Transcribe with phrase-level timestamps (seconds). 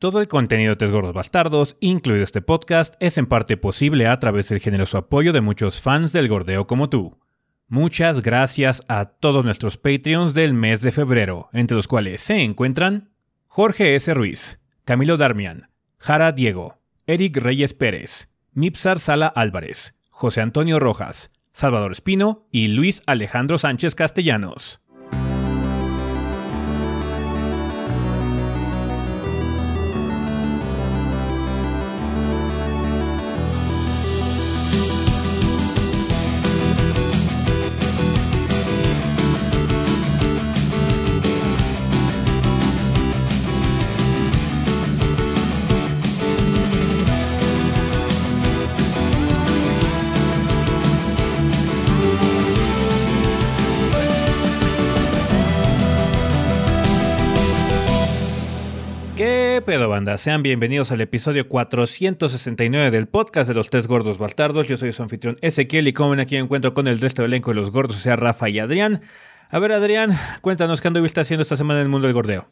[0.00, 4.18] Todo el contenido de Tres Gordos Bastardos, incluido este podcast, es en parte posible a
[4.18, 7.18] través del generoso apoyo de muchos fans del gordeo como tú.
[7.68, 13.10] Muchas gracias a todos nuestros Patreons del mes de febrero, entre los cuales se encuentran
[13.46, 14.14] Jorge S.
[14.14, 15.68] Ruiz, Camilo Darmian,
[15.98, 23.02] Jara Diego, Eric Reyes Pérez, Mipsar Sala Álvarez, José Antonio Rojas, Salvador Espino y Luis
[23.04, 24.79] Alejandro Sánchez Castellanos.
[59.60, 60.16] ¿Qué pedo, banda?
[60.16, 64.66] Sean bienvenidos al episodio 469 del podcast de los tres gordos bastardos.
[64.66, 67.32] Yo soy su anfitrión Ezequiel y como ven aquí me encuentro con el resto del
[67.32, 69.02] elenco de los gordos, o sea, Rafa y Adrián.
[69.50, 72.48] A ver, Adrián, cuéntanos qué anduviste haciendo esta semana en el mundo del gordeo.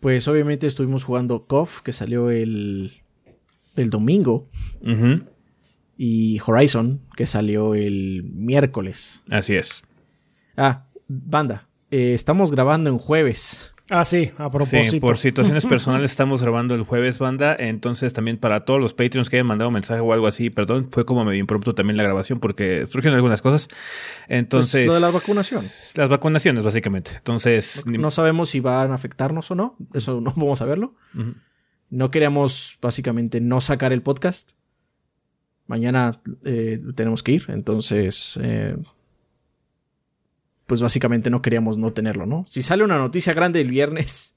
[0.00, 3.00] Pues obviamente estuvimos jugando KOF, que salió el,
[3.76, 4.50] el domingo,
[5.96, 9.22] y Horizon, que salió el miércoles.
[9.30, 9.84] Así es.
[10.56, 13.73] Ah, banda, eh, estamos grabando en jueves.
[13.90, 14.90] Ah, sí, a propósito.
[14.90, 17.54] Sí, por situaciones personales estamos grabando el jueves, banda.
[17.58, 21.04] Entonces, también para todos los Patreons que hayan mandado mensaje o algo así, perdón, fue
[21.04, 23.68] como medio impromptu también la grabación porque surgieron algunas cosas.
[24.28, 24.86] Entonces.
[24.86, 25.62] Pues lo de la vacunación.
[25.96, 27.10] Las vacunaciones, básicamente.
[27.16, 27.84] Entonces.
[27.86, 30.94] No sabemos si van a afectarnos o no, eso no vamos a verlo.
[31.90, 34.52] No queríamos básicamente no sacar el podcast.
[35.66, 38.38] Mañana eh, tenemos que ir, entonces...
[38.42, 38.76] eh,
[40.66, 42.44] pues básicamente no queríamos no tenerlo, ¿no?
[42.48, 44.36] Si sale una noticia grande el viernes.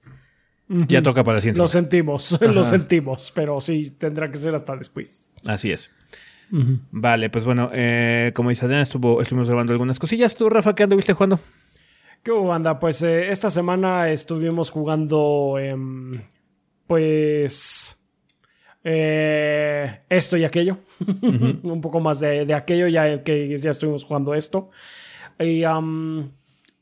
[0.69, 1.61] Ya toca para la ciencia.
[1.61, 5.33] Lo sentimos, lo sentimos, pero sí tendrá que ser hasta después.
[5.45, 5.89] Así es.
[6.91, 10.35] Vale, pues bueno, eh, como dice Adrián, estuvo, estuvimos grabando algunas cosillas.
[10.35, 11.39] ¿Tú, Rafa, qué anduviste jugando?
[12.23, 12.79] ¿Qué hubo, banda?
[12.79, 16.21] Pues eh, esta semana estuvimos jugando, em,
[16.85, 18.09] pues,
[18.83, 20.79] eh, esto y aquello.
[21.63, 24.69] Un poco más de, de aquello, ya que ya estuvimos jugando esto.
[25.39, 26.31] Y am,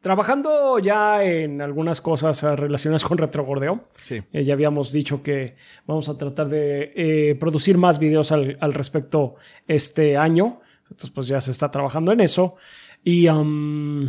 [0.02, 3.84] trabajando ya en algunas cosas eh, relacionadas con retrogordeo.
[4.04, 4.22] Sí.
[4.32, 5.56] Eh, ya habíamos dicho que
[5.86, 9.36] vamos a tratar de eh, producir más videos al, al respecto
[9.68, 10.62] este año.
[10.84, 12.56] Entonces, pues ya se está trabajando en eso.
[13.04, 14.08] Y, am,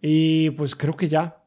[0.00, 1.42] y pues creo que ya.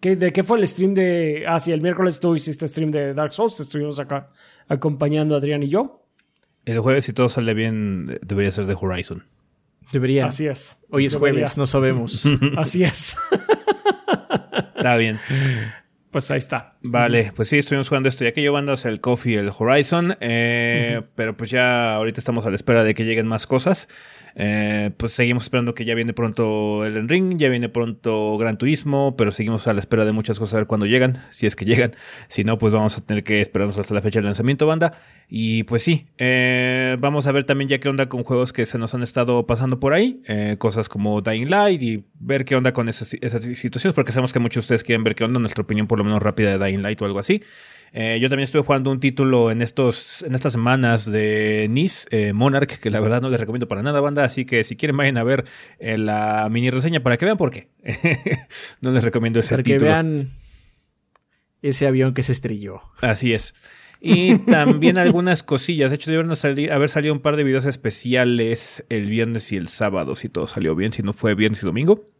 [0.00, 1.44] ¿Qué- ¿De qué fue el stream de.?
[1.48, 3.58] Ah, sí, el miércoles tú hiciste stream de Dark Souls.
[3.60, 4.30] Estuvimos acá
[4.68, 6.02] acompañando a Adrián y yo.
[6.64, 9.22] El jueves, si todo sale bien, debería ser de Horizon.
[9.92, 10.26] Debería.
[10.26, 10.78] Así es.
[10.90, 11.32] Hoy es Debería.
[11.40, 12.24] jueves, no sabemos.
[12.56, 13.16] Así es.
[14.76, 15.20] Está bien.
[16.14, 16.76] Pues ahí está.
[16.80, 19.50] Vale, pues sí, estuvimos jugando esto y aquello, banda, o sea, el Coffee y el
[19.58, 20.16] Horizon.
[20.20, 23.88] eh, Pero pues ya ahorita estamos a la espera de que lleguen más cosas.
[24.36, 29.16] Eh, pues seguimos esperando que ya viene pronto el Ring, ya viene pronto Gran Turismo,
[29.16, 31.64] pero seguimos a la espera de muchas cosas a ver cuándo llegan, si es que
[31.64, 31.92] llegan.
[32.28, 34.92] Si no, pues vamos a tener que esperarnos hasta la fecha del lanzamiento, banda.
[35.28, 38.78] Y pues sí, eh, vamos a ver también ya qué onda con juegos que se
[38.78, 42.72] nos han estado pasando por ahí, eh, cosas como Dying Light y ver qué onda
[42.72, 45.62] con esas, esas situaciones, porque sabemos que muchos de ustedes quieren ver qué onda, nuestra
[45.62, 47.42] opinión por lo menos rápida de Dying Light o algo así.
[47.96, 52.32] Eh, yo también estuve jugando un título en estos en estas semanas de Nice, eh,
[52.32, 54.24] Monarch, que la verdad no les recomiendo para nada, banda.
[54.24, 55.44] Así que si quieren vayan a ver
[55.78, 57.68] eh, la mini reseña para que vean por qué.
[58.80, 59.90] no les recomiendo ese Para que título.
[59.92, 60.30] vean
[61.62, 62.82] ese avión que se estrelló.
[63.00, 63.54] Así es.
[64.06, 65.90] Y también algunas cosillas.
[65.90, 69.68] De hecho, debieron salir- haber salido un par de videos especiales el viernes y el
[69.68, 72.10] sábado, si todo salió bien, si no fue viernes y domingo.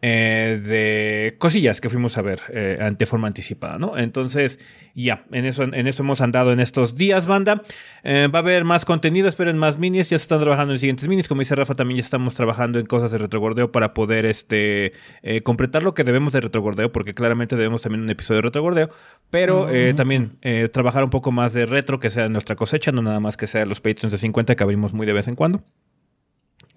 [0.00, 3.98] Eh, de cosillas que fuimos a ver eh, ante forma anticipada, ¿no?
[3.98, 4.60] Entonces,
[4.94, 7.62] ya, en eso, en eso hemos andado en estos días, banda.
[8.02, 11.08] Eh, va a haber más contenido, esperen más minis, ya se están trabajando en siguientes
[11.08, 11.28] minis.
[11.28, 14.92] Como dice Rafa, también ya estamos trabajando en cosas de retrogordeo para poder este,
[15.22, 18.90] eh, completar lo que debemos de retrogordeo, porque claramente debemos también un episodio de retrogordeo,
[19.30, 20.38] pero eh, también
[20.72, 23.66] trabajar un poco más de retro, que sea nuestra cosecha, no nada más que sea
[23.66, 25.62] los Patreons de 50 que abrimos muy de vez en cuando.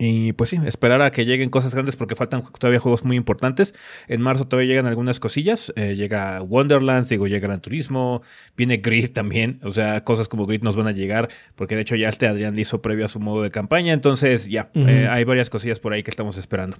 [0.03, 3.75] Y pues sí, esperar a que lleguen cosas grandes porque faltan todavía juegos muy importantes.
[4.07, 5.71] En marzo todavía llegan algunas cosillas.
[5.75, 8.23] Eh, llega Wonderlands, digo, llega Gran Turismo,
[8.57, 9.59] viene Grid también.
[9.61, 12.57] O sea, cosas como Grid nos van a llegar porque de hecho ya este Adrián
[12.57, 13.93] hizo previo a su modo de campaña.
[13.93, 16.77] Entonces ya, eh, hay varias cosillas por ahí que estamos esperando.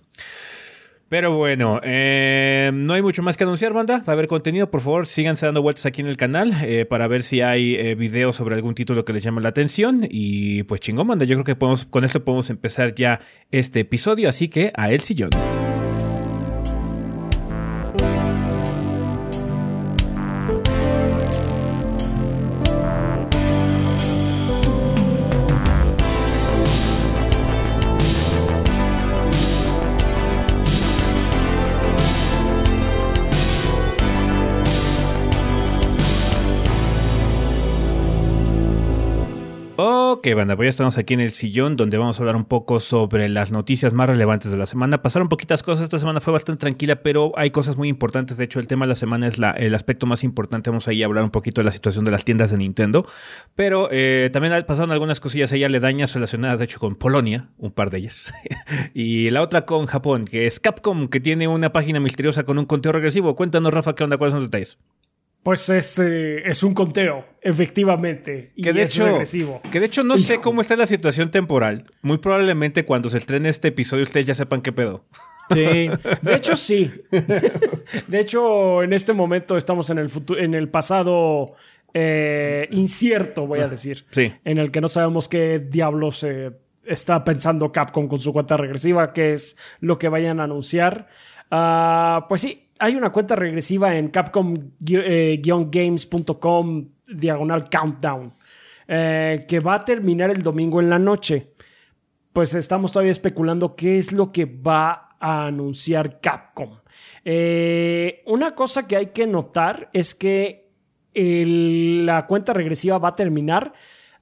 [1.12, 3.98] Pero bueno, eh, no hay mucho más que anunciar, banda.
[3.98, 4.72] Va a haber contenido.
[4.72, 7.96] Por favor, síganse dando vueltas aquí en el canal eh, para ver si hay eh,
[7.96, 10.08] videos sobre algún título que les llame la atención.
[10.10, 11.26] Y pues chingón, banda.
[11.26, 13.20] Yo creo que podemos, con esto podemos empezar ya
[13.52, 14.30] este episodio.
[14.30, 15.32] Así que a el sillón.
[40.22, 42.80] Ok, banda, pues ya estamos aquí en el sillón donde vamos a hablar un poco
[42.80, 45.02] sobre las noticias más relevantes de la semana.
[45.02, 48.38] Pasaron poquitas cosas, esta semana fue bastante tranquila, pero hay cosas muy importantes.
[48.38, 50.70] De hecho, el tema de la semana es el aspecto más importante.
[50.70, 53.04] Vamos ahí a hablar un poquito de la situación de las tiendas de Nintendo.
[53.56, 57.90] Pero eh, también pasaron algunas cosillas ahí aledañas relacionadas, de hecho, con Polonia, un par
[57.90, 58.32] de ellas.
[58.94, 62.66] y la otra con Japón, que es Capcom, que tiene una página misteriosa con un
[62.66, 63.36] conteo regresivo.
[63.36, 64.18] Cuéntanos, Rafa, ¿qué onda?
[64.18, 64.78] ¿Cuáles son los detalles?
[65.44, 68.52] Pues es, eh, es un conteo, efectivamente.
[68.56, 69.62] Y de es hecho, regresivo.
[69.72, 71.92] Que de hecho no sé cómo está la situación temporal.
[72.04, 75.04] Muy probablemente cuando se estrene este episodio ustedes ya sepan qué pedo.
[75.50, 75.90] Sí,
[76.22, 76.92] de hecho sí.
[78.08, 81.56] De hecho, en este momento estamos en el futuro, en el pasado
[81.94, 84.06] eh, incierto, voy a decir.
[84.12, 84.34] Sí.
[84.46, 86.26] En el que no sabemos qué diablos
[86.86, 91.08] está pensando Capcom con su cuenta regresiva, qué es lo que vayan a anunciar.
[91.50, 98.34] Ah, pues sí, hay una cuenta regresiva en capcom-games.com diagonal countdown
[98.88, 101.54] eh, que va a terminar el domingo en la noche.
[102.34, 106.80] Pues estamos todavía especulando qué es lo que va a anunciar Capcom.
[107.24, 110.72] Eh, una cosa que hay que notar es que
[111.14, 113.74] la cuenta regresiva va a terminar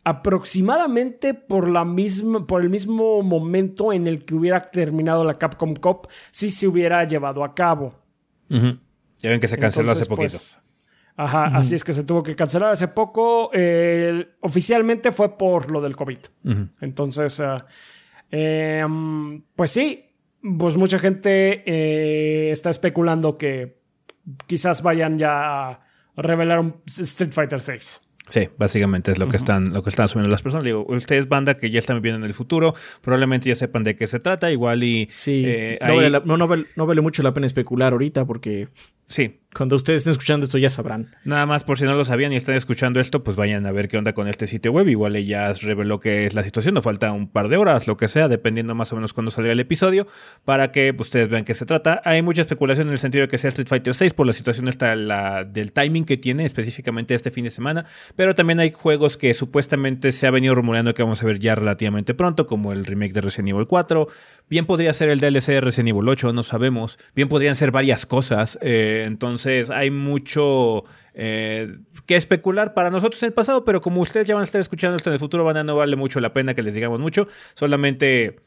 [0.03, 5.75] aproximadamente por, la misma, por el mismo momento en el que hubiera terminado la Capcom
[5.75, 8.08] Cup si se hubiera llevado a cabo.
[8.49, 10.31] Ya ven que se canceló hace poquito.
[10.31, 10.61] Pues,
[11.15, 13.51] ajá, así es que se tuvo que cancelar hace poco.
[14.41, 16.19] oficialmente fue por lo del COVID.
[16.81, 17.65] Entonces, ah,
[18.31, 20.05] em, pues sí,
[20.57, 23.79] pues mucha gente eh, está especulando que
[24.47, 25.79] quizás vayan ya a
[26.15, 28.08] revelar un Street Fighter 6.
[28.29, 30.63] Sí, básicamente es lo que están, lo que están asumiendo las personas.
[30.63, 34.05] Digo, ustedes banda que ya están viviendo en el futuro, probablemente ya sepan de qué
[34.05, 35.79] se trata, igual y sí, eh,
[36.25, 38.67] no, no, vale, mucho la pena especular ahorita porque
[39.07, 39.39] Sí.
[39.51, 41.15] Cuando ustedes estén escuchando esto ya sabrán.
[41.23, 43.87] Nada más por si no lo sabían y están escuchando esto, pues vayan a ver
[43.87, 44.87] qué onda con este sitio web.
[44.87, 48.07] Igual ella reveló que es la situación, nos falta un par de horas, lo que
[48.07, 50.05] sea, dependiendo más o menos cuando salga el episodio,
[50.45, 51.99] para que pues, ustedes vean qué se trata.
[52.05, 54.67] Hay mucha especulación en el sentido de que sea Street Fighter 6 por la situación
[54.67, 59.17] esta, la, del timing que tiene específicamente este fin de semana, pero también hay juegos
[59.17, 62.85] que supuestamente se ha venido rumoreando que vamos a ver ya relativamente pronto, como el
[62.85, 64.07] remake de Resident Evil 4.
[64.47, 66.99] Bien podría ser el DLC de Resident Evil 8, no sabemos.
[67.15, 68.59] Bien podrían ser varias cosas.
[68.61, 70.83] Eh, entonces entonces hay mucho
[71.13, 74.59] eh, que especular para nosotros en el pasado, pero como ustedes ya van a estar
[74.59, 77.00] escuchando esto en el futuro, van a no vale mucho la pena que les digamos
[77.00, 77.27] mucho.
[77.53, 78.39] Solamente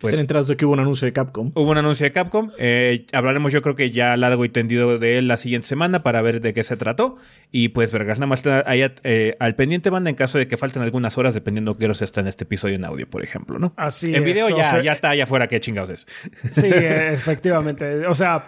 [0.00, 1.52] pues, Estén enterados de que hubo un anuncio de Capcom.
[1.54, 2.50] Hubo un anuncio de Capcom.
[2.58, 6.22] Eh, hablaremos, yo creo que ya largo y tendido de él la siguiente semana para
[6.22, 7.16] ver de qué se trató.
[7.52, 10.82] Y pues, vergas, nada más ahí eh, al pendiente banda en caso de que falten
[10.82, 13.74] algunas horas, dependiendo de qué horas está en este episodio en audio, por ejemplo, ¿no?
[13.76, 16.06] Así En video ya, ya está allá afuera, qué chingados es.
[16.50, 18.06] Sí, efectivamente.
[18.06, 18.46] O sea.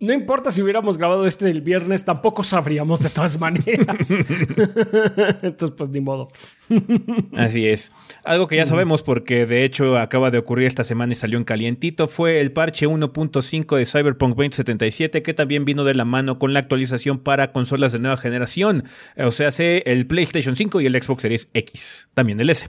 [0.00, 4.10] No importa si hubiéramos grabado este el viernes, tampoco sabríamos de todas maneras.
[5.42, 6.28] Entonces, pues ni modo.
[7.36, 7.90] Así es.
[8.22, 11.42] Algo que ya sabemos, porque de hecho acaba de ocurrir esta semana y salió en
[11.42, 16.52] calientito, fue el parche 1.5 de Cyberpunk 2077, que también vino de la mano con
[16.52, 18.84] la actualización para consolas de nueva generación.
[19.16, 22.68] O sea, el PlayStation 5 y el Xbox Series X, también el S.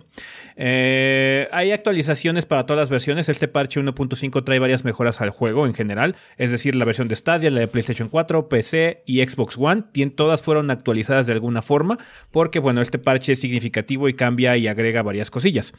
[0.55, 3.29] Eh, hay actualizaciones para todas las versiones.
[3.29, 7.18] Este parche 1.5 trae varias mejoras al juego en general, es decir, la versión de
[7.19, 9.83] Stadia, la de PlayStation 4, PC y Xbox One,
[10.15, 11.97] todas fueron actualizadas de alguna forma,
[12.31, 15.73] porque bueno, este parche es significativo y cambia y agrega varias cosillas.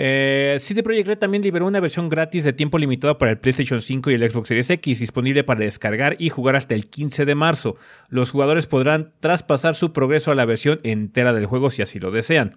[0.00, 3.80] Eh, CD Projekt Red también liberó una versión gratis de tiempo limitado para el PlayStation
[3.80, 7.34] 5 y el Xbox Series X, disponible para descargar y jugar hasta el 15 de
[7.34, 7.76] marzo.
[8.08, 12.10] Los jugadores podrán traspasar su progreso a la versión entera del juego si así lo
[12.12, 12.56] desean.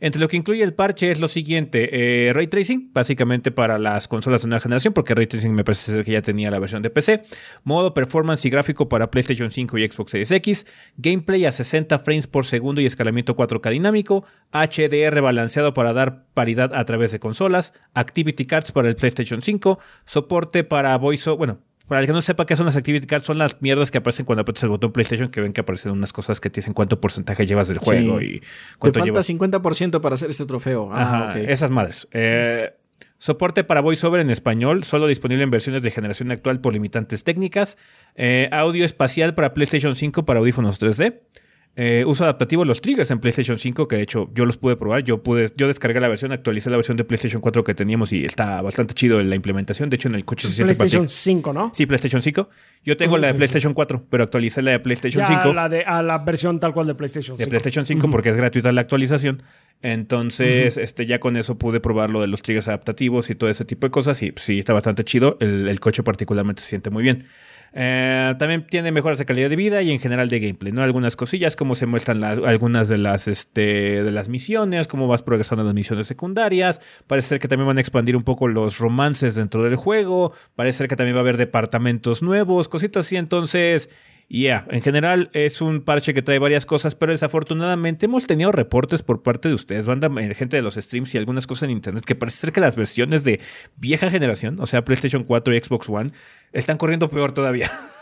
[0.00, 1.88] Entre lo que incluye el parche es lo siguiente:
[2.28, 5.92] eh, Ray Tracing, básicamente para las consolas de nueva generación, porque Ray Tracing me parece
[5.92, 7.24] ser que ya tenía la versión de PC.
[7.72, 10.66] Modo performance y gráfico para PlayStation 5 y Xbox Series X.
[10.98, 14.24] Gameplay a 60 frames por segundo y escalamiento 4K dinámico.
[14.52, 17.72] HDR balanceado para dar paridad a través de consolas.
[17.94, 19.78] Activity Cards para el PlayStation 5.
[20.04, 21.30] Soporte para voice.
[21.30, 23.96] Bueno, para el que no sepa qué son las Activity Cards, son las mierdas que
[23.96, 26.74] aparecen cuando aprietas el botón PlayStation, que ven que aparecen unas cosas que te dicen
[26.74, 28.42] cuánto porcentaje llevas del juego y
[28.78, 30.90] cuánto Te falta 50% para hacer este trofeo.
[30.92, 32.06] Ah, esas madres.
[32.12, 32.74] Eh,
[33.22, 37.78] soporte para VoiceOver en español, solo disponible en versiones de generación actual por limitantes técnicas.
[38.16, 41.20] Eh, audio espacial para PlayStation 5 para audífonos 3D.
[41.74, 45.02] Eh, uso adaptativo los triggers en PlayStation 5, que de hecho yo los pude probar.
[45.04, 48.26] Yo pude, yo descargué la versión, actualicé la versión de PlayStation 4 que teníamos y
[48.26, 49.88] está bastante chido la implementación.
[49.88, 51.72] De hecho, en el coche se siente PlayStation 5, ¿no?
[51.74, 52.48] Sí, PlayStation 5.
[52.84, 55.54] Yo tengo la de PlayStation 4, pero actualicé la de PlayStation 5.
[55.54, 57.44] La de, a la versión tal cual de PlayStation 5.
[57.44, 59.42] De PlayStation 5 porque es gratuita la actualización.
[59.80, 63.64] Entonces, este, ya con eso pude probar lo de los triggers adaptativos y todo ese
[63.64, 64.22] tipo de cosas.
[64.22, 65.38] Y sí, está bastante chido.
[65.40, 67.24] El, el coche particularmente se siente muy bien.
[67.74, 70.82] Eh, también tiene mejoras de calidad de vida y en general de gameplay, ¿no?
[70.82, 75.62] Algunas cosillas, como se muestran algunas de las, este, de las misiones, cómo vas progresando
[75.62, 76.80] en las misiones secundarias.
[77.06, 80.32] Parece ser que también van a expandir un poco los romances dentro del juego.
[80.54, 83.16] Parece ser que también va a haber departamentos nuevos, cositas así.
[83.16, 83.88] Entonces,
[84.28, 89.02] ya, en general es un parche que trae varias cosas, pero desafortunadamente hemos tenido reportes
[89.02, 92.04] por parte de ustedes, banda, eh, gente de los streams y algunas cosas en internet
[92.04, 93.40] que parece ser que las versiones de
[93.76, 96.10] vieja generación, o sea, PlayStation 4 y Xbox One,
[96.52, 97.70] están corriendo peor todavía.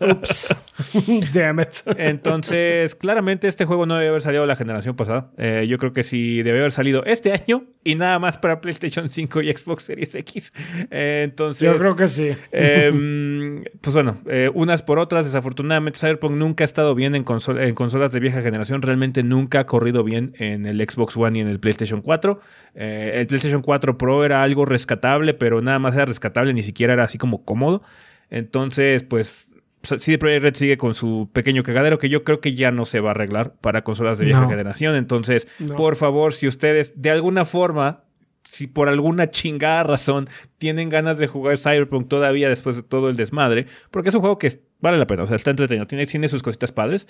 [0.00, 0.54] Ups.
[1.32, 1.68] Damn it.
[1.96, 5.30] Entonces, claramente este juego no debe haber salido la generación pasada.
[5.38, 9.08] Eh, yo creo que sí debe haber salido este año y nada más para PlayStation
[9.08, 10.52] 5 y Xbox Series X.
[10.90, 11.62] Eh, entonces.
[11.62, 12.32] Yo creo que sí.
[12.52, 15.24] Em, pues bueno, eh, unas por otras.
[15.26, 17.24] Desafortunadamente, Cyberpunk nunca ha estado bien en,
[17.58, 18.82] en consolas de vieja generación.
[18.82, 22.40] Realmente nunca ha corrido bien en el Xbox One y en el PlayStation 4.
[22.74, 27.04] el PlayStation 4 Pro era algo rescatable, pero nada más era rescatable, ni siquiera era
[27.04, 27.82] así como cómodo.
[28.30, 29.50] Entonces, pues
[29.82, 33.00] CD Projekt Red sigue con su pequeño cagadero que yo creo que ya no se
[33.00, 34.96] va a arreglar para consolas de vieja generación.
[34.96, 38.04] Entonces, por favor, si ustedes de alguna forma,
[38.42, 40.28] si por alguna chingada razón
[40.58, 44.38] tienen ganas de jugar Cyberpunk todavía después de todo el desmadre, porque es un juego
[44.38, 47.06] que vale la pena, o sea, está entretenido, tiene, tiene sus cositas padres,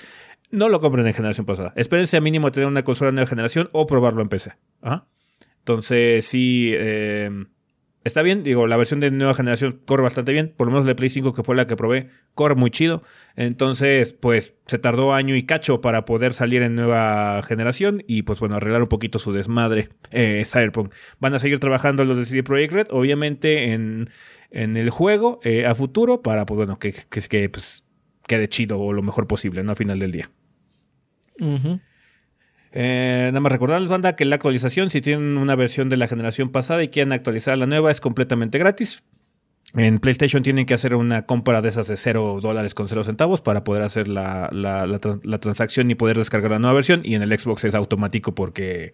[0.50, 1.72] no lo compren en generación pasada.
[1.76, 4.52] Espérense a mínimo tener una consola de nueva generación o probarlo en PC.
[5.58, 6.72] Entonces, sí.
[6.74, 7.46] Eh,
[8.06, 10.94] Está bien, digo, la versión de nueva generación corre bastante bien, por lo menos la
[10.94, 13.02] Play 5 que fue la que probé, corre muy chido.
[13.34, 18.38] Entonces, pues se tardó año y cacho para poder salir en nueva generación y pues
[18.38, 20.94] bueno, arreglar un poquito su desmadre eh, Cyberpunk.
[21.18, 24.08] Van a seguir trabajando los de CD Projekt Red, obviamente en,
[24.52, 27.84] el juego eh, a futuro para pues bueno, que, que, pues,
[28.28, 29.72] quede chido o lo mejor posible, ¿no?
[29.72, 30.30] A final del día.
[32.72, 36.50] Eh, nada más recordarles, banda, que la actualización, si tienen una versión de la generación
[36.50, 39.02] pasada y quieren actualizar la nueva, es completamente gratis.
[39.74, 43.42] En PlayStation tienen que hacer una compra de esas de 0 dólares con 0 centavos
[43.42, 44.48] para poder hacer la,
[45.40, 47.02] transacción y poder descargar la nueva versión.
[47.04, 48.92] Y en el Xbox es automático porque.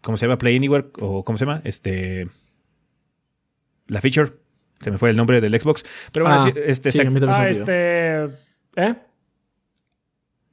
[0.00, 0.38] ¿Cómo se llama?
[0.38, 0.88] Play Anywhere.
[0.98, 1.60] ¿O cómo se llama?
[1.64, 2.28] Este.
[3.86, 4.32] La feature.
[4.80, 5.84] Se me fue el nombre del Xbox.
[6.10, 6.90] Pero bueno, ah, este.
[7.28, 8.24] ah, este.
[8.76, 8.94] ¿Eh?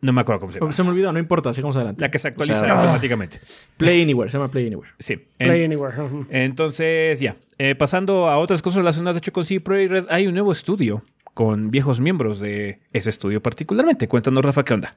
[0.08, 0.72] No me acuerdo cómo se llama.
[0.72, 2.00] Se me olvidó, no importa, sigamos adelante.
[2.00, 3.42] La que se actualiza automáticamente.
[3.76, 4.90] Play Anywhere, se llama Play Anywhere.
[4.98, 5.18] Sí.
[5.18, 5.98] Play Anywhere.
[6.30, 7.36] Entonces, ya.
[7.58, 10.54] Eh, pasando a otras cosas relacionadas, de hecho, con CD Projekt Red, hay un nuevo
[10.54, 14.08] estudio con viejos miembros de ese estudio particularmente.
[14.08, 14.96] Cuéntanos, Rafa, ¿qué onda?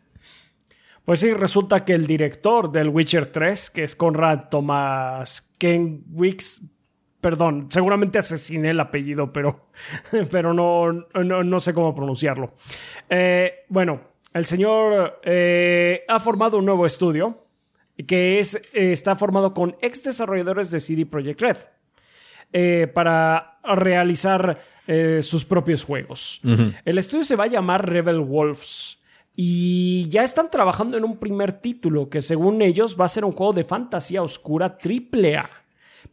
[1.05, 6.71] Pues sí, resulta que el director del Witcher 3, que es Conrad Thomas Kenwicks,
[7.21, 9.71] perdón, seguramente asesiné el apellido, pero,
[10.31, 12.55] pero no, no, sé cómo pronunciarlo.
[13.09, 17.47] Eh, bueno, el señor eh, ha formado un nuevo estudio
[18.07, 21.57] que es, eh, está formado con ex desarrolladores de CD Projekt Red
[22.53, 24.61] eh, para realizar
[25.21, 26.41] sus propios juegos.
[26.85, 29.01] El estudio se va a llamar Rebel Wolves
[29.37, 33.31] y ya están trabajando en un primer título que según ellos va a ser un
[33.31, 35.49] juego de fantasía oscura triple A,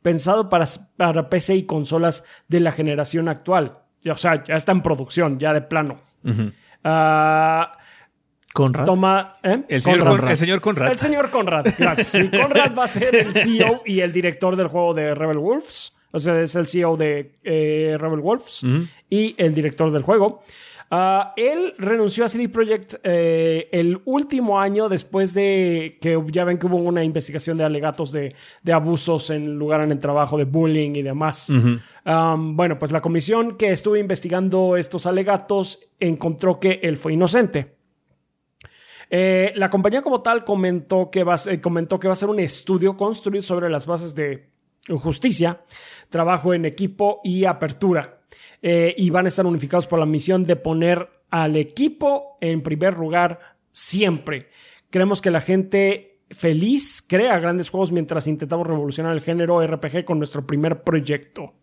[0.03, 3.81] pensado para, para PC y consolas de la generación actual.
[4.07, 5.99] O sea, ya está en producción, ya de plano.
[8.57, 8.85] Conrad.
[8.85, 9.61] Toma, ¿eh?
[9.67, 10.31] el, señor Conrad.
[10.31, 10.91] el, señor Conrad.
[10.91, 11.65] El señor Conrad.
[11.77, 12.25] Gracias.
[12.41, 15.93] Conrad va a ser el CEO y el director del juego de Rebel Wolves.
[16.09, 18.65] O sea, es el CEO de eh, Rebel Wolves
[19.11, 20.41] y el director del juego.
[20.89, 26.57] Ah, él renunció a CD Projekt eh, el último año después de que ya ven
[26.57, 28.33] que hubo una investigación de alegatos de,
[28.73, 31.53] abusos en lugar en el trabajo, de bullying y demás.
[32.03, 37.76] bueno, pues la comisión que estuvo investigando estos alegatos encontró que él fue inocente.
[39.09, 42.97] Eh, la compañía como tal comentó que, va, comentó que va a ser un estudio
[42.97, 44.49] construido sobre las bases de
[44.99, 45.61] justicia,
[46.09, 48.21] trabajo en equipo y apertura.
[48.61, 52.97] Eh, y van a estar unificados por la misión de poner al equipo en primer
[52.97, 53.39] lugar
[53.71, 54.49] siempre.
[54.89, 60.17] Creemos que la gente feliz crea grandes juegos mientras intentamos revolucionar el género RPG con
[60.17, 61.53] nuestro primer proyecto.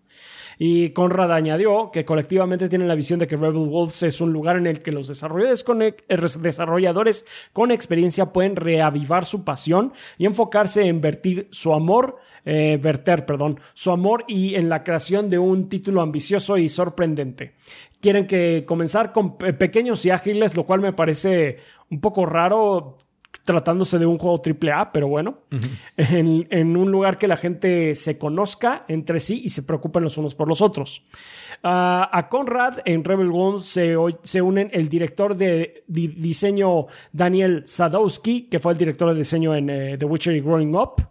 [0.59, 4.57] Y Conrad añadió que colectivamente tienen la visión de que Rebel Wolves es un lugar
[4.57, 5.97] en el que los desarrolladores con, eh,
[6.41, 13.27] desarrolladores con experiencia pueden reavivar su pasión y enfocarse en vertir su amor, eh, verter,
[13.27, 17.55] perdón, su amor y en la creación de un título ambicioso y sorprendente.
[18.01, 21.57] Quieren que comenzar con pequeños y ágiles, lo cual me parece
[21.91, 22.99] un poco raro
[23.43, 25.39] tratándose de un juego AAA, pero bueno,
[25.97, 30.35] en, un lugar que la gente se conozca entre sí y se preocupen los unos
[30.35, 31.05] por los otros.
[31.63, 38.59] A Conrad en Rebel One se, se unen el director de, diseño Daniel Sadowski, que
[38.59, 41.07] fue el director de diseño en eh, The Witcher y Growing Up,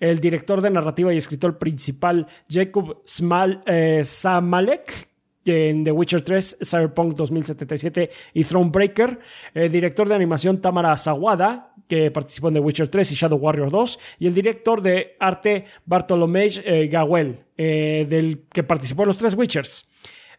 [0.00, 5.05] el director de narrativa y escritor principal Jacob Smal, eh, Samalek,
[5.46, 9.18] en The Witcher 3, Cyberpunk 2077 y Thronebreaker.
[9.54, 13.70] El director de animación Tamara Sawada, que participó en The Witcher 3 y Shadow Warrior
[13.70, 13.98] 2.
[14.20, 19.34] Y el director de arte Bartolomé eh, Gawel, eh, del que participó en los tres
[19.34, 19.90] Witchers.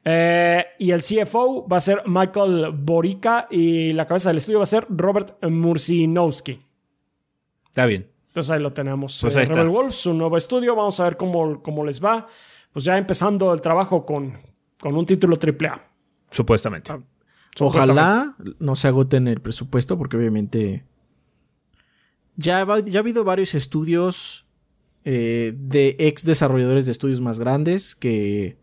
[0.03, 4.63] Eh, y el CFO va a ser Michael Borica y la cabeza del estudio va
[4.63, 6.61] a ser Robert Mursinowski.
[7.65, 8.07] Está bien.
[8.27, 9.19] Entonces ahí lo tenemos.
[9.19, 9.53] Pues ahí Eh.
[9.53, 10.75] Rebel Wolf, su nuevo estudio.
[10.75, 12.27] Vamos a ver cómo, cómo les va.
[12.71, 14.33] Pues ya empezando el trabajo con,
[14.79, 15.83] con un título AAA.
[16.31, 16.91] Supuestamente.
[17.59, 20.85] Ojalá no se agoten el presupuesto, porque obviamente
[22.35, 24.45] ya, va- ya ha habido varios estudios
[25.05, 28.57] eh, de ex desarrolladores de estudios más grandes que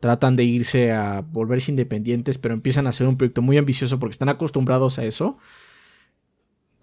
[0.00, 4.12] tratan de irse a volverse independientes, pero empiezan a hacer un proyecto muy ambicioso porque
[4.12, 5.38] están acostumbrados a eso.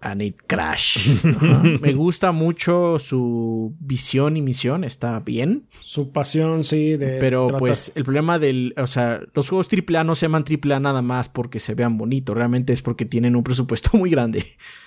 [0.02, 1.24] And it crash.
[1.26, 1.62] Ajá.
[1.82, 5.66] Me gusta mucho su visión y misión, está bien.
[5.80, 7.18] Su pasión, sí, de.
[7.18, 10.80] Pero tratar- pues el problema del, o sea, los juegos AAA no se llaman AAA
[10.80, 14.42] nada más porque se vean bonitos, realmente es porque tienen un presupuesto muy grande.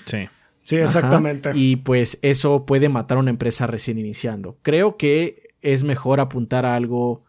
[0.06, 0.18] Sí.
[0.64, 1.50] Sí, exactamente.
[1.50, 4.58] Ajá, Y pues eso puede matar a una empresa recién iniciando.
[4.62, 7.24] Creo que es mejor apuntar a algo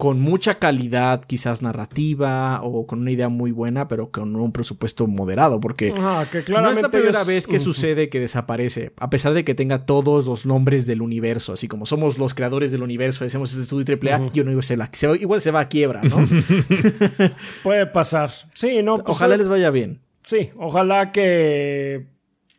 [0.00, 5.06] con mucha calidad, quizás narrativa o con una idea muy buena, pero con un presupuesto
[5.06, 9.34] moderado, porque Ajá, que no es la primera vez que sucede que desaparece, a pesar
[9.34, 13.24] de que tenga todos los nombres del universo, así como somos los creadores del universo,
[13.24, 16.02] hacemos este estudio AAA, y uno igual se, la- se igual se va a quiebra,
[16.02, 16.16] ¿no?
[17.62, 18.30] Puede pasar.
[18.54, 18.94] Sí, no.
[18.96, 20.00] pues Ojalá es- les vaya bien.
[20.22, 22.06] Sí, ojalá que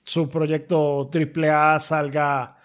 [0.04, 2.58] su proyecto AAA salga,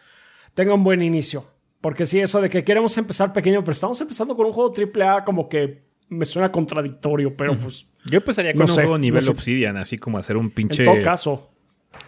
[0.54, 1.44] tenga un buen inicio.
[1.80, 5.24] Porque sí, eso de que queremos empezar pequeño, pero estamos empezando con un juego AAA
[5.24, 9.16] como que me suena contradictorio, pero pues Yo empezaría con No un sé, juego nivel
[9.16, 9.30] no sé.
[9.30, 10.84] Obsidian, así como hacer un pinche.
[10.84, 11.50] en todo caso.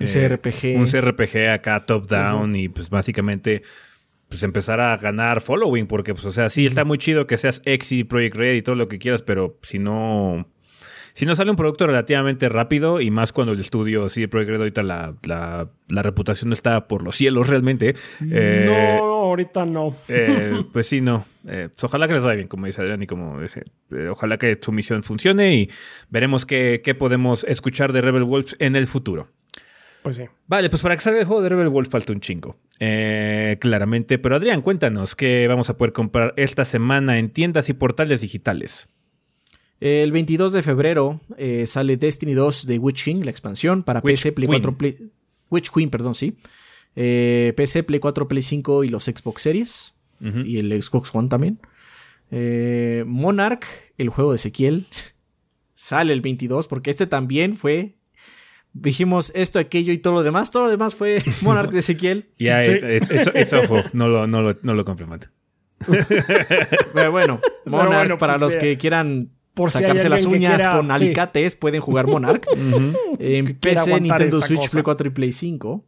[0.00, 0.76] Un eh, CRPG.
[0.76, 3.62] Un CRPG acá top-down y pues básicamente
[4.28, 7.62] pues empezar a ganar following porque pues o sea, sí está muy chido que seas
[7.64, 10.46] Exi, Project Red y todo lo que quieras, pero si no
[11.12, 14.58] si no sale un producto relativamente rápido y más cuando el estudio, sí, Project Red
[14.60, 17.94] ahorita la, la, la reputación está por los cielos realmente.
[18.30, 18.64] eh,
[18.98, 19.94] no, ahorita no.
[20.08, 21.24] eh, pues sí, no.
[21.48, 24.38] Eh, pues ojalá que les vaya bien, como dice Adrián, y como dice, eh, ojalá
[24.38, 25.70] que su misión funcione y
[26.10, 29.28] veremos qué, qué podemos escuchar de Rebel Wolves en el futuro.
[30.02, 30.24] Pues sí.
[30.46, 32.56] Vale, pues para que salga el juego de Rebel Wolf falta un chingo.
[32.78, 34.18] Eh, claramente.
[34.18, 38.88] Pero Adrián, cuéntanos qué vamos a poder comprar esta semana en tiendas y portales digitales.
[39.80, 44.16] El 22 de febrero eh, sale Destiny 2 de Witch King, la expansión para Witch
[44.16, 44.60] PC, Play Queen.
[44.62, 45.10] 4, Play...
[45.50, 46.36] Witch Queen, perdón, sí.
[46.96, 49.94] Eh, PC, Play 4, Play 5 y los Xbox Series.
[50.20, 51.60] Y el Xbox One también.
[52.32, 53.64] Eh, Monarch,
[53.98, 54.88] el juego de Ezequiel,
[55.74, 57.94] sale el 22 porque este también fue...
[58.72, 60.50] Dijimos esto, aquello y todo lo demás.
[60.50, 62.30] Todo lo demás fue Monarch de Ezequiel.
[62.38, 62.72] Ya, Sí.
[62.82, 63.84] eso, eso fue.
[63.92, 64.84] No lo, no lo, no lo.
[66.94, 70.56] Pero bueno, Monarch, bueno, para pues, los que quieran por si hay sacarse las uñas
[70.62, 71.04] quiera- con sí.
[71.04, 72.46] alicates, pueden jugar Monarch.
[73.18, 74.70] En quiera PC, Nintendo Switch, cosa.
[74.70, 75.84] Play 4 y Play 5.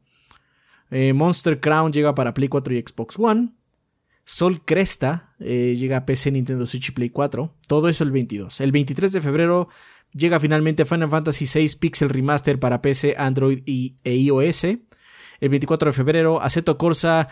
[0.91, 3.51] Eh, Monster Crown llega para Play 4 y Xbox One.
[4.25, 7.55] Sol Cresta eh, llega a PC, Nintendo Switch y Play 4.
[7.67, 8.61] Todo eso el 22.
[8.61, 9.69] El 23 de febrero
[10.13, 14.65] llega finalmente Final Fantasy VI Pixel Remaster para PC, Android y, e iOS.
[14.65, 17.29] El 24 de febrero Aceto Corsa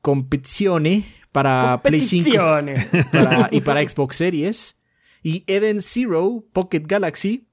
[0.00, 2.86] Competizione para Play 5 Competiciones.
[3.12, 4.80] para- y para Xbox Series.
[5.24, 7.48] Y Eden Zero Pocket Galaxy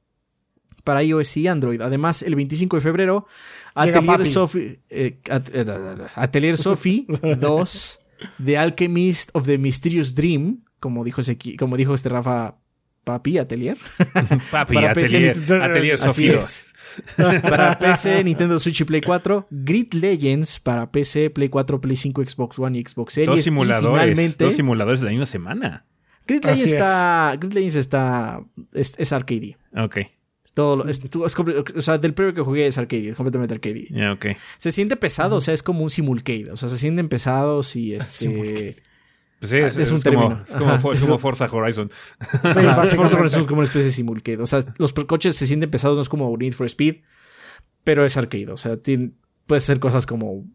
[0.84, 1.82] para iOS y Android.
[1.82, 3.26] Además, el 25 de febrero,
[3.74, 4.26] Atelier.
[4.28, 7.06] Sophie, eh, eh, Atelier Sophie
[7.40, 8.00] 2,
[8.44, 12.58] The Alchemist of the Mysterious Dream, como dijo, Ezequi- como dijo este Rafa
[13.04, 13.78] Papi, Atelier.
[14.52, 16.00] Papi, Para PC, Atelier, Atelier
[16.38, 16.74] es.
[17.42, 19.48] para PC, Nintendo Switch y Play 4.
[19.50, 23.30] Grid Legends para PC, Play 4, Play 5, Xbox One y Xbox Series.
[23.30, 24.02] Dos Y simuladores.
[24.04, 25.86] finalmente, Dos simuladores de la misma semana.
[26.28, 26.74] Grid Legends es.
[26.74, 27.36] está.
[27.40, 28.44] Grid Legends está.
[28.74, 29.58] Es, es arcade.
[29.76, 29.98] Ok.
[30.54, 33.54] Todo lo- es- tú- es o sea, del primero que jugué es arcade, es completamente
[33.54, 33.88] arcade.
[33.90, 34.26] Ya, ok.
[34.58, 36.52] Se siente pesado, o sea, es como un simulcade.
[36.52, 38.12] O sea, se sienten pesados y este.
[38.12, 38.76] Simulcade.
[39.40, 40.44] Pues sí, es, Ah, es un es como, término.
[40.48, 40.78] es como, Ajá.
[40.80, 41.90] for- es como Forza Horizon.
[42.54, 43.18] Sí, Ajá, es Forza.
[43.18, 44.38] Horizon es como una especie de simulcade.
[44.42, 46.98] O sea, los coches se sienten pesados, no es como Need for Speed,
[47.84, 48.52] pero es arcade.
[48.52, 49.12] O sea, tiene-
[49.48, 50.46] puede ser cosas como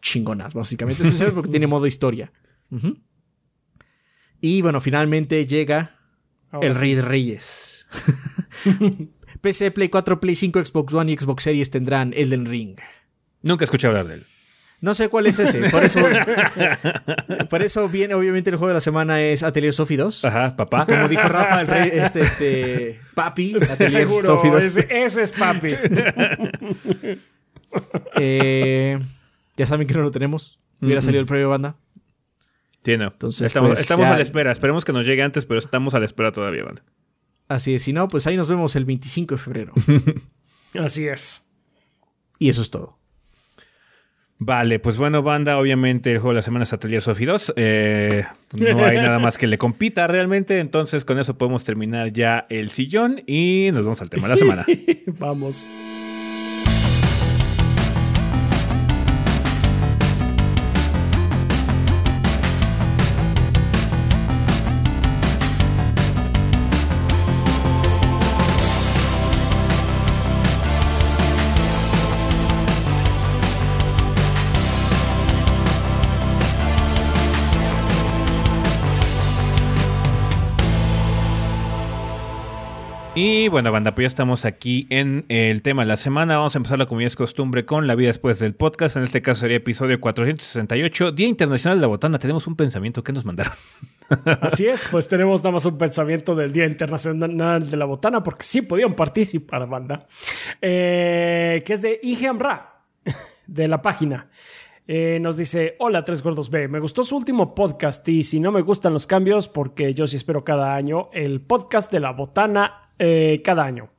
[0.00, 1.02] chingonas, básicamente.
[1.02, 2.30] Especialmente porque tiene modo historia.
[2.70, 2.96] Ujú.
[4.40, 5.96] Y bueno, finalmente llega
[6.50, 6.80] Ahora el sí.
[6.80, 7.88] Rey de Reyes.
[9.40, 12.76] PC, Play 4, Play 5, Xbox One y Xbox Series tendrán Elden Ring.
[13.42, 14.26] Nunca escuché hablar de él.
[14.80, 16.00] No sé cuál es ese, por eso,
[17.50, 20.24] por eso viene, obviamente, el juego de la semana es Atelier Sophie 2.
[20.26, 20.84] Ajá, papá.
[20.84, 24.64] Como dijo Rafa, el rey, este, este, papi, Atelier Seguro, Sophie 2.
[24.64, 25.70] ese, ese es papi.
[28.16, 28.98] Eh,
[29.56, 30.60] ya saben que no lo tenemos.
[30.80, 31.76] Hubiera salido el previo banda.
[32.86, 33.08] Sí, no.
[33.08, 34.50] Entonces, estamos pues, estamos ya- a la espera.
[34.52, 36.82] Esperemos que nos llegue antes, pero estamos a la espera todavía, banda.
[37.48, 39.72] Así es, si no, pues ahí nos vemos el 25 de febrero.
[40.80, 41.50] Así es.
[42.38, 42.98] y eso es todo.
[44.38, 47.54] Vale, pues bueno, banda, obviamente el juego de la semana es Atelier Sophie 2.
[47.56, 52.46] Eh, no hay nada más que le compita realmente, entonces con eso podemos terminar ya
[52.50, 54.66] el sillón y nos vamos al tema de la semana.
[55.18, 55.70] Vamos.
[83.18, 86.36] Y bueno, banda, pues ya estamos aquí en el tema de la semana.
[86.36, 88.98] Vamos a empezar, como ya es costumbre, con la vida después del podcast.
[88.98, 92.18] En este caso sería episodio 468, Día Internacional de la Botana.
[92.18, 93.54] Tenemos un pensamiento que nos mandaron.
[94.42, 98.44] Así es, pues tenemos nada más un pensamiento del Día Internacional de la Botana, porque
[98.44, 100.06] sí podían participar, banda.
[100.60, 102.82] Eh, que es de Inge Amra,
[103.46, 104.28] de la página.
[104.86, 108.52] Eh, nos dice, hola Tres Gordos B, me gustó su último podcast y si no
[108.52, 112.82] me gustan los cambios, porque yo sí espero cada año, el podcast de la botana
[112.98, 113.90] eh, cada año.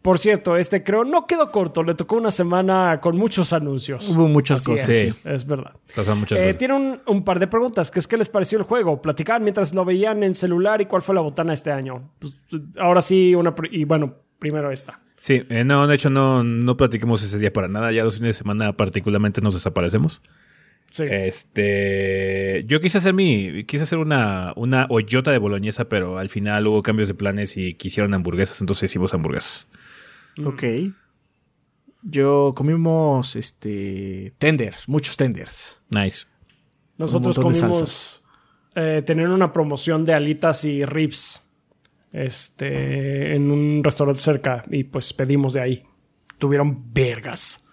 [0.00, 4.08] Por cierto, este creo no quedó corto, le tocó una semana con muchos anuncios.
[4.10, 4.88] Hubo muchas Así cosas.
[4.88, 5.72] Es, es verdad.
[6.16, 6.58] Muchas Eh, cosas.
[6.58, 9.02] tiene un, un par de preguntas, que es qué les pareció el juego.
[9.02, 12.10] Platicaban mientras lo veían en celular y cuál fue la botana este año.
[12.20, 12.36] Pues,
[12.78, 15.00] ahora sí, una y bueno, primero esta.
[15.18, 17.90] Sí, eh, no, de hecho no, no platiquemos ese día para nada.
[17.90, 20.22] Ya los fines de semana particularmente nos desaparecemos.
[20.90, 21.04] Sí.
[21.08, 26.66] Este, yo quise hacer mi, quise hacer una, una hoyota de boloñesa, pero al final
[26.66, 29.68] hubo cambios de planes y quisieron hamburguesas, entonces hicimos hamburguesas.
[30.44, 30.62] Ok.
[32.02, 35.82] Yo comimos este tenders, muchos tenders.
[35.90, 36.26] Nice.
[36.96, 38.22] Nosotros comimos
[38.74, 41.48] eh, tener una promoción de alitas y ribs
[42.12, 45.84] este, en un restaurante cerca y pues pedimos de ahí.
[46.38, 47.68] Tuvieron vergas.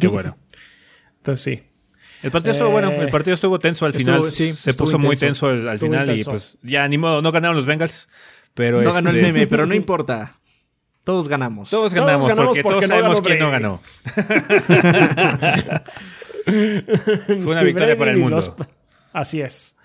[0.00, 0.36] Qué bueno.
[1.16, 1.62] Entonces sí.
[2.22, 4.30] El partido estuvo bueno, Eh, el partido estuvo tenso al estuvo- final.
[4.32, 6.30] sí, se puso muy tenso al, final intenso.
[6.30, 8.08] y pues ya ni modo, no ganaron los Bengals,
[8.54, 10.32] pero No ganó el este, meme, pero no importa.
[11.04, 11.70] Todos ganamos.
[11.70, 13.80] Todos Todos ganamos, porque, porque todos no sabemos quién no ganó.
[16.46, 18.36] Fue una victoria Brady para el mundo.
[18.36, 18.52] los-
[19.12, 19.76] Así es.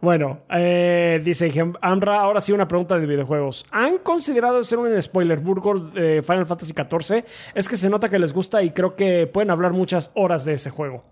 [0.00, 1.50] Bueno, eh, dice
[1.80, 3.64] Amra, ahora sí una pregunta de videojuegos.
[3.70, 7.24] ¿Han considerado hacer un spoiler burger de Final Fantasy XIV?
[7.54, 10.54] Es que se nota que les gusta y creo que pueden hablar muchas horas de
[10.54, 11.04] ese juego.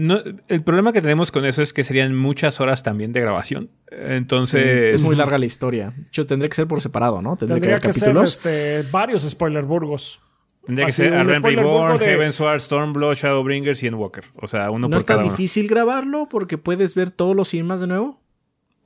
[0.00, 3.68] No, el problema que tenemos con eso es que serían muchas horas también de grabación.
[3.90, 4.94] Entonces.
[4.94, 5.90] Es muy larga la historia.
[5.96, 7.36] De hecho, tendría que ser por separado, ¿no?
[7.36, 8.34] Tendría, Tendría que que haber ser capítulos.
[8.34, 10.20] este, varios spoiler burgos.
[10.64, 14.24] Tendría que ser Arren Reborn, de- Heavensward, Stormblood, Shadowbringers y Endwalker.
[14.40, 15.32] O sea, uno ¿No por es tan cada uno.
[15.36, 18.20] difícil grabarlo porque puedes ver todos los cinemas de nuevo?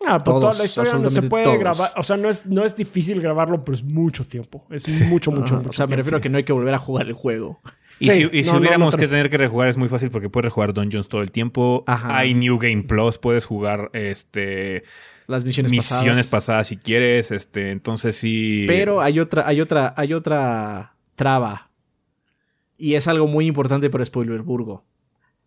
[0.07, 1.59] Ah, pues toda Todos, la historia no se puede todos.
[1.59, 1.91] grabar.
[1.97, 4.65] O sea, no es, no es difícil grabarlo, pero es mucho tiempo.
[4.71, 6.79] Es mucho, mucho, mucho o sea, me refiero a que no hay que volver a
[6.79, 7.61] jugar el juego.
[8.03, 9.89] Y Sí, si, y si no, no, hubiéramos no, que tener que rejugar es muy
[9.89, 11.85] fácil porque puedes rejugar Dungeons todo el tiempo.
[11.87, 12.19] Ajá.
[12.19, 14.83] Hay New Game Plus, puedes jugar este
[15.29, 16.31] Las misiones, misiones pasadas.
[16.31, 17.31] pasadas si quieres.
[17.31, 18.65] Este, entonces sí.
[18.67, 21.71] Pero hay otra, hay otra, hay otra traba.
[22.77, 24.85] Y es algo muy importante para Spoilerburgo.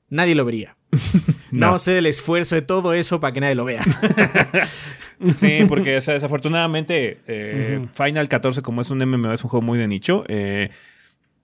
[0.08, 0.78] Nadie lo vería.
[1.52, 1.68] no.
[1.72, 1.76] No.
[1.76, 3.84] hacer el esfuerzo de todo eso para que nadie lo vea.
[5.34, 9.66] Sí, porque o sea, desafortunadamente eh, Final 14, como es un MMO, es un juego
[9.66, 10.26] muy de nicho.
[10.28, 10.70] eh,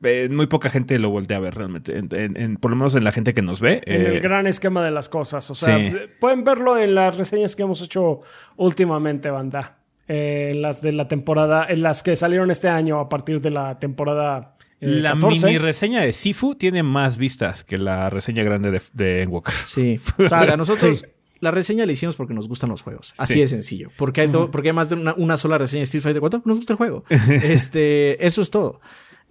[0.03, 1.97] eh, muy poca gente lo voltea a ver realmente.
[1.97, 3.81] En- en- en- por lo menos en la gente que nos ve.
[3.85, 5.49] En eh, el gran esquema de las cosas.
[5.51, 5.95] O sea, sí.
[6.19, 8.21] pueden verlo en las reseñas que hemos hecho
[8.57, 9.77] últimamente, banda.
[10.07, 13.79] Eh, las de la temporada, en las que salieron este año a partir de la
[13.79, 14.55] temporada.
[14.81, 15.45] eh, La 14.
[15.45, 19.29] mini reseña de Sifu tiene más vistas que la reseña grande de, de.
[19.63, 19.99] Sí.
[20.17, 21.05] O sea, nosotros sí.
[21.39, 23.13] la reseña la hicimos porque nos gustan los juegos.
[23.17, 23.39] Así Sí.
[23.41, 23.89] de sencillo.
[23.97, 26.41] Porque hay, porque hay más de una, una sola reseña de Street Fighter 4.
[26.45, 27.05] Nos gusta el juego.
[27.09, 28.81] este, eso es todo.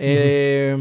[0.03, 0.77] Eh,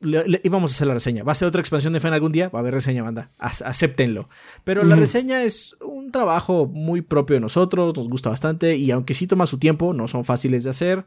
[0.00, 1.22] le- le- íbamos a hacer la reseña.
[1.22, 2.48] ¿Va a ser otra expansión de Fan algún día?
[2.48, 3.30] Va a haber reseña, banda.
[3.38, 4.28] Ac- acéptenlo.
[4.64, 7.96] Pero la reseña es un trabajo muy propio de nosotros.
[7.96, 8.76] Nos gusta bastante.
[8.76, 11.04] Y aunque sí toma su tiempo, no son fáciles de hacer.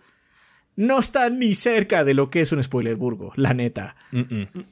[0.78, 3.32] No está ni cerca de lo que es un spoiler burgo.
[3.36, 3.96] La neta.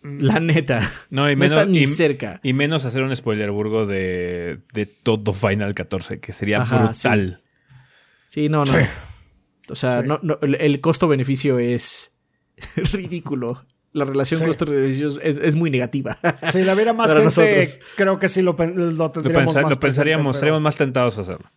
[0.03, 0.81] La neta.
[1.09, 2.39] No, y No menos, está ni y- cerca.
[2.43, 7.41] y menos hacer un spoiler burgo de, de todo Final 14, que sería Ajá, brutal.
[8.27, 8.71] Sí, no, no.
[9.69, 10.07] O sea, Sí.
[10.07, 12.17] no, no, el, costo-beneficio es
[12.93, 13.65] ridículo.
[13.93, 14.45] La relación Sí.
[14.47, 16.17] costo-beneficio es, es muy negativa.
[16.51, 17.79] Si la viera más Para gente, nosotros.
[17.95, 21.21] creo que sí lo, lo Lo, tendríamos más lo pensaríamos, presente, estaríamos más tentados a
[21.21, 21.49] hacerlo.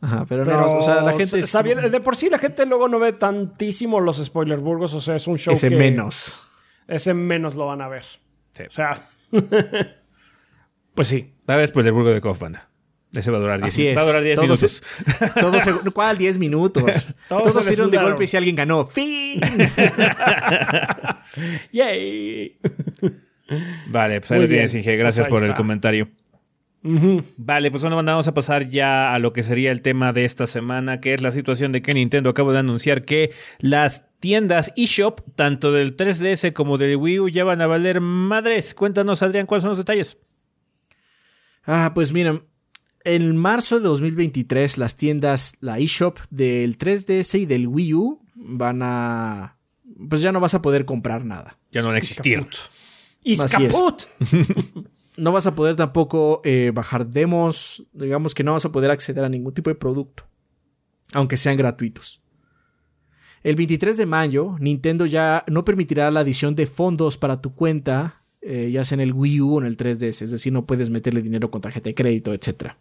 [0.00, 2.66] Ajá, pero, Pero, no, o sea, la gente es, sabiendo- de por sí la gente
[2.66, 6.42] luego no ve tantísimo los spoiler burgos, o sea, es un show ese que menos.
[6.88, 8.04] ese menos lo van a ver.
[8.52, 8.64] Sí.
[8.64, 9.08] O sea,
[10.94, 11.32] pues sí.
[11.48, 12.68] Va a haber spoiler burgo de KOF, banda.
[13.14, 13.96] Ese va a durar 10 Así es.
[13.96, 14.82] Va a durar 10 Todo minutos.
[14.82, 16.18] se- todo se- ¿Cuál?
[16.18, 16.82] 10 minutos.
[17.28, 18.86] Todos Todos se de golpe si alguien ganó.
[18.86, 19.40] ¡Fin!
[21.72, 22.58] ¡Yay!
[23.88, 24.74] Vale, pues ahí Muy lo tienes.
[24.74, 24.96] Inge.
[24.96, 26.08] Gracias Pues por el comentario.
[27.38, 30.46] Vale, pues bueno, vamos a pasar ya a lo que sería el tema de esta
[30.46, 35.20] semana, que es la situación de que Nintendo acaba de anunciar que las tiendas eShop,
[35.34, 38.74] tanto del 3DS como del Wii U, ya van a valer madres.
[38.74, 40.18] Cuéntanos, Adrián, cuáles son los detalles.
[41.64, 42.42] Ah, pues miren.
[43.04, 48.80] En marzo de 2023, las tiendas, la eShop del 3DS y del Wii U van
[48.82, 49.58] a.
[50.08, 51.58] Pues ya no vas a poder comprar nada.
[51.70, 52.46] Ya no van a existir.
[53.22, 53.72] ¡Y Así es.
[53.72, 54.02] caput!
[55.16, 57.84] No vas a poder tampoco eh, bajar demos.
[57.92, 60.24] Digamos que no vas a poder acceder a ningún tipo de producto.
[61.12, 62.20] Aunque sean gratuitos.
[63.44, 68.23] El 23 de mayo, Nintendo ya no permitirá la adición de fondos para tu cuenta,
[68.46, 70.22] eh, ya sea en el Wii U o en el 3DS.
[70.22, 72.72] Es decir, no puedes meterle dinero con tarjeta de crédito, etc.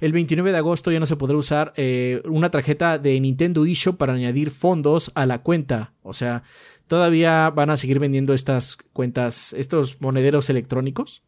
[0.00, 3.96] El 29 de agosto ya no se podrá usar eh, una tarjeta de Nintendo eShop
[3.96, 5.92] para añadir fondos a la cuenta.
[6.02, 6.44] O sea,
[6.86, 11.24] todavía van a seguir vendiendo estas cuentas, estos monederos electrónicos.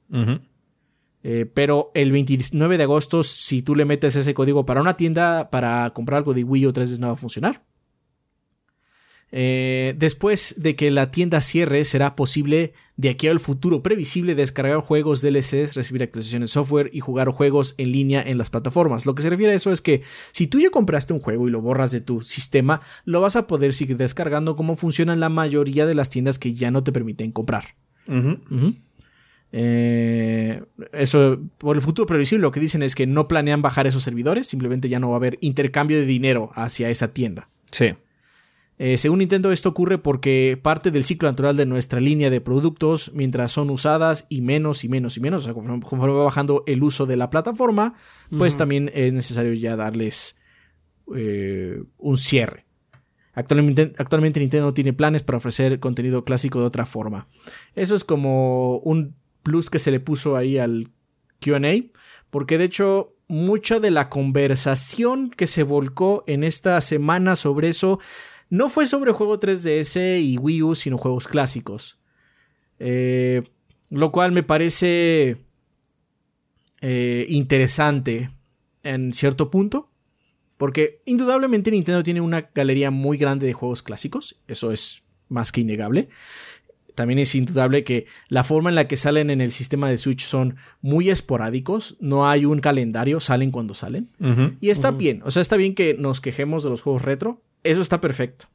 [1.25, 5.51] Eh, pero el 29 de agosto, si tú le metes ese código para una tienda
[5.51, 7.65] para comprar algo de Wii U 3DS no va a funcionar.
[9.33, 14.79] Eh, después de que la tienda cierre, será posible de aquí al futuro previsible descargar
[14.79, 19.05] juegos DLCs, recibir actualizaciones de software y jugar juegos en línea en las plataformas.
[19.05, 20.03] Lo que se refiere a eso es que
[20.33, 23.47] si tú ya compraste un juego y lo borras de tu sistema, lo vas a
[23.47, 27.33] poder seguir descargando como funcionan la mayoría de las tiendas que ya no te permiten
[27.33, 27.75] comprar.
[29.57, 34.03] Eh, eso, por el futuro previsible, lo que dicen es que no planean bajar esos
[34.03, 37.49] servidores, simplemente ya no va a haber intercambio de dinero hacia esa tienda.
[37.71, 37.95] Sí.
[38.79, 43.13] Eh, según Nintendo, esto ocurre porque parte del ciclo natural de nuestra línea de productos,
[43.15, 46.65] mientras son usadas y menos y menos y menos, o sea, conforme, conforme va bajando
[46.67, 47.95] el uso de la plataforma,
[48.37, 50.41] pues también es necesario ya darles
[51.15, 52.67] eh, un cierre.
[53.33, 57.29] Actualmente, actualmente Nintendo tiene planes para ofrecer contenido clásico de otra forma.
[57.75, 60.91] Eso es como un plus que se le puso ahí al
[61.41, 61.61] QA,
[62.31, 67.99] porque de hecho mucha de la conversación que se volcó en esta semana sobre eso
[68.55, 71.99] no fue sobre juego 3DS y Wii U, sino juegos clásicos.
[72.79, 73.43] Eh,
[73.91, 75.39] lo cual me parece
[76.81, 78.31] eh, interesante
[78.85, 79.91] en cierto punto.
[80.57, 84.41] Porque indudablemente Nintendo tiene una galería muy grande de juegos clásicos.
[84.47, 86.09] Eso es más que innegable.
[86.95, 90.25] También es indudable que la forma en la que salen en el sistema de Switch
[90.25, 91.97] son muy esporádicos.
[91.99, 94.11] No hay un calendario, salen cuando salen.
[94.61, 97.81] Y está bien, o sea, está bien que nos quejemos de los juegos retro, eso
[97.81, 98.47] está perfecto.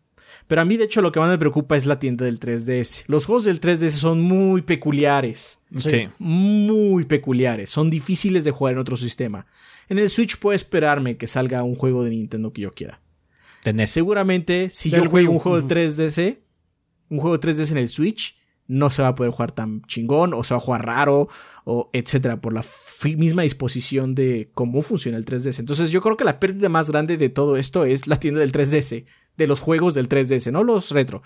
[0.47, 3.03] Pero a mí, de hecho, lo que más me preocupa es la tienda del 3DS.
[3.07, 5.61] Los juegos del 3DS son muy peculiares.
[5.75, 6.07] Sí.
[6.17, 7.69] Muy peculiares.
[7.69, 9.45] Son difíciles de jugar en otro sistema.
[9.89, 12.99] En el Switch puedo esperarme que salga un juego de Nintendo que yo quiera.
[13.61, 13.91] Tenés.
[13.91, 16.39] Seguramente, si yo juego un juego de 3DS,
[17.09, 18.38] un juego de 3DS en el Switch,
[18.69, 21.27] no se va a poder jugar tan chingón, o se va a jugar raro,
[21.65, 22.63] o etcétera, por la
[23.17, 25.59] misma disposición de cómo funciona el 3DS.
[25.59, 28.51] Entonces, yo creo que la pérdida más grande de todo esto es la tienda del
[28.51, 29.05] 3DS,
[29.37, 31.23] de los juegos del 3DS, no los retro.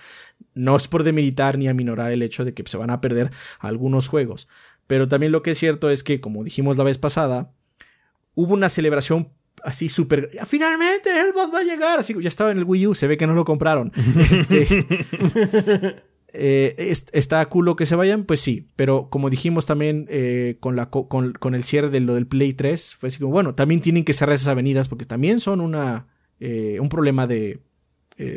[0.53, 3.29] No es por demilitar ni aminorar el hecho de que se van a perder
[3.59, 4.47] algunos juegos.
[4.87, 7.51] Pero también lo que es cierto es que, como dijimos la vez pasada,
[8.35, 9.33] hubo una celebración
[9.65, 10.29] así súper.
[10.45, 11.99] Finalmente, Earthbound va a llegar.
[11.99, 13.91] Así ya estaba en el Wii U, se ve que no lo compraron.
[14.31, 18.67] Este, eh, es- está culo que se vayan, pues sí.
[18.75, 22.27] Pero como dijimos también eh, con, la, co- con, con el cierre de lo del
[22.27, 25.61] Play 3, fue así como, bueno, también tienen que cerrar esas avenidas porque también son
[25.61, 26.07] una,
[26.39, 27.59] eh, un problema de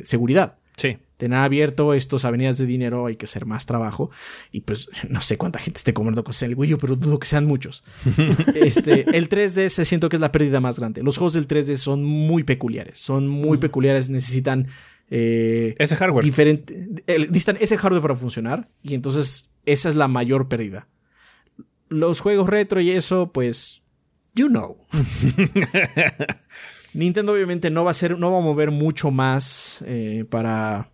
[0.05, 0.99] seguridad Sí.
[1.17, 4.11] tener abierto estas avenidas de dinero hay que hacer más trabajo
[4.53, 7.27] y pues no sé cuánta gente esté comprando cosas en el U, pero dudo que
[7.27, 7.83] sean muchos.
[8.55, 11.03] este, el 3DS siento que es la pérdida más grande.
[11.03, 14.67] Los juegos del 3DS son muy peculiares, son muy peculiares, necesitan
[15.11, 16.25] eh, Ese hardware.
[16.25, 20.89] diferente, el- necesitan ese hardware para funcionar y entonces esa es la mayor pérdida.
[21.89, 23.83] Los juegos retro y eso, pues,
[24.35, 24.77] you know.
[26.95, 30.91] Nintendo obviamente no va a ser, no va a mover mucho más eh, para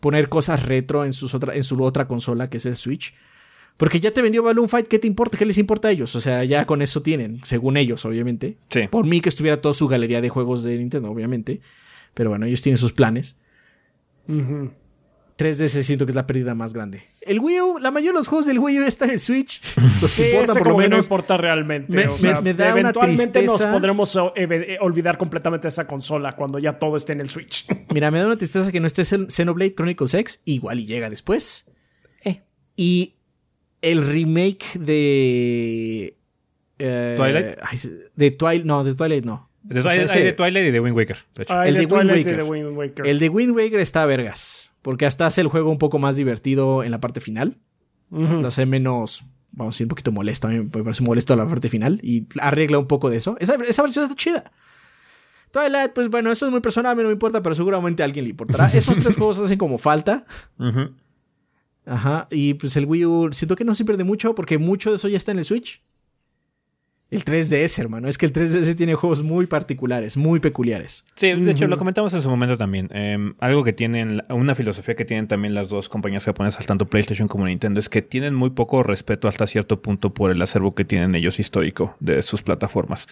[0.00, 3.14] poner cosas retro en, sus otra, en su otra consola, que es el Switch.
[3.76, 5.36] Porque ya te vendió Balloon Fight, ¿qué te importa?
[5.36, 6.14] ¿Qué les importa a ellos?
[6.14, 8.56] O sea, ya con eso tienen, según ellos, obviamente.
[8.70, 8.86] Sí.
[8.88, 11.60] Por mí que estuviera toda su galería de juegos de Nintendo, obviamente.
[12.14, 13.40] Pero bueno, ellos tienen sus planes.
[14.28, 14.70] Ujú.
[15.36, 17.02] 3DS siento que es la pérdida más grande.
[17.20, 19.60] El Wii U, la mayoría de los juegos del Wii U están en Switch.
[20.00, 21.06] Los Sí, importa ese por lo que no menos.
[21.06, 21.96] importa realmente.
[21.96, 25.88] Me- o sea, me- me da una eventualmente nos podremos oh, eve- olvidar completamente esa
[25.88, 27.66] consola cuando ya todo esté en el Switch.
[27.92, 30.42] Mira, me da una tristeza que no esté Xen- Xenoblade Chronicles X.
[30.44, 31.68] Igual y llega después.
[32.24, 32.42] Eh.
[32.76, 33.16] Y
[33.82, 36.16] el remake de
[36.78, 37.88] eh, ¿Twilight?
[38.14, 39.50] de Twilight, no, de Twilight no.
[39.64, 41.16] De O sea, Twilight- ese- hay de Twilight y de Wind Waker.
[41.34, 41.58] de hecho.
[41.58, 42.36] Hay El de de Wind Waker.
[42.36, 43.06] de Wind Waker.
[43.06, 46.84] El de Wind Waker está vergas, porque hasta hace el juego un poco más divertido
[46.84, 47.56] en la parte final.
[48.10, 48.40] Ujú.
[48.42, 50.46] Lo hace menos, vamos a decir, un poquito molesto.
[50.48, 53.36] A mí me parece molesto la parte final y arregla un poco de eso.
[53.40, 54.44] Esa, esa versión está chida.
[55.50, 58.06] Twilight, pues bueno, eso es muy personal, a mí no me importa, pero seguramente a
[58.06, 58.66] alguien le importará.
[58.74, 60.24] Esos tres juegos hacen como falta.
[61.86, 62.26] Ajá.
[62.30, 65.08] Y pues el Wii U, siento que no se pierde mucho porque mucho de eso
[65.08, 65.82] ya está en el Switch.
[67.10, 68.08] El 3DS, hermano.
[68.08, 71.04] Es que el 3DS tiene juegos muy particulares, muy peculiares.
[71.14, 72.88] Sí, de hecho, lo comentamos en su momento también.
[72.92, 77.28] Eh, algo que tienen, una filosofía que tienen también las dos compañías japonesas, tanto PlayStation
[77.28, 80.84] como Nintendo, es que tienen muy poco respeto hasta cierto punto por el acervo que
[80.84, 83.06] tienen ellos histórico de sus plataformas.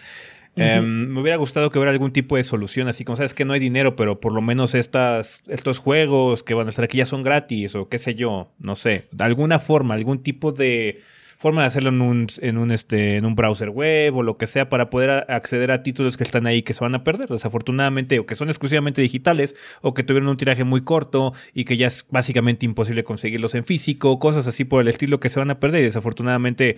[0.55, 3.53] Eh, me hubiera gustado que hubiera algún tipo de solución, así como sabes que no
[3.53, 7.07] hay dinero, pero por lo menos estas, estos juegos que van a estar aquí ya
[7.07, 11.01] son gratis o qué sé yo, no sé, de alguna forma, algún tipo de
[11.43, 14.47] forma de hacerlo en un, en un, este, en un browser web o lo que
[14.47, 18.17] sea para poder acceder a títulos que están ahí que se van a perder, desafortunadamente,
[18.17, 21.87] o que son exclusivamente digitales, o que tuvieron un tiraje muy corto y que ya
[21.87, 25.59] es básicamente imposible conseguirlos en físico, cosas así por el estilo que se van a
[25.59, 26.77] perder y desafortunadamente...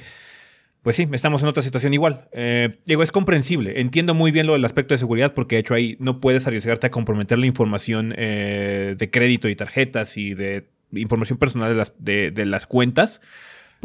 [0.81, 2.29] Pues sí, estamos en otra situación igual.
[2.31, 3.81] Eh, digo, es comprensible.
[3.81, 6.85] Entiendo muy bien lo del aspecto de seguridad porque de hecho ahí no puedes arriesgarte
[6.85, 11.93] a comprometer la información eh, de crédito y tarjetas y de información personal de las,
[11.97, 13.21] de, de las cuentas.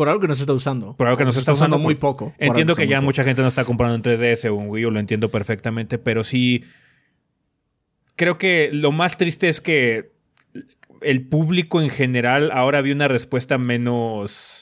[0.00, 0.96] Por algo que no se está usando.
[0.96, 2.34] Por algo que no se está usando muy por- poco.
[2.38, 4.98] Entiendo que ya mucha gente no está comprando en 3DS o un Wii U, lo
[4.98, 6.64] entiendo perfectamente, pero sí
[8.16, 10.12] creo que lo más triste es que
[11.02, 14.59] el público en general ahora vio una respuesta menos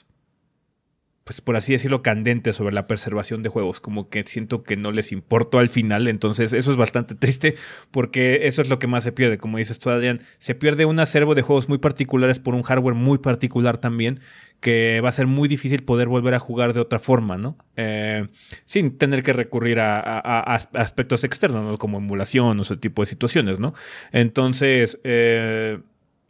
[1.28, 4.92] pues por así decirlo, candente sobre la preservación de juegos, como que siento que no
[4.92, 7.54] les importó al final, entonces eso es bastante triste
[7.90, 10.98] porque eso es lo que más se pierde, como dices tú Adrián, se pierde un
[11.00, 14.20] acervo de juegos muy particulares por un hardware muy particular también,
[14.60, 17.58] que va a ser muy difícil poder volver a jugar de otra forma, ¿no?
[17.76, 18.28] Eh,
[18.64, 21.76] sin tener que recurrir a, aspectos externos, ¿no?
[21.76, 23.74] Como emulación o ese tipo de situaciones, ¿no?
[24.12, 25.78] Entonces, eh,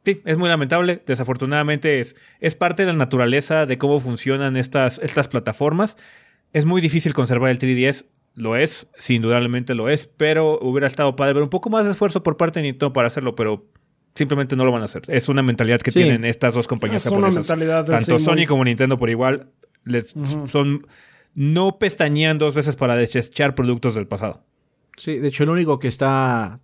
[0.04, 1.02] Sí, es muy lamentable.
[1.06, 5.96] Desafortunadamente es, es parte de la naturaleza de cómo funcionan estas, estas plataformas.
[6.52, 8.06] Es muy difícil conservar el 3DS.
[8.34, 11.90] Lo es, sí, indudablemente lo es, pero hubiera estado padre ver un poco más de
[11.90, 13.66] esfuerzo por parte de Nintendo para hacerlo, pero
[14.14, 15.02] simplemente no lo van a hacer.
[15.08, 16.00] Es una mentalidad que Sí.
[16.00, 19.48] tienen estas dos compañías Es una mentalidad Tanto Sony muy- como Nintendo por igual
[19.84, 20.14] les-
[20.46, 20.78] son
[21.34, 24.44] no pestañean dos veces para desechar productos del pasado.
[24.96, 26.60] Sí, de hecho, el único que está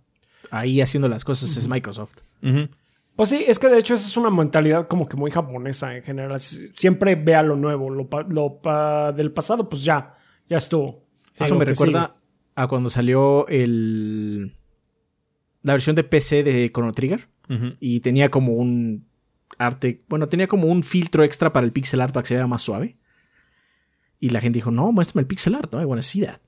[0.51, 2.15] ahí haciendo las cosas es Microsoft.
[2.41, 2.69] Ujú.
[3.15, 6.03] Pues sí, es que de hecho esa es una mentalidad como que muy japonesa en
[6.03, 6.37] general.
[6.39, 10.15] Siempre vea lo nuevo, lo, pa- lo pa- del pasado, pues ya,
[10.47, 11.05] ya estuvo.
[11.45, 12.15] Eso me recuerda
[12.55, 14.55] a cuando salió el
[15.61, 17.27] la versión de PC de Chrono Trigger
[17.79, 19.07] y tenía como un
[19.57, 22.47] arte, bueno, tenía como un filtro extra para el pixel art para que se vea
[22.47, 22.97] más suave.
[24.19, 26.41] Y la gente dijo, no, muéstrame el pixel art, no, I wanna see that.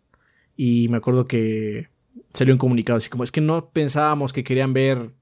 [0.56, 1.90] Y me acuerdo que
[2.34, 5.14] salió un comunicado así como, es que no pensábamos que querían ver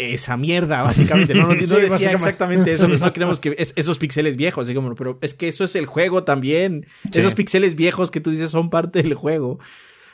[0.00, 1.34] esa mierda, básicamente.
[1.34, 2.88] No, no, no Sí, decía exactamente eso.
[2.88, 4.66] No queremos que es- esos píxeles viejos.
[4.66, 6.86] Así como, pero es que eso es el juego también.
[7.12, 7.18] Sí.
[7.18, 9.58] Esos píxeles viejos que tú dices son parte del juego.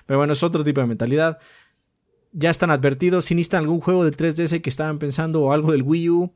[0.07, 1.38] Pero bueno, es otro tipo de mentalidad.
[2.33, 3.25] Ya están advertidos.
[3.25, 6.33] Si necesitan algún juego de 3DS que estaban pensando o algo del Wii U,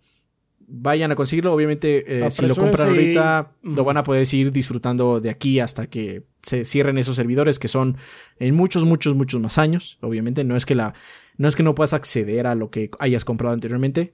[0.67, 1.53] vayan a conseguirlo.
[1.53, 5.89] Obviamente, eh, si lo compran ahorita, lo van a poder seguir disfrutando de aquí hasta
[5.89, 7.97] que se cierren esos servidores que son
[8.39, 9.99] en muchos, muchos, muchos más años.
[10.01, 10.95] Obviamente, no es que la,
[11.41, 14.13] no es que no puedas acceder a lo que hayas comprado anteriormente.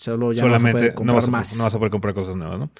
[0.00, 1.56] Solo ya no vas a Solamente poder no, comprar vas a, más.
[1.58, 2.70] no vas a poder comprar cosas nuevas, ¿no?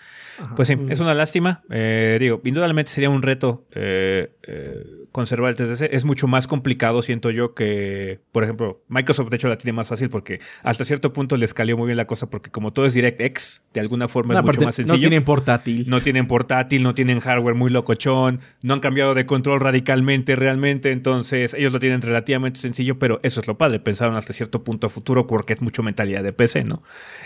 [0.57, 1.63] Pues sí, es una lástima.
[1.69, 5.87] Eh, digo, indudablemente sería un reto eh, eh, conservar el 3DS.
[5.93, 9.89] Es mucho más complicado, siento yo, que, por ejemplo, Microsoft de hecho la tiene más
[9.89, 12.95] fácil porque hasta cierto punto les calió muy bien la cosa porque como todo es
[12.95, 14.97] DirectX, de alguna forma No, es mucho más sencillo.
[14.97, 15.91] no tienen portátil.
[15.91, 20.91] No tienen portátil, no tienen hardware muy locochón, no han cambiado de control radicalmente realmente,
[20.91, 24.87] entonces ellos lo tienen relativamente sencillo, pero eso es lo padre, pensaron hasta cierto punto
[24.87, 26.83] a futuro porque es mucho mentalidad de PC, ¿no?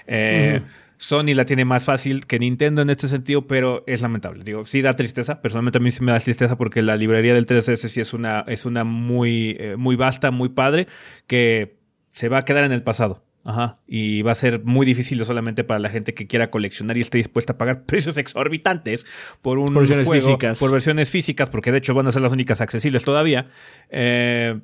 [0.07, 0.63] Eh,
[0.97, 4.45] Sony la tiene más fácil que Nintendo en este sentido, pero es lamentable.
[4.45, 5.43] Digo, sí da tristeza.
[5.43, 8.45] Personalmente a mí sí me da tristeza porque la librería del 3DS sí es una,
[8.49, 10.87] es una muy, eh, muy vasta, muy padre,
[11.27, 11.77] que
[12.13, 13.25] se va a quedar en el pasado.
[13.45, 13.75] Ajá.
[13.87, 17.19] Y va a ser muy difícil solamente para la gente que quiera coleccionar y esté
[17.19, 19.05] dispuesta a pagar precios exorbitantes
[19.43, 20.59] por un Por versiones juego, físicas.
[20.59, 23.49] por versiones físicas, porque de hecho van a ser las únicas accesibles todavía.
[23.91, 24.59] Eh.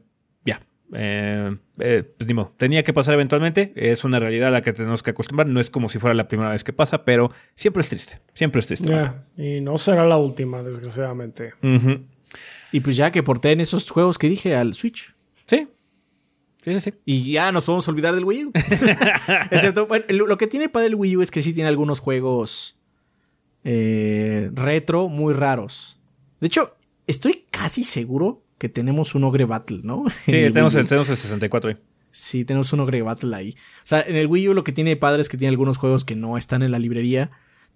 [0.92, 2.52] Eh, eh, pues, ni modo.
[2.56, 3.72] tenía que pasar eventualmente.
[3.76, 5.46] Es una realidad a la que tenemos que acostumbrar.
[5.46, 8.20] No es como si fuera la primera vez que pasa, pero siempre es triste.
[8.34, 8.96] Siempre es triste.
[9.36, 11.54] Y no será la última, desgraciadamente.
[12.72, 15.14] Y pues ya que porten esos juegos que dije al Switch.
[15.46, 15.68] Sí.
[16.62, 16.94] Sí, sí, sí.
[17.06, 18.52] Y ya nos podemos olvidar del Wii U.
[19.50, 22.00] Excepto, bueno, lo lo que tiene para el Wii U es que sí tiene algunos
[22.00, 22.78] juegos
[23.64, 25.98] eh, retro muy raros.
[26.40, 26.76] De hecho,
[27.06, 30.04] estoy casi seguro que tenemos un Ogre Battle, ¿no?
[30.26, 31.76] Sí, tenemos el, tenemos el 64 ahí.
[32.10, 33.54] Sí, tenemos un Ogre Battle ahí.
[33.78, 36.04] O sea, en el Wii U lo que tiene padre es que tiene algunos juegos
[36.04, 37.30] que no están en la librería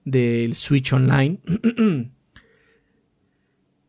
[0.05, 1.39] del Switch Online.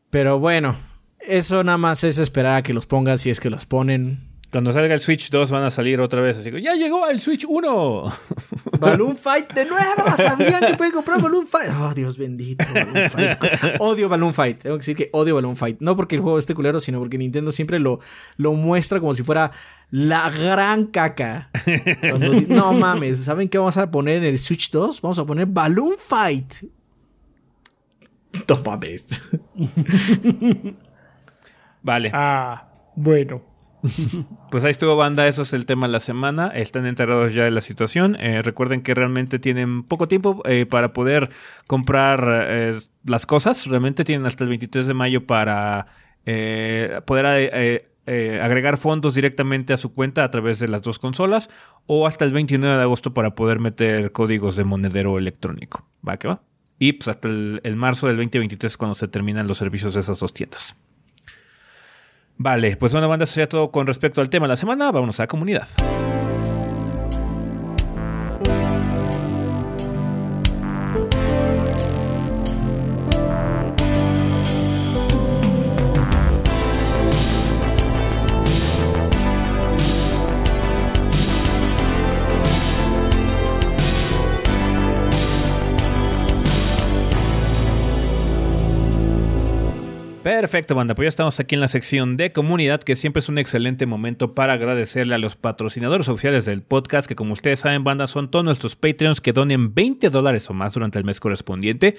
[0.09, 0.77] Pero bueno,
[1.19, 4.29] eso nada más es esperar a que los pongan si es que los ponen.
[4.55, 6.37] Cuando salga el Switch 2 van a salir otra vez.
[6.37, 8.03] Así que ya llegó el Switch 1.
[8.79, 10.15] Balloon Fight de nuevo.
[10.15, 11.71] Sabían que pueden comprar Balloon Fight.
[11.77, 12.63] Oh, Dios bendito.
[12.73, 13.37] Balloon Fight.
[13.81, 14.61] Odio Balloon Fight.
[14.61, 15.81] Tengo que decir que odio Balloon Fight.
[15.81, 17.99] No porque el juego esté culero, sino porque Nintendo siempre lo,
[18.37, 19.51] lo muestra como si fuera
[19.91, 21.49] la gran caca.
[22.47, 25.01] no mames, ¿saben qué vamos a poner en el Switch 2?
[25.01, 26.63] Vamos a poner Balloon Fight.
[28.47, 29.21] No mames.
[31.83, 32.09] Vale.
[32.13, 33.54] Ah, bueno.
[34.51, 36.47] Pues ahí estuvo banda, eso es el tema de la semana.
[36.47, 38.15] Están enterados ya de la situación.
[38.19, 41.29] Eh, recuerden que realmente tienen poco tiempo eh, para poder
[41.67, 43.67] comprar eh, las cosas.
[43.67, 45.87] Realmente tienen hasta el 23 de mayo para
[47.05, 47.85] poder
[48.41, 51.49] agregar fondos directamente a su cuenta a través de las dos consolas.
[51.85, 55.87] O hasta el 29 de agosto para poder meter códigos de monedero electrónico.
[56.07, 56.41] ¿Va que va?
[56.77, 60.19] Y pues hasta el, el marzo del 2023 cuando se terminan los servicios de esas
[60.19, 60.75] dos tiendas.
[62.37, 64.91] Vale, pues bueno, banda, sería todo con respecto al tema de la semana.
[64.91, 65.67] Vámonos a la comunidad.
[90.41, 90.95] Perfecto, banda.
[90.95, 94.33] Pues ya estamos aquí en la sección de comunidad, que siempre es un excelente momento
[94.33, 98.43] para agradecerle a los patrocinadores oficiales del podcast, que como ustedes saben, banda, son todos
[98.43, 101.95] nuestros Patreons que donen 20 dólares o más durante el mes correspondiente.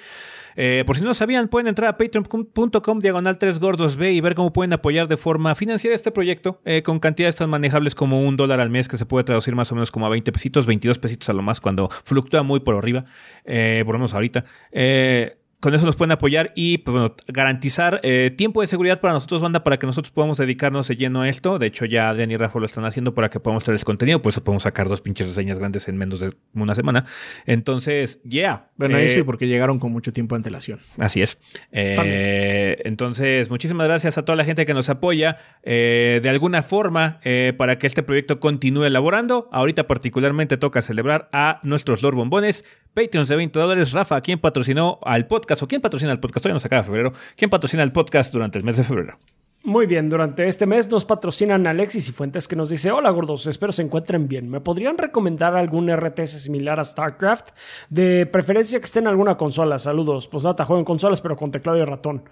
[0.54, 4.20] Eh, por si no lo sabían, pueden entrar a patreon.com diagonal 3 gordos B y
[4.20, 8.22] ver cómo pueden apoyar de forma financiera este proyecto eh, con cantidades tan manejables como
[8.22, 10.66] un dólar al mes que se puede traducir más o menos como a 20 pesitos,
[10.66, 13.06] 22 pesitos a lo más cuando fluctúa muy por arriba,
[13.46, 14.44] eh, por lo menos ahorita.
[14.72, 19.14] Eh, con eso nos pueden apoyar y pues, bueno, garantizar eh, tiempo de seguridad para
[19.14, 21.58] nosotros, banda, para que nosotros podamos dedicarnos de lleno a esto.
[21.58, 24.22] De hecho, ya Adrián y Rafa lo están haciendo para que podamos traer el contenido,
[24.22, 27.04] por eso podemos sacar dos pinches reseñas grandes en menos de una semana.
[27.46, 28.68] Entonces, yeah.
[28.76, 30.78] Bueno, eh, sí, porque llegaron con mucho tiempo de antelación.
[30.98, 31.36] Así es.
[31.72, 37.18] Eh, entonces, muchísimas gracias a toda la gente que nos apoya eh, de alguna forma
[37.56, 39.48] para que este proyecto continúe elaborando.
[39.50, 42.64] Ahorita particularmente toca celebrar a nuestros Lord Bombones.
[42.96, 43.92] Patreons de 20 dólares.
[43.92, 45.62] Rafa, ¿quién patrocinó al podcast?
[45.62, 46.42] ¿O quién patrocina el podcast?
[46.42, 47.12] Todavía no se acaba febrero.
[47.36, 49.18] ¿Quién patrocina el podcast durante el mes de febrero?
[49.64, 53.46] Muy bien, durante este mes nos patrocinan Alexis y Fuentes que nos dice, hola gordos,
[53.48, 54.48] espero se encuentren bien.
[54.48, 57.48] ¿Me podrían recomendar algún RTS similar a StarCraft?
[57.90, 59.78] De preferencia que esté en alguna consola.
[59.78, 60.26] Saludos.
[60.28, 62.22] Pues nada, juego en consolas pero con teclado y ratón.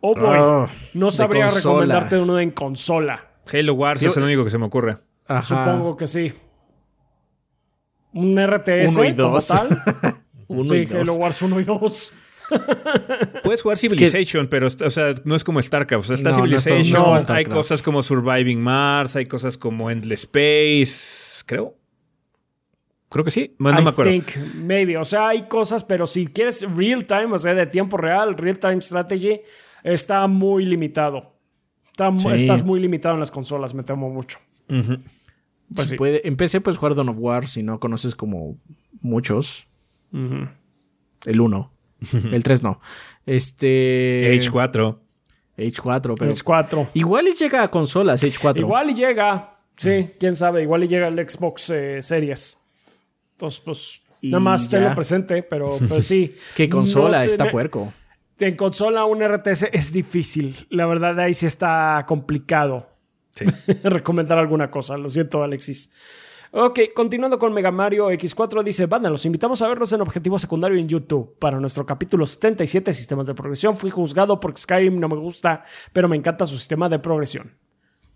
[0.00, 3.30] Oh boy, Oh, no sabría recomendarte uno en consola.
[3.52, 4.96] Halo Wars Yo- es el único que se me ocurre.
[5.26, 5.42] Ajá.
[5.42, 6.32] Supongo que sí.
[8.14, 9.46] Un RTS Uno y como dos.
[9.48, 9.68] tal.
[10.48, 11.00] Uno sí, y dos.
[11.08, 12.12] Halo Wars 1 y 2.
[13.42, 16.04] Puedes jugar Civilization, pero o sea, no es como StarCraft.
[16.04, 20.20] O sea, está No, Civilization, no hay cosas como Surviving Mars, hay cosas como Endless
[20.30, 21.76] Space, creo.
[23.08, 23.54] Creo que sí.
[23.58, 24.10] No I me acuerdo.
[24.12, 24.96] think, maybe.
[24.98, 28.58] O sea, hay cosas, pero si quieres real time, o sea, de tiempo real, real
[28.58, 29.40] time strategy,
[29.82, 31.32] está muy limitado.
[31.90, 32.28] Está mu- Sí.
[32.32, 34.38] Estás muy limitado en las consolas, me temo mucho.
[34.68, 34.98] Ujú.
[35.74, 35.96] Pues Si sí.
[35.98, 38.56] puede, en PC puedes jugar Dawn of War si no conoces como
[39.00, 39.66] muchos.
[40.12, 40.48] Ujú.
[41.24, 41.72] El 1.
[42.32, 42.80] el 3 no.
[43.26, 44.34] Este.
[44.38, 44.98] H4.
[45.56, 46.30] H4, pero.
[46.32, 46.88] Age 4.
[46.94, 48.58] Igual y llega a consolas H4.
[48.60, 49.56] Igual y llega.
[49.76, 50.62] Sí, quién sabe.
[50.62, 52.60] Igual y llega el Xbox eh, Series.
[53.32, 54.78] Entonces, pues, Y nada más ya.
[54.78, 56.34] tenlo presente, pero pues sí.
[56.48, 57.92] Es que consola No está puerco.
[58.38, 60.56] En consola un RTS es difícil.
[60.68, 62.88] La verdad, ahí sí está complicado.
[63.34, 63.44] Sí.
[63.84, 64.96] recomendar alguna cosa.
[64.96, 65.92] Lo siento, Alexis.
[66.56, 70.78] Ok, continuando con Mega Mario X4, dice: Banda, los invitamos a vernos en Objetivo Secundario
[70.78, 71.36] en YouTube.
[71.38, 76.08] Para nuestro capítulo 77, Sistemas de Progresión, fui juzgado porque Skyrim no me gusta, pero
[76.08, 77.58] me encanta su sistema de progresión.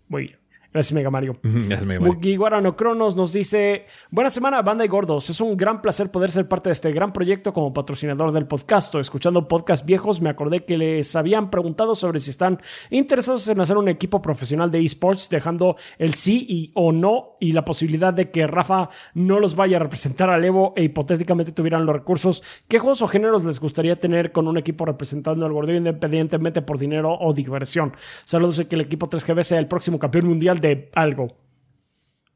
[0.07, 0.39] Muy bien.
[0.71, 1.39] Gracias, Mega Mario.
[1.67, 2.15] Ya se me va.
[2.19, 5.29] Guiguarano Cronos nos dice: Buena semana, banda y gordos.
[5.29, 8.93] Es un gran placer poder ser parte de este gran proyecto como patrocinador del podcast.
[8.95, 12.61] Escuchando podcast viejos, me acordé que les habían preguntado sobre si están
[12.91, 17.53] interesados en hacer un equipo profesional de esports, dejando el sí y o no y
[17.53, 21.85] la posibilidad de que Rafa no los vaya a representar al Evo e hipotéticamente tuvieran
[21.85, 22.43] los recursos.
[22.67, 26.77] ¿Qué juegos o géneros les gustaría tener con un equipo representando al gordillo independientemente por
[26.77, 27.93] dinero o diversión?
[28.23, 31.37] Saludos y que el equipo 3GB sea el próximo campeón mundial de algo.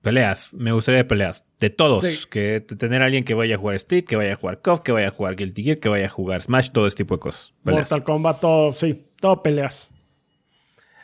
[0.02, 0.54] Peleas.
[0.54, 1.46] Me gustaría peleas.
[1.60, 2.04] De todos.
[2.04, 2.28] Sí.
[2.30, 4.92] Que tener a alguien que vaya a jugar Street, que vaya a jugar KOF, que
[4.92, 7.54] vaya a jugar Guilty Gear, que vaya a jugar Smash, todo este tipo de cosas.
[7.64, 7.90] Peleas.
[7.90, 9.08] Mortal Kombat, todo, sí.
[9.22, 9.96] Todo peleas.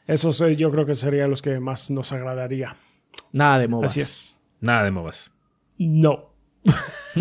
[0.05, 2.75] Esos eh, yo creo que serían los que más nos agradaría.
[3.31, 3.91] Nada de MOBAs.
[3.91, 4.41] Así es.
[4.59, 5.31] Nada de MOBAs.
[5.77, 6.33] No.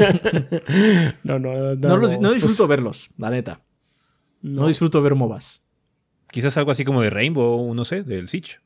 [1.22, 1.74] no, no, no.
[1.76, 3.60] No, los- no pues, disfruto verlos, la neta.
[4.42, 4.66] No.
[4.66, 5.62] disfruto ver MOBAs.
[6.30, 8.58] Quizás algo así como de Rainbow, no sé, del Siege.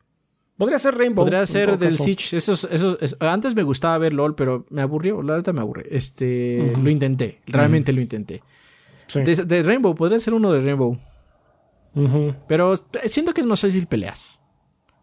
[0.57, 1.25] Podría ser Rainbow.
[1.25, 2.05] Podría ser del caso.
[2.05, 2.37] Siege.
[2.37, 5.23] Esos, esos, es- antes me gustaba ver LOL, pero me aburrió.
[5.23, 5.87] La neta me aburre.
[5.91, 7.41] Este, Lo intenté.
[7.47, 8.43] Realmente lo intenté.
[9.07, 9.23] Sí.
[9.23, 10.99] De, de Rainbow, podría ser uno de Rainbow.
[12.49, 12.75] Pero
[13.07, 14.41] siento que es más fácil peleas.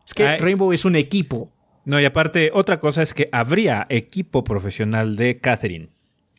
[0.07, 0.39] Es que Ay.
[0.39, 1.51] Rainbow es un equipo.
[1.85, 5.89] No, y aparte, otra cosa es que habría equipo profesional de Catherine.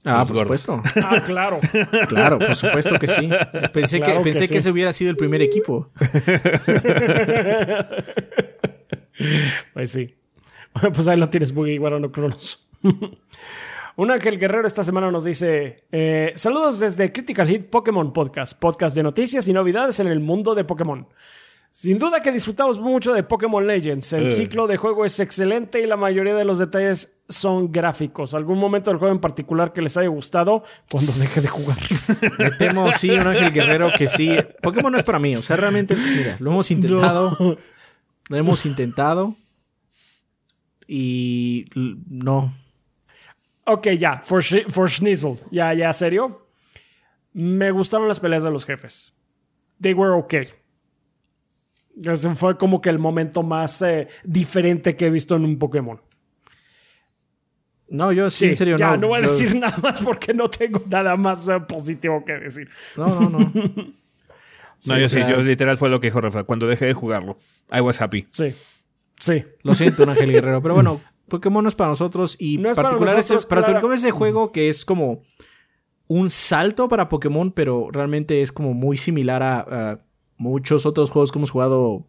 [0.05, 0.63] Ah, por gordos.
[0.63, 0.83] supuesto.
[1.07, 1.61] Ah, claro.
[2.09, 3.29] Claro, por supuesto que sí.
[3.73, 4.53] Pensé, Claro que, que pensé sí.
[4.53, 5.91] que ese hubiera sido el primer equipo.
[9.75, 10.15] Pues sí.
[10.95, 12.69] Pues ahí lo tienes, Boogie Guarano Cronos.
[13.97, 18.97] Un Ángel Guerrero esta semana nos dice: eh, Saludos desde Critical Hit Pokémon Podcast, podcast
[18.97, 21.07] de noticias y novedades en el mundo de Pokémon.
[21.73, 24.13] Sin duda que disfrutamos mucho de Pokémon Legends.
[24.15, 24.29] El Eh.
[24.29, 28.35] ciclo de juego es excelente y la mayoría de los detalles son gráficos.
[28.35, 31.77] ¿Algún momento del juego en particular que les haya gustado cuando deje de jugar?
[32.39, 34.37] Me temo, sí, un ángel guerrero que sí.
[34.63, 35.37] Pokémon no es para mí.
[35.37, 37.37] O sea, realmente, mira, lo hemos intentado.
[37.39, 37.57] No.
[38.31, 39.35] Lo hemos intentado.
[40.87, 42.55] Y no.
[43.67, 45.37] Ok, ya, for, for Schnizzle.
[45.51, 46.47] Ya, ya, serio.
[47.33, 49.13] Me gustaron las peleas de los jefes.
[49.81, 50.49] They were okay.
[52.05, 56.01] Ese fue como que el momento más eh, diferente que he visto en un Pokémon.
[57.89, 58.97] No, yo sí, en serio, ya, no.
[58.99, 62.35] no, voy a yo- decir nada más porque no tengo nada más eh, positivo que
[62.35, 62.71] decir.
[62.97, 63.53] No, no, no.
[64.87, 66.45] No, yo sí, sea- yo literal fue lo que dijo Rafa.
[66.45, 67.39] Cuando dejé de jugarlo,
[67.73, 68.27] I was happy.
[68.31, 68.55] Sí,
[69.19, 69.45] sí.
[69.63, 70.63] Lo siento, un ángel guerrero.
[70.63, 72.37] Pero bueno, Pokémon no es para nosotros.
[72.39, 73.75] Y No es para particular nosotros, ese, para claro.
[73.75, 75.23] particular ese juego que es como
[76.07, 79.61] un salto para Pokémon, pero realmente es como muy similar a,
[79.93, 80.01] a
[80.37, 82.07] muchos otros juegos que hemos jugado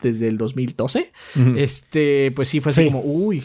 [0.00, 1.12] desde el 2012.
[1.56, 2.86] Este, pues sí, fue así Sí.
[2.86, 3.44] como, uy.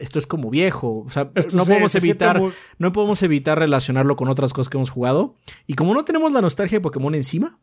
[0.00, 1.04] Esto es como viejo.
[1.06, 2.40] O sea, Esto no se- podemos se evitar.
[2.40, 5.36] muy- No podemos evitar relacionarlo con otras cosas que hemos jugado.
[5.66, 7.58] Y como no tenemos la nostalgia de Pokémon encima,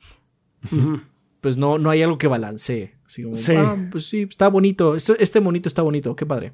[1.41, 2.93] pues no, no hay algo que balancee.
[3.05, 3.53] Así como, Sí.
[3.55, 4.95] ah, pues sí, está bonito.
[4.95, 6.53] Esto- este monito está bonito, qué padre.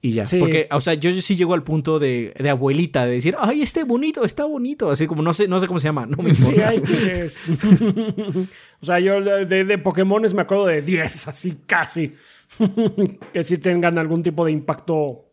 [0.00, 0.26] Y ya.
[0.26, 0.38] Sí.
[0.38, 3.84] Porque, o sea, yo sí llego al punto de, de abuelita, de decir, ay, este
[3.84, 4.90] bonito, está bonito.
[4.90, 6.68] Así como no sé, no sé cómo se llama, no me Sí, importa.
[6.68, 7.42] ay, ¿qué es?
[8.80, 12.14] o sea, yo de, de, de Pokémones me acuerdo de 10, así casi.
[13.32, 15.26] que sí tengan algún tipo de impacto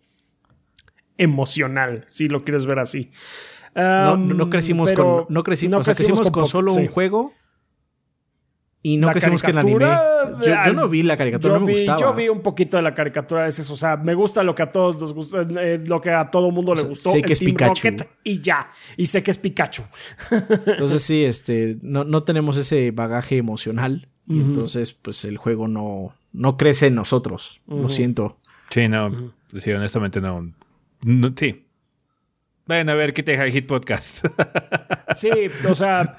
[1.18, 3.12] emocional, si lo quieres ver así.
[3.76, 6.82] No, Um, no- no crecimos con, no creci- no o sea, crecimos con, solo sí.
[6.82, 7.34] un juego
[8.84, 9.80] y no La crecimos con el anime.
[9.80, 11.99] caricatura, Yo, yo no vi la caricatura, yo no me vi, gustaba.
[12.01, 13.74] Yo vi un poquito de la caricatura, es eso.
[13.74, 16.51] O sea, me gusta lo que a todos nos gusta, eh, lo que a todo
[16.51, 17.12] mundo le sea, gustó.
[17.12, 17.88] sé el que es Team Pikachu.
[17.88, 18.70] Rocket, y ya.
[18.97, 19.84] Y sé que es Pikachu.
[20.66, 26.14] Entonces sí, este, no, no tenemos ese bagaje emocional y entonces pues el juego no,
[26.34, 27.62] no crece en nosotros.
[27.68, 28.38] Lo siento.
[28.70, 29.34] Sí, no.
[29.56, 30.54] Sí, honestamente no.
[31.04, 31.66] No, sí.
[32.66, 34.26] Vayan a ver Quita Hit Podcast.
[35.14, 35.30] Sí,
[35.68, 36.18] o sea,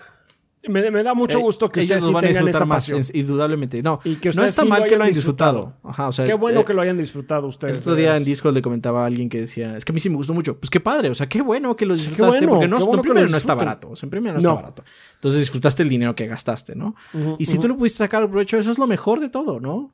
[0.68, 3.00] me, me da mucho Eh, gusto que ellos ustedes sí tengan esa más, pasión.
[3.12, 3.82] en- indudablemente.
[3.82, 5.58] No, Y que no está sí mal que lo hayan disfrutado.
[5.66, 5.90] disfrutado.
[5.90, 7.74] Ajá, o sea, Qué bueno eh, que lo hayan disfrutado ustedes.
[7.74, 8.24] El otro día en.
[8.24, 10.58] Discord le comentaba a alguien que decía, es que a mí sí me gustó mucho.
[10.58, 13.02] Pues qué padre, o sea, qué bueno que lo disfrutaste, bueno, porque no, bueno no,
[13.02, 14.48] primero no está barato, o sea, en primero no, No.
[14.50, 14.84] está barato.
[15.14, 16.94] Entonces disfrutaste el dinero que gastaste, ¿no?
[17.38, 19.92] y si tú lo pudiste sacar provecho, eso es lo mejor de todo, ¿no?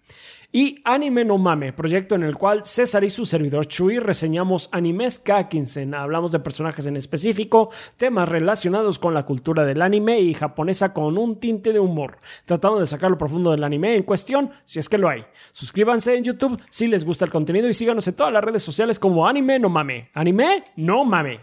[0.58, 5.20] Y Anime No Mame, proyecto en el cual César y su servidor Chuy reseñamos animes
[5.20, 6.02] cada quincena.
[6.02, 11.18] Hablamos de personajes en específico, temas relacionados con la cultura del anime y japonesa con
[11.18, 14.88] un tinte de humor, tratando de sacar lo profundo del anime en cuestión, si es
[14.88, 15.26] que lo hay.
[15.52, 18.98] Suscríbanse en YouTube si les gusta el contenido y síganos en todas las redes sociales
[18.98, 20.10] como Anime No Mame.
[20.14, 21.42] Anime No Mame.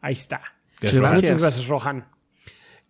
[0.00, 0.40] Ahí está.
[0.80, 1.02] Gracias.
[1.02, 1.20] Gracias.
[1.20, 2.15] Muchas gracias, Rohan.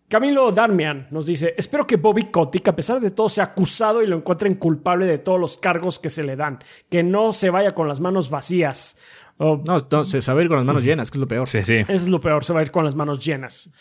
[0.08, 4.06] Camilo Darmian nos dice, espero que Bobby Kotick, a pesar de todo, sea acusado y
[4.06, 6.60] lo encuentren culpable de todos los cargos que se le dan.
[6.88, 8.98] Que no se vaya con las manos vacías.
[9.38, 11.26] Oh, No, no, se se va a ir con las manos llenas, que es lo
[11.28, 11.46] peor.
[11.48, 11.74] Sí, sí.
[11.74, 13.74] Eso es lo peor, se va a ir con las manos llenas.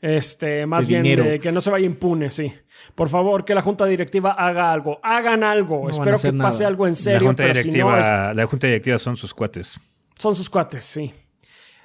[0.00, 1.24] Este, más De bien dinero.
[1.24, 2.52] eh, que no se vaya impune, sí.
[2.94, 5.00] Por favor, que la junta directiva haga algo.
[5.02, 5.88] Hagan algo.
[5.90, 6.48] Espero que nada.
[6.48, 8.06] pase algo en La serio, junta, pero si no es-
[8.36, 9.78] la junta directiva son sus cuates.
[10.18, 11.12] son sus cuates, sí.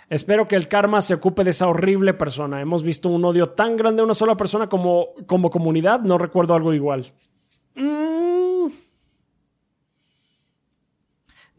[0.09, 2.61] Espero que el karma se ocupe de esa horrible persona.
[2.61, 5.99] Hemos visto un odio tan grande a una sola persona como, como comunidad.
[6.01, 7.05] No recuerdo algo igual.
[7.75, 8.67] Mm,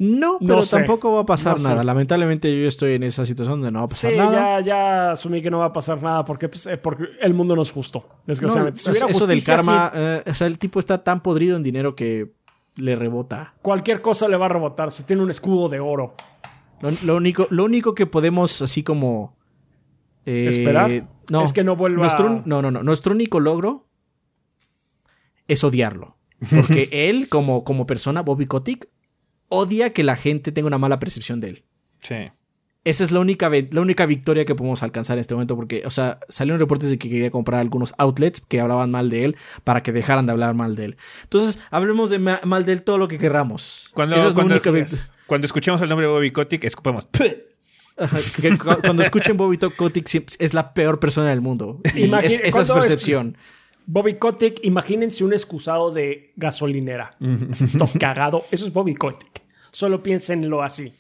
[0.01, 0.77] No, pero No sé.
[0.79, 1.69] tampoco va a pasar No sé.
[1.71, 1.83] nada.
[1.83, 4.61] Lamentablemente yo estoy en esa situación donde no va a pasar sí, nada.
[4.61, 7.57] ya, ya asumí que no va a pasar nada porque, pues, eh, porque el mundo
[7.57, 8.05] no es justo.
[8.09, 8.79] No, Desgraciadamente.
[8.79, 11.57] Si es- hubiera eso del karma, sí, eh, o sea, el tipo está tan podrido
[11.57, 12.31] en dinero que
[12.77, 13.55] le rebota.
[13.61, 14.93] cualquier cosa le va a rebotar.
[14.93, 16.15] Si tiene un escudo de oro.
[16.81, 19.39] Lo, lo único, lo único que podemos así como
[20.29, 21.09] eh, ¿Esperar?
[21.31, 22.83] no, Es que no vuelva nuestro, no, no, no.
[22.83, 23.89] Nuestro único logro
[25.47, 26.19] es odiarlo.
[26.51, 28.91] Porque él, como, como persona, Bobby Kotick,
[29.49, 31.65] odia que la gente tenga una mala percepción de él.
[32.03, 32.31] Sí.
[32.85, 35.91] Esa es la única, la única victoria que podemos alcanzar en este momento porque, o
[35.91, 39.83] sea, salieron reportes de que quería comprar algunos outlets que hablaban mal de él para
[39.83, 40.97] que dejaran de hablar mal de él.
[41.25, 43.91] Entonces, hablemos de ma- mal de él todo lo que querramos.
[43.95, 45.13] Cuando, Esa es la cuando, única así vic- es.
[45.27, 47.07] cuando escuchemos el nombre de Bobby Kotick, escupamos.
[48.83, 50.09] Cuando escuchen Bobby Kotick
[50.39, 51.81] es la peor persona del mundo.
[51.97, 53.37] Y es- esa es ¿cuándo es- percepción.
[53.87, 57.17] Bobby Kotick, imagínense un excusado de gasolinera.
[57.79, 58.45] Todo cagado.
[58.51, 59.43] Eso es Bobby Kotick.
[59.73, 60.93] Solo piénsenlo así.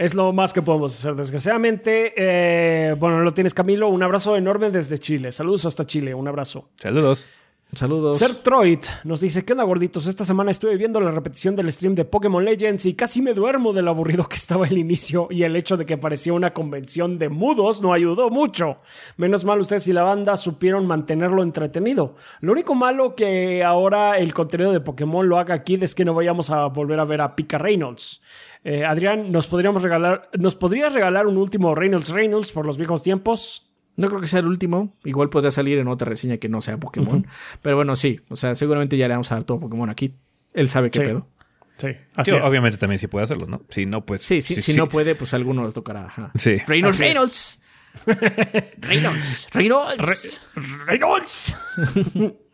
[0.00, 2.14] Es lo más que podemos hacer, desgraciadamente.
[2.16, 3.90] Eh, bueno, lo tienes, Camilo.
[3.90, 5.30] Un abrazo enorme desde Chile.
[5.30, 6.14] Saludos hasta Chile.
[6.14, 6.70] Un abrazo.
[6.76, 7.26] Saludos.
[7.74, 8.16] Saludos.
[8.18, 10.06] Ser Troid nos dice: ¿Qué onda, gorditos?
[10.06, 13.74] Esta semana estuve viendo la repetición del stream de Pokémon Legends y casi me duermo
[13.74, 15.28] de lo aburrido que estaba el inicio.
[15.30, 18.78] Y el hecho de que parecía una convención de mudos no ayudó mucho.
[19.18, 22.16] Menos mal, ustedes y la banda supieron mantenerlo entretenido.
[22.40, 26.14] Lo único malo que ahora el contenido de Pokémon lo haga aquí es que no
[26.14, 28.22] vayamos a volver a ver a Pika Reynolds.
[28.64, 33.02] Eh, Adrián, ¿nos podríamos regalar, ¿nos podrías regalar un último Reynolds Reynolds por los viejos
[33.02, 33.70] tiempos?
[33.96, 34.96] No creo que sea el último.
[35.04, 37.26] Igual podría salir en otra reseña que no sea Pokémon.
[37.62, 38.20] Pero bueno, sí.
[38.30, 40.10] O sea, seguramente ya le vamos a dar todo Pokémon aquí.
[40.54, 41.04] Él sabe qué Sí.
[41.04, 41.26] pedo.
[41.76, 42.46] Sí, así Sí, es.
[42.46, 43.62] obviamente también sí puede hacerlo, ¿no?
[43.68, 44.22] Si no, pues.
[44.22, 46.06] Sí, sí, si no puede, pues a alguno le tocará.
[46.06, 46.30] ajá.
[46.34, 46.56] Sí.
[46.66, 47.08] Reynolds, Así es.
[47.08, 47.60] Reynolds.
[48.78, 50.42] Reynolds, Reynolds.
[50.86, 51.54] Reynolds.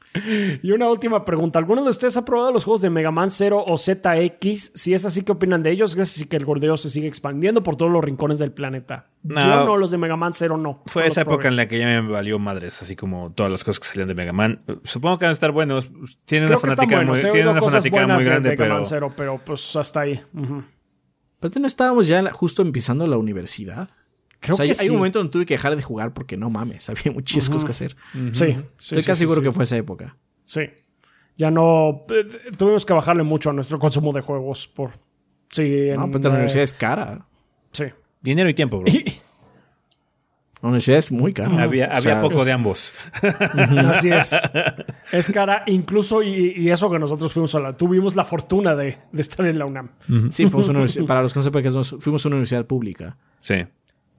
[0.62, 1.58] y una última pregunta.
[1.58, 4.72] ¿Alguno de ustedes ha probado los juegos de Mega Man 0 o ZX?
[4.74, 5.94] Si es así, ¿qué opinan de ellos?
[5.94, 9.06] Gracias y que el gordeo se sigue expandiendo por todos los rincones del planeta.
[9.22, 9.40] No.
[9.40, 10.82] Yo no, los de Mega Man 0 no.
[10.86, 11.48] Fue No esa época probé.
[11.48, 14.14] en la que ya me valió madres, así como todas las cosas que salían de
[14.14, 14.60] Mega Man.
[14.84, 15.90] Supongo que van a estar buenos.
[16.24, 17.22] Tienen Creo una fanática buenos.
[17.22, 18.74] muy, tienen una fanática muy grande, Mega pero.
[18.74, 20.20] Man 0, pero pues hasta ahí.
[21.40, 23.88] Pero no estábamos ya justo empezando la universidad.
[24.46, 24.90] Creo o sea, que hay sí.
[24.90, 27.70] un momento donde tuve que dejar de jugar porque no mames, había muchísimas cosas que
[27.70, 27.96] hacer.
[28.12, 28.44] Sí, sí,
[28.78, 29.46] Estoy sí, casi sí, seguro sí.
[29.46, 30.16] que fue esa época.
[30.44, 30.62] Sí.
[31.36, 32.04] Ya no.
[32.10, 32.26] eh,
[32.56, 34.92] Tuvimos que bajarle mucho a nuestro consumo de juegos por.
[35.50, 37.26] Sí, No, pero la eh, universidad es cara.
[37.72, 37.84] Sí.
[38.22, 38.90] Dinero y tiempo, bro.
[40.62, 41.62] La universidad es muy cara.
[41.62, 42.94] había O había sea, poco de ambos.
[43.90, 44.34] Así es.
[45.12, 47.76] Es cara, incluso, y, y eso que nosotros fuimos a la.
[47.76, 49.90] Tuvimos la fortuna de, de estar en la UNAM.
[50.30, 53.18] Sí, fuimos una universidad, para los que no sepan es- fuimos a una universidad pública.
[53.38, 53.66] Sí.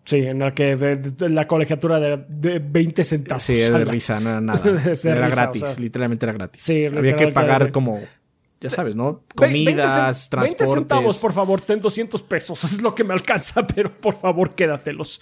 [0.08, 3.44] Sí, en la que la colegiatura de, de 20 centavos.
[3.44, 4.62] Sí, era de risa, no era nada.
[4.66, 5.84] Era risa, gratis, o sea.
[5.84, 6.64] literalmente era gratis.
[6.64, 8.00] Sí, Había literal, que pagar como,
[8.62, 9.26] ya sabes, ¿no?
[9.36, 11.22] Ve- 20 Comidas, cen- 20 centavos, transportes.
[11.22, 12.64] por favor, ten 200 pesos.
[12.72, 15.20] Es lo que me alcanza, pero por favor, quédatelos.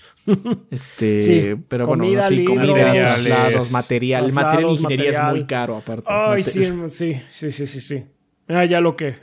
[0.70, 4.26] Este, Sí, pero bueno, comida, sí, libros, comidas, traslados, material.
[4.26, 5.28] El Traslados, material de ingeniería material.
[5.36, 6.04] es muy caro, aparte.
[6.08, 8.06] Ay, sí, sí, sí, sí, sí, sí.
[8.48, 9.18] Ah, ya lo que,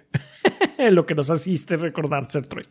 [0.90, 2.66] lo que nos asiste recordar Sertroid.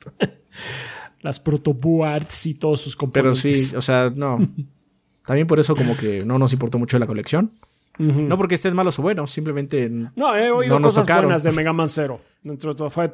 [1.21, 3.69] Las protoboards y todos sus Pero componentes.
[3.69, 4.39] sí, o sea, no.
[5.25, 7.51] También por eso como que no nos importó mucho la colección.
[7.97, 9.87] No porque estén malos o buenos, simplemente...
[10.15, 11.25] No, he oído No cosas tocaron.
[11.25, 12.19] buenas de Mega Man Zero.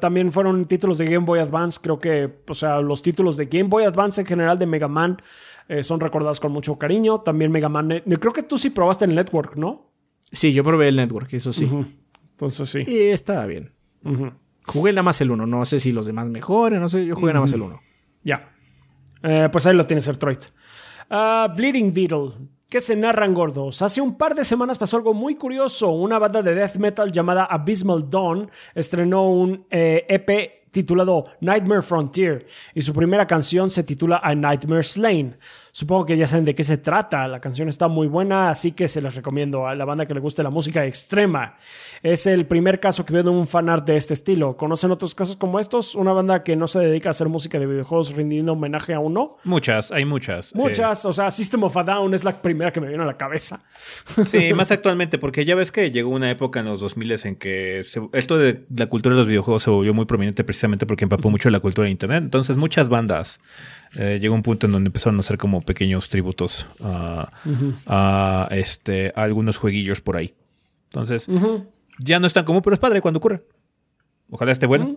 [0.00, 1.78] También fueron títulos de Game Boy Advance.
[1.82, 5.20] Creo que, o sea, los títulos de Game Boy Advance en general de Mega Man
[5.68, 7.20] eh, son recordados con mucho cariño.
[7.20, 7.90] También Mega Man.
[7.90, 9.90] eh, creo que tú sí probaste el Network, ¿no?
[10.30, 11.68] Sí, yo probé el network, eso sí.
[12.30, 12.84] Entonces sí.
[12.86, 13.72] Y estaba bien.
[14.64, 15.44] Jugué nada más el uno.
[15.46, 17.04] No sé si los demás mejoren, no sé.
[17.04, 17.80] Yo jugué nada más el uno.
[18.28, 18.52] Ya.
[19.22, 20.36] Eh, pues ahí lo tienes, Sertroid.
[21.08, 22.32] Ah, Bleeding Beetle.
[22.68, 23.80] ¿Qué se narran gordos?
[23.80, 25.88] Hace un par de semanas pasó algo muy curioso.
[25.88, 32.46] Una banda de death metal llamada Abysmal Dawn estrenó un eh, EP titulado Nightmare Frontier
[32.74, 35.38] y su primera canción se titula A Nightmare Lane.
[35.78, 37.28] Supongo que ya saben de qué se trata.
[37.28, 40.18] La canción está muy buena, así que se las recomiendo a la banda que le
[40.18, 41.54] guste la música extrema.
[42.02, 44.56] Es el primer caso que veo de un fanart de este estilo.
[44.56, 45.94] ¿Conocen otros casos como estos?
[45.94, 49.36] Una banda que no se dedica a hacer música de videojuegos rindiendo homenaje a uno.
[49.44, 50.52] Muchas, hay muchas.
[50.52, 53.16] Muchas, o sea, System of a Down es la primera que me vino a la
[53.16, 53.62] cabeza.
[54.26, 57.80] Sí, más actualmente, porque ya ves que llegó una época en los 2000 en que
[58.12, 61.48] esto de la cultura de los videojuegos se volvió muy prominente precisamente porque empapó mucho
[61.50, 62.24] la cultura de Internet.
[62.24, 63.38] Entonces, muchas bandas
[63.96, 69.58] eh, llegó un punto en donde empezaron a hacer como pequeños tributos a, este, algunos
[69.58, 70.34] jueguillos por ahí.
[70.84, 71.28] Entonces,
[71.98, 73.44] ya no es tan común, pero es padre cuando ocurre.
[74.30, 74.96] Ojalá esté bueno.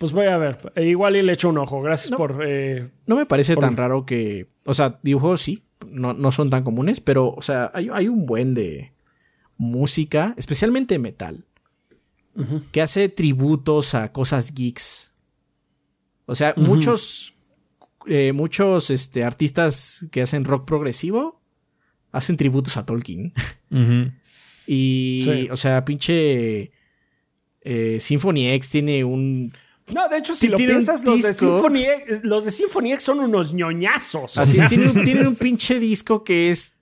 [0.00, 0.58] Pues voy a ver.
[0.74, 1.80] E igual y le echo un ojo.
[1.80, 2.42] Gracias por.
[2.44, 4.46] Eh, no me parece tan raro que.
[4.64, 5.62] O sea, dibujos sí.
[5.88, 8.92] No, no son tan comunes, pero, o sea, hay, hay un buen de
[9.56, 11.44] música, especialmente metal,
[12.72, 15.14] que hace tributos a cosas geeks.
[16.26, 17.33] O sea, muchos
[18.06, 21.40] eh, muchos este, artistas que hacen rock progresivo
[22.12, 23.32] hacen tributos a Tolkien.
[24.66, 26.72] y, o sea, pinche
[27.60, 29.52] eh, Symphony X tiene un...
[29.92, 33.18] No, de hecho, si lo piensas, los de, Symphony X, los de Symphony X son
[33.20, 34.38] unos ñoñazos.
[34.38, 34.58] Así
[35.04, 36.76] tienen, un pinche disco que es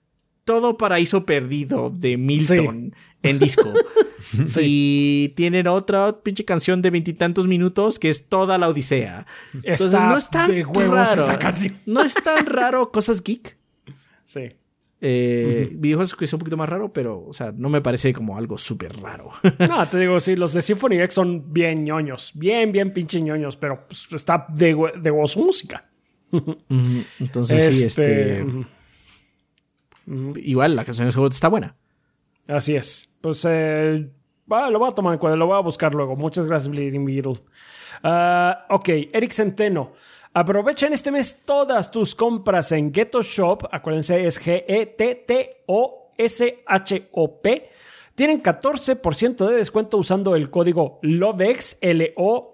[0.45, 3.73] todo paraíso perdido de Milton en disco.
[4.59, 9.27] Y tienen otra pinche canción de veintitantos minutos que es toda la Odisea.
[9.53, 11.05] Entonces, no es tan raro.
[11.85, 13.57] No es tan raro cosas geek.
[14.23, 14.53] Sí.
[15.05, 18.37] Eh, Videojuegos que es un poquito más raro, pero, o sea, no me parece como
[18.37, 19.31] algo súper raro.
[19.67, 22.31] no, te digo, sí, los de Symphony X son bien ñoños.
[22.35, 25.89] Bien, bien pinche ñoños, pero pues, está de, de voz música.
[27.19, 28.39] Entonces, sí, este.
[28.39, 28.65] este
[30.41, 31.75] igual la canción de juego está buena.
[32.47, 33.17] Así es.
[33.21, 34.09] Pues eh,
[34.47, 36.15] lo voy a tomar en cuenta, lo voy a buscar luego.
[36.15, 37.39] Muchas gracias, Bleeding Beetle.
[38.03, 39.93] Ah, ok, Eric Centeno.
[40.33, 43.67] Aprovechen este mes todas tus compras en Ghetto Shop.
[43.71, 44.89] Acuérdense, es G-E-T-T-O-S-H-O-P.
[48.15, 52.53] Tienen 14% de descuento usando el código LOVEX, L-O-V-E-G-S,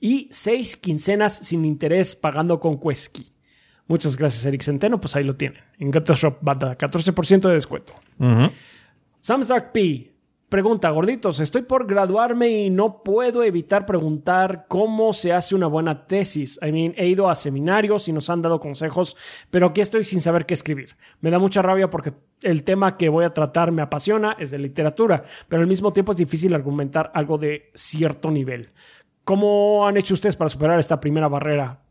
[0.00, 3.37] y 6 quincenas sin interés pagando con Quesky.
[3.88, 5.00] Muchas gracias, Eric Centeno.
[5.00, 5.62] Pues ahí lo tienen.
[5.78, 7.94] En Ghetto Shop, banda, 14% de descuento.
[8.18, 8.48] Uh
[9.72, 10.14] P.
[10.48, 16.06] Pregunta, gorditos, estoy por graduarme y no puedo evitar preguntar cómo se hace una buena
[16.06, 16.58] tesis.
[16.66, 19.14] I mean, he ido a seminarios y nos han dado consejos,
[19.50, 20.96] pero aquí estoy sin saber qué escribir.
[21.20, 24.58] Me da mucha rabia porque el tema que voy a tratar me apasiona, es de
[24.58, 28.70] literatura, pero al mismo tiempo es difícil argumentar algo de cierto nivel.
[29.24, 31.82] ¿Cómo han hecho ustedes para superar esta primera barrera?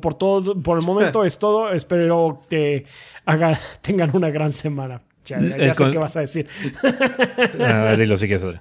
[0.00, 1.72] Por todo, por el momento es todo.
[1.72, 2.86] Espero que
[3.80, 5.00] tengan una gran semana.
[5.24, 5.40] Ya,
[5.74, 6.48] sé qué vas a decir.
[6.82, 8.46] a ver, dilo si quieres.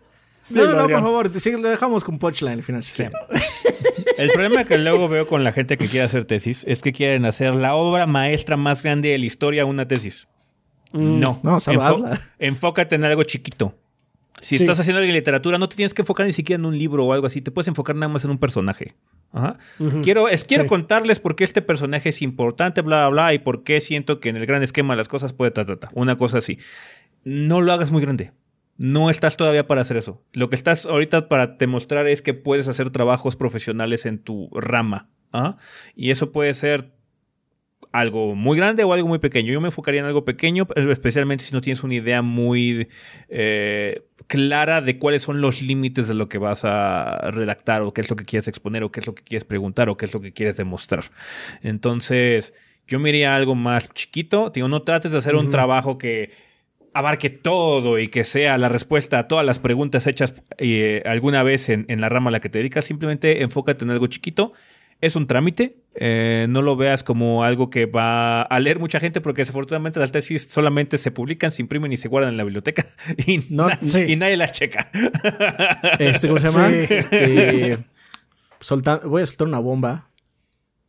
[0.50, 2.84] No, no, por favor, lo dejamos con punchline al final.
[4.18, 7.26] El problema que luego veo con la gente que quiere hacer tesis es que quieren
[7.26, 10.28] hacer la obra maestra más grande de la historia una tesis.
[10.92, 11.20] Mm.
[11.20, 11.58] No, no
[12.40, 13.76] enfócate en algo chiquito.
[14.40, 17.14] Si estás haciendo literatura, no te tienes que enfocar ni siquiera en un libro o
[17.14, 17.42] algo así.
[17.42, 18.94] Te puedes enfocar nada más en un personaje.
[20.02, 23.64] Quiero, es, quiero contarles por qué este personaje es importante, bla, bla, bla, y por
[23.64, 26.58] qué siento que en el gran esquema las cosas puede ta, Una cosa así.
[27.24, 28.32] No lo hagas muy grande.
[28.78, 30.24] No estás todavía para hacer eso.
[30.34, 35.10] Lo que estás ahorita para demostrar es que puedes hacer trabajos profesionales en tu rama.
[35.96, 36.95] Y eso puede ser
[38.00, 39.54] algo muy grande o algo muy pequeño.
[39.54, 42.90] Yo me enfocaría en algo pequeño, especialmente si no tienes una idea muy
[43.30, 48.02] eh, clara de cuáles son los límites de lo que vas a redactar o qué
[48.02, 50.14] es lo que quieres exponer o qué es lo que quieres preguntar o qué es
[50.14, 51.06] lo que quieres demostrar.
[51.62, 52.54] Entonces,
[52.86, 54.52] yo me iría a algo más chiquito.
[54.54, 56.32] Digo, no trates de hacer un trabajo que
[56.94, 61.70] abarque todo y que sea la respuesta a todas las preguntas hechas eh, alguna vez
[61.70, 62.84] en, en la rama a la que te dedicas.
[62.84, 64.52] Simplemente enfócate en algo chiquito
[65.02, 65.78] es un trámite.
[65.98, 70.12] Eh, no lo veas como algo que va a leer mucha gente, porque desafortunadamente las
[70.12, 72.86] tesis solamente se publican, se imprimen y se guardan en la biblioteca
[73.26, 74.92] y, y nadie las checa.
[76.00, 76.70] Este, ¿Cómo se llama?
[76.70, 77.78] Este,
[79.04, 80.10] voy a soltar una bomba,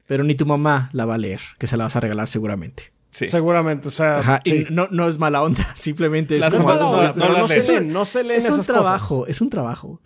[0.06, 2.96] pero ni tu mamá la va a leer, que se la vas a regalar seguramente.
[3.10, 4.40] Seguramente, o sea.
[4.70, 6.58] no, no, es mala onda, simplemente es como.
[6.58, 10.00] No, mala onda, no, se leen, no se leen es un trabajo, Es un trabajo,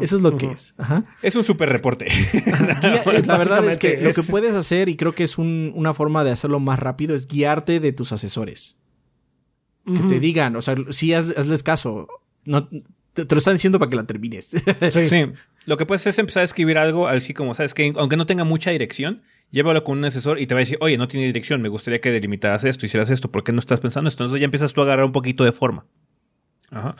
[0.00, 0.74] Eso es lo que es.
[1.22, 2.06] Es un super reporte.
[3.26, 6.30] la verdad es que lo que puedes hacer, y creo que es una forma de
[6.30, 8.76] hacerlo más rápido, es guiarte de tus asesores.
[9.86, 12.06] Que te digan, o sea, sí, hazles caso.
[12.44, 12.68] No,
[13.12, 14.46] te, lo están diciendo para que la termines.
[14.90, 15.26] sí.
[15.66, 17.74] Lo que puedes hacer es empezar a escribir algo así como, ¿sabes?
[17.74, 20.78] Que aunque no tenga mucha dirección, llévalo con un asesor y te va a decir,
[20.80, 23.80] oye, no tiene dirección, me gustaría que delimitaras esto, hicieras esto, ¿por qué no estás
[23.80, 24.22] pensando esto?
[24.22, 25.86] Entonces ya empiezas tú a agarrar un poquito de forma.
[26.70, 26.96] Ajá.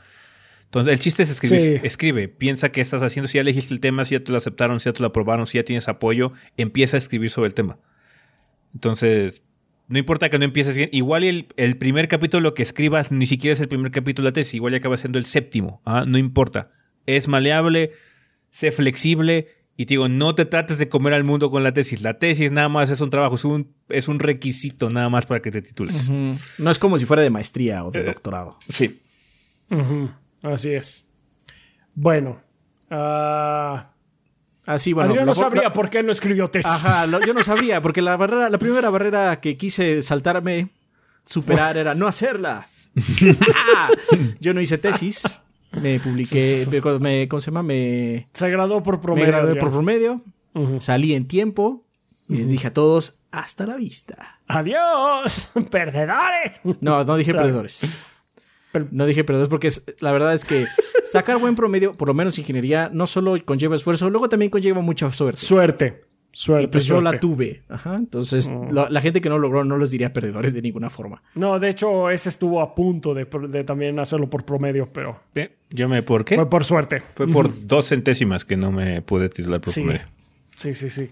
[0.71, 1.81] Entonces, el chiste es escribir.
[1.81, 1.87] Sí.
[1.87, 2.29] Escribe.
[2.29, 3.27] Piensa qué estás haciendo.
[3.27, 5.45] Si ya elegiste el tema, si ya te lo aceptaron, si ya te lo aprobaron,
[5.45, 7.81] si ya tienes apoyo, empieza a escribir sobre el tema.
[8.73, 9.43] Entonces,
[9.89, 10.89] no importa que no empieces bien.
[10.93, 14.35] Igual el, el primer capítulo que escribas ni siquiera es el primer capítulo de la
[14.35, 14.55] tesis.
[14.55, 15.83] Igual ya acaba siendo el séptimo.
[15.85, 16.05] ¿ah?
[16.07, 16.71] No importa.
[17.05, 17.91] Es maleable,
[18.51, 19.49] sé flexible.
[19.77, 22.03] Y te digo, no te trates de comer al mundo con la tesis.
[22.03, 25.43] La tesis nada más es un trabajo, es un, es un requisito nada más para
[25.43, 26.09] que te titules.
[26.59, 28.57] No es como si fuera de maestría o de doctorado.
[28.69, 29.01] Sí.
[30.43, 31.11] Así es.
[31.95, 32.41] Bueno.
[32.91, 33.87] ah,
[34.67, 35.11] Así, bueno.
[35.11, 36.71] Adrián no sabría por qué no escribió tesis.
[36.71, 40.71] Ajá, lo- yo no sabría, porque la barrera, la primera barrera que quise saltarme,
[41.25, 42.69] superar, era no hacerla.
[44.41, 45.23] yo no hice tesis.
[45.73, 47.63] Me publiqué, me- me- ¿cómo se llama?
[47.63, 49.27] Me, Se graduó por me promedio.
[49.29, 49.65] gradué Adrián.
[49.65, 50.25] por promedio,
[50.81, 51.85] salí en tiempo
[52.29, 54.41] y les dije a todos, hasta la vista.
[54.47, 56.61] Adiós, perdedores.
[56.81, 57.47] No, no dije Claro.
[57.47, 58.05] perdedores.
[58.93, 60.65] No dije perdedores porque es- la verdad es que
[61.05, 65.11] sacar buen promedio, por lo menos ingeniería, no solo conlleva esfuerzo, luego también conlleva mucha
[65.11, 65.41] suerte.
[65.41, 66.05] Suerte.
[66.33, 66.67] Suerte.
[66.67, 67.65] Y pues yo la tuve.
[67.69, 67.97] Ajá.
[67.97, 71.21] Entonces, la, la gente que no logró no los diría perdedores de ninguna forma.
[71.35, 75.51] No, de hecho, ese estuvo a punto de, de también hacerlo por promedio, pero Eh,
[75.71, 76.05] Yo me.
[76.05, 76.37] ¿Por qué?
[76.37, 77.03] fue por suerte.
[77.17, 79.81] Fue por dos centésimas que no me pude titular por Sí.
[79.83, 80.07] promedio.
[80.57, 81.11] Sí, sí, sí.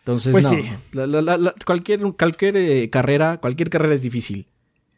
[0.00, 0.50] Entonces, Pues no.
[0.50, 0.62] sí.
[0.92, 4.46] La- la- la- la- cualquier cualquier eh, carrera, cualquier carrera es difícil.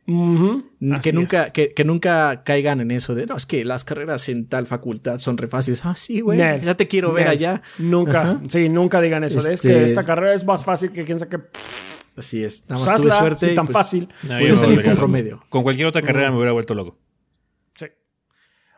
[0.08, 4.26] Que así nunca, que, que nunca caigan en eso de no, es que las carreras
[4.30, 5.84] en tal facultad son re fáciles.
[5.84, 6.38] Ah, sí, güey.
[6.38, 7.32] Nel, Ya te quiero ver nel.
[7.32, 7.62] allá.
[7.78, 8.40] Nunca, Ajá.
[8.48, 9.42] sí, nunca digan eso.
[9.42, 11.42] de, Es Este- que esta carrera es más fácil que quién sabe qué.
[12.16, 12.64] Así es.
[12.70, 13.48] Nada más tuve suerte.
[13.50, 14.08] sí, tan pues, fácil.
[14.26, 14.96] No, yo salir con loco.
[14.96, 15.44] promedio.
[15.50, 16.96] Con cualquier otra carrera me hubiera vuelto loco.
[17.74, 17.86] Sí.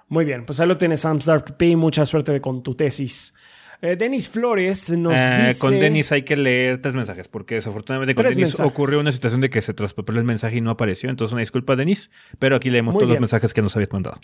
[0.09, 1.76] Muy bien, pues ahí lo tienes, Sam Stark P.
[1.76, 3.35] Mucha suerte con tu tesis.
[3.83, 5.59] Eh, Denis Flores nos Eh, dice.
[5.59, 9.49] Con Denis hay que leer tres mensajes, porque desafortunadamente con Denis ocurrió una situación de
[9.51, 11.09] que se traspapeló el mensaje y no apareció.
[11.09, 12.11] Entonces, una disculpa, Denis.
[12.39, 13.16] Pero aquí leemos Muy todos bien.
[13.16, 14.18] los mensajes que nos habías mandado.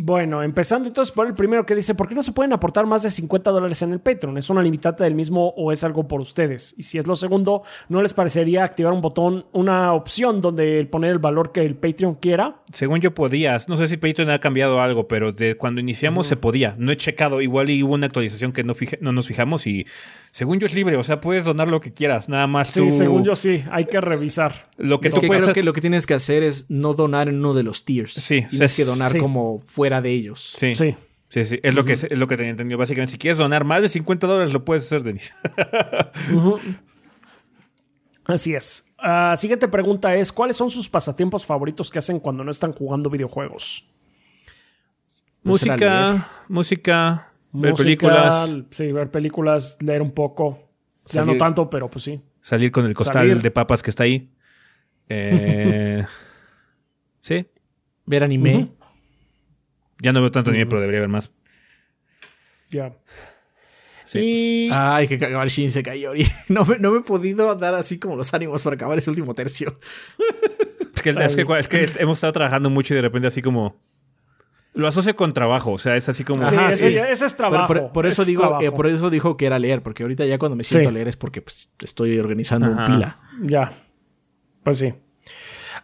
[0.00, 3.02] Bueno, empezando entonces por el primero que dice, ¿por qué no se pueden aportar más
[3.02, 4.38] de 50 dólares en el Patreon?
[4.38, 6.72] ¿Es una limitante del mismo o es algo por ustedes?
[6.78, 11.10] Y si es lo segundo, ¿no les parecería activar un botón, una opción donde poner
[11.10, 12.62] el valor que el Patreon quiera?
[12.72, 16.36] Según yo podías, no sé si Patreon ha cambiado algo, pero de cuando iniciamos se
[16.36, 16.76] podía.
[16.78, 19.84] No he checado, igual y hubo una actualización que no, fije- no nos fijamos y
[20.30, 22.90] según yo es libre, o sea, puedes donar lo que quieras, nada más Sí, tú-
[22.92, 24.68] según yo sí, hay que revisar.
[24.76, 26.94] Lo que Es tú que puedes creo que lo que tienes que hacer es no
[26.94, 28.12] donar en uno de los tiers.
[28.12, 29.18] Sí, Tienes o sea, que donar sí.
[29.18, 29.58] como
[29.88, 30.52] fuera de ellos.
[30.54, 30.74] Sí.
[30.74, 30.94] Sí.
[31.30, 32.78] Sí, sí, es lo que es lo que tenía entendido.
[32.78, 35.34] Básicamente, si quieres donar más de 50 dólares, lo puedes hacer, Denis.
[38.24, 38.94] Así es.
[38.98, 43.10] Ah, siguiente pregunta es, ¿cuáles son sus pasatiempos favoritos que hacen cuando no están jugando
[43.10, 43.90] videojuegos?
[45.42, 50.58] Música, música, ver Música, películas, Sí, ver películas, leer un poco.
[51.06, 52.20] Ya no tanto, pero pues sí.
[52.40, 53.42] salir con el costal Salir.
[53.42, 54.30] de papas que está ahí.
[55.10, 56.04] Eh,
[57.20, 57.46] sí,
[58.08, 58.56] Ver anime.
[58.56, 58.77] Ujú.
[60.02, 61.30] Ya no veo tanto anime, pero debería ver más.
[62.70, 62.92] Ya.
[64.04, 64.18] Sí.
[64.20, 66.12] Y Ay, que acabar Shin se cayó.
[66.48, 69.34] No me, no me he podido dar así como los ánimos para acabar ese último
[69.34, 69.76] tercio.
[70.94, 73.80] Es que, es, que, es que hemos estado trabajando mucho y de repente así como...
[74.74, 76.42] Lo asocio con trabajo, o sea, es así como...
[76.42, 76.98] sí, Ajá, ese, sí.
[76.98, 77.66] ese es Pero trabajo.
[77.72, 78.64] por, por eso es digo, trabajo.
[78.64, 80.92] eh, por eso dijo que era leer, porque ahorita ya cuando me siento Sí.
[80.92, 82.80] a leer es porque pues, estoy organizando Ajá.
[82.80, 83.16] un pila.
[83.44, 83.72] Ya.
[84.64, 84.92] Pues sí.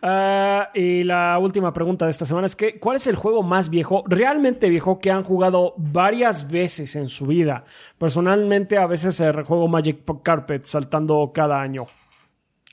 [0.03, 3.71] Ah, y la última pregunta de esta semana es que ¿cuál es el juego más
[3.71, 7.65] viejo, realmente viejo, que han jugado varias veces en su vida?
[7.99, 11.87] Personalmente a veces eh, rejuego Magic Carpet saltando cada año.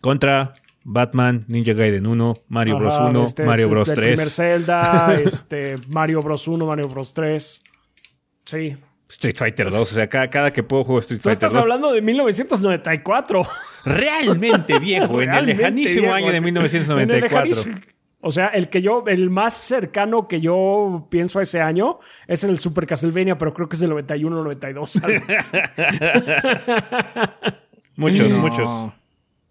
[0.02, 0.54] Contra,
[0.84, 2.96] Batman, Ninja Gaiden 1, Mario Bros.
[2.96, 3.90] Ajá, 1, este, Mario Bros.
[3.90, 6.48] el 3, primer Zelda, este, Mario Bros.
[6.48, 7.14] 1, Mario Bros.
[7.14, 7.64] 3.
[8.46, 8.78] Sí.
[9.12, 9.80] Street Fighter 2.
[9.80, 11.62] O sea, cada, cada que puedo juego Street Tú Fighter estás 2.
[11.64, 13.42] hablando de 1994.
[13.86, 16.38] Realmente viejo, en el Realmente lejanísimo viejo, año de así.
[16.38, 17.50] En el 1994.
[17.50, 17.82] lejanísimo-
[18.24, 21.98] O sea, el que yo, el más cercano que yo pienso a ese año
[22.28, 25.04] es el Super Castlevania, pero creo que es del 91 92.
[25.04, 25.58] algo así.
[27.96, 28.38] Muchos, No.
[28.38, 28.94] muchos.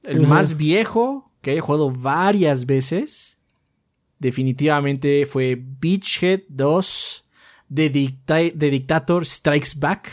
[0.03, 3.43] El más viejo que he jugado varias veces,
[4.19, 7.20] definitivamente fue Beachhead 2
[7.71, 10.11] de, Dicta- de Dictator Strikes Back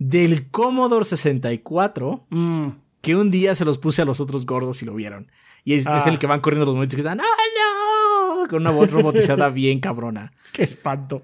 [0.00, 2.68] del Commodore 64, Mm,
[3.00, 5.30] que un día se los puse a los otros gordos y lo vieron.
[5.64, 5.96] Y es, Ah.
[5.96, 8.48] es el que van corriendo los momentos que están, ¡ah, no!
[8.48, 10.32] Con una voz robotizada bien cabrona.
[10.52, 11.22] qué espanto.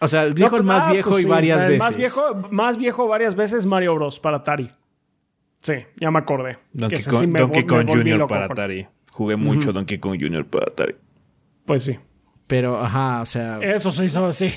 [0.00, 1.82] O sea, dijo No, el más ah, viejo pues y sí, varias el veces.
[1.84, 4.20] Más viejo, más viejo varias veces Mario Bros.
[4.20, 4.70] para Atari.
[5.62, 6.58] Sí, ya me acordé.
[6.72, 8.26] Donkey Kong, sí Donkey Kong Jr.
[8.26, 8.86] para Atari.
[9.10, 10.44] Jugué mucho Donkey Kong Jr.
[10.46, 10.94] para Atari.
[11.64, 11.98] Pues sí.
[12.46, 14.50] Pero, ajá, o sea, Eso sí, eso sí.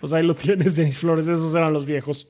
[0.00, 1.28] pues ahí lo tienes, Denis Flores.
[1.28, 2.28] Esos eran los viejos.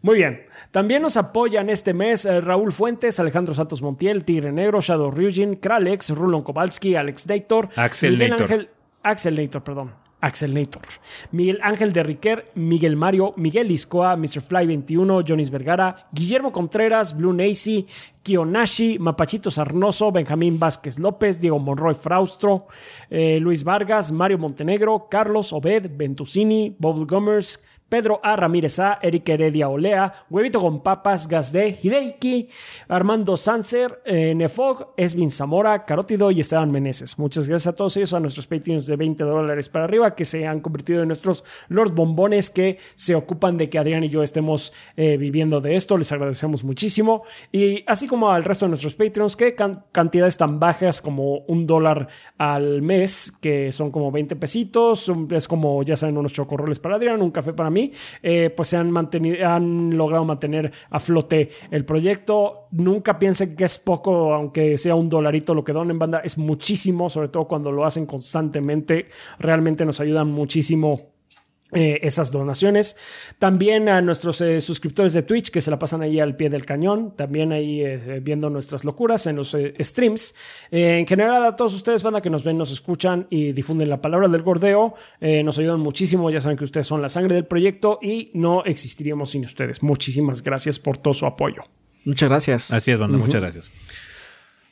[0.00, 0.46] Muy bien.
[0.70, 5.56] También nos apoyan este mes eh, Raúl Fuentes, Alejandro Santos Montiel, Tigre Negro, Shadow Ryujin,
[5.56, 8.42] Kralex, Rulon Kowalski, Alex Dator, Axel Miguel Nator.
[8.44, 8.70] Ángel,
[9.02, 9.94] Axel Nator, perdón.
[10.20, 10.82] Axel Nator,
[11.30, 14.40] Miguel Ángel de Riquer, Miguel Mario, Miguel Iscoa, Mr.
[14.40, 17.86] Fly 21, Jonis Vergara, Guillermo Contreras, Blue Nacy,
[18.22, 22.66] Kionashi, Mapachito Sarnoso, Benjamín Vázquez López, Diego Monroy Fraustro,
[23.10, 28.36] eh, Luis Vargas, Mario Montenegro, Carlos Obed, Ventusini, Bob Gummers, Pedro A.
[28.36, 32.48] Ramírez A, Eric Heredia Olea, Huevito con Papas, Gazde, Hideiki,
[32.88, 37.18] Armando Sanser, eh, Nefog, Esvin Zamora, Carótido y Esteban Meneses.
[37.18, 40.46] Muchas gracias a todos ellos, a nuestros Patreons de 20 dólares para arriba, que se
[40.46, 44.72] han convertido en nuestros Lord Bombones que se ocupan de que Adrián y yo estemos
[44.96, 45.96] eh, viviendo de esto.
[45.96, 47.22] Les agradecemos muchísimo.
[47.52, 51.66] Y así como al resto de nuestros Patreons, que can- cantidades tan bajas como un
[51.66, 56.96] dólar al mes, que son como 20 pesitos, es como, ya saben, unos chocorroles para
[56.96, 57.77] Adrián, un café para mí,
[58.22, 62.68] eh, pues se han, mantenido, han logrado mantener a flote el proyecto.
[62.70, 67.08] Nunca piensen que es poco, aunque sea un dolarito lo que donen, banda, es muchísimo,
[67.08, 69.08] sobre todo cuando lo hacen constantemente.
[69.38, 71.17] Realmente nos ayudan muchísimo
[71.72, 72.96] eh, esas donaciones.
[73.38, 76.64] También a nuestros eh, suscriptores de Twitch que se la pasan ahí al pie del
[76.64, 80.34] cañón, también ahí eh, viendo nuestras locuras en los eh, streams.
[80.70, 84.00] Eh, en general a todos ustedes, banda que nos ven, nos escuchan y difunden la
[84.00, 87.44] palabra del gordeo, eh, nos ayudan muchísimo, ya saben que ustedes son la sangre del
[87.44, 89.82] proyecto y no existiríamos sin ustedes.
[89.82, 91.62] Muchísimas gracias por todo su apoyo.
[92.04, 92.72] Muchas gracias.
[92.72, 93.70] Así es, banda, muchas gracias.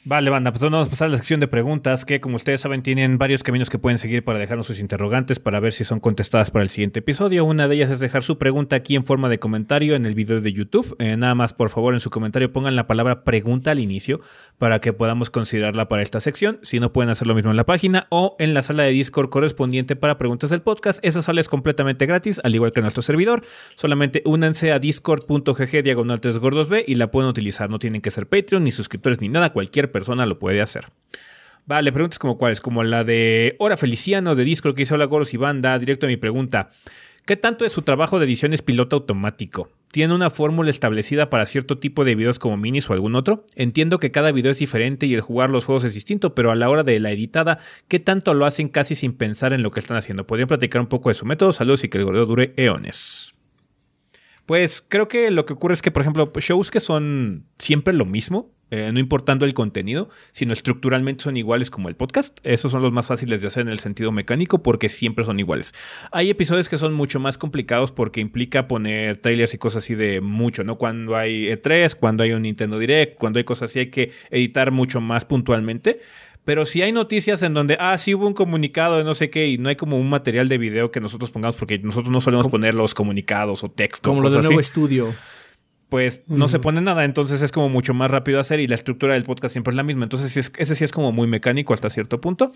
[0.09, 2.85] Vale, banda, pues vamos a pasar a la sección de preguntas que, como ustedes saben,
[2.85, 6.53] tienen varios caminos que pueden seguir para dejarnos sus interrogantes para ver si son contestadas
[6.53, 7.45] para el siguiente episodio.
[7.45, 10.41] Una de ellas es dejar su pregunta aquí en forma de comentario en el video
[10.41, 10.95] de YouTube.
[11.01, 14.21] Eh, nada más, por favor, en su comentario pongan la palabra pregunta al inicio
[14.59, 16.61] para que podamos considerarla para esta sección.
[16.63, 19.29] Si no, pueden hacer lo mismo en la página o en la sala de Discord
[19.29, 21.01] correspondiente para preguntas del podcast.
[21.03, 23.43] Esa sala es completamente gratis, al igual que nuestro servidor.
[23.75, 27.71] Solamente únanse a discord.gg diagonal 3 gordos B y la pueden utilizar.
[27.71, 29.53] No tienen que ser Patreon ni suscriptores ni nada.
[29.53, 30.85] Cualquier persona lo puede hacer.
[31.65, 35.33] Vale, preguntas como cuáles, como la de Hora Feliciano de Discord que dice Hola Goros
[35.33, 35.79] y Banda.
[35.79, 36.71] Directo a mi pregunta.
[37.25, 39.69] ¿Qué tanto de su trabajo de edición es piloto automático?
[39.91, 43.45] ¿Tiene una fórmula establecida para cierto tipo de videos como minis o algún otro?
[43.57, 46.55] Entiendo que cada video es diferente y el jugar los juegos es distinto, pero a
[46.55, 49.81] la hora de la editada, ¿qué tanto lo hacen casi sin pensar en lo que
[49.81, 50.25] están haciendo?
[50.25, 51.51] ¿Podrían platicar un poco de su método?
[51.51, 53.35] Saludos y que el gordeo dure eones.
[54.47, 58.05] Pues creo que lo que ocurre es que, por ejemplo, shows que son siempre lo
[58.05, 62.39] mismo, eh, no importando el contenido, sino estructuralmente son iguales como el podcast.
[62.43, 65.73] Esos son los más fáciles de hacer en el sentido mecánico porque siempre son iguales.
[66.11, 70.21] Hay episodios que son mucho más complicados porque implica poner trailers y cosas así de
[70.21, 70.79] mucho, ¿no?
[70.79, 74.73] Cuando hay E3, cuando hay un Nintendo Direct, cuando hay cosas así hay que editar
[74.73, 76.01] mucho más puntualmente.
[76.45, 79.49] Pero si hay noticias en donde, ah, sí hubo un comunicado de no sé qué
[79.49, 82.47] y no hay como un material de video que nosotros pongamos porque nosotros no solemos
[82.47, 84.11] poner los comunicados o texto.
[84.11, 85.13] Como los del nuevo así estudio.
[85.89, 89.15] Pues no se pone nada, entonces es como mucho más rápido hacer y la estructura
[89.15, 90.05] del podcast siempre es la misma.
[90.05, 92.53] Entonces es- ese sí es como muy mecánico hasta cierto punto.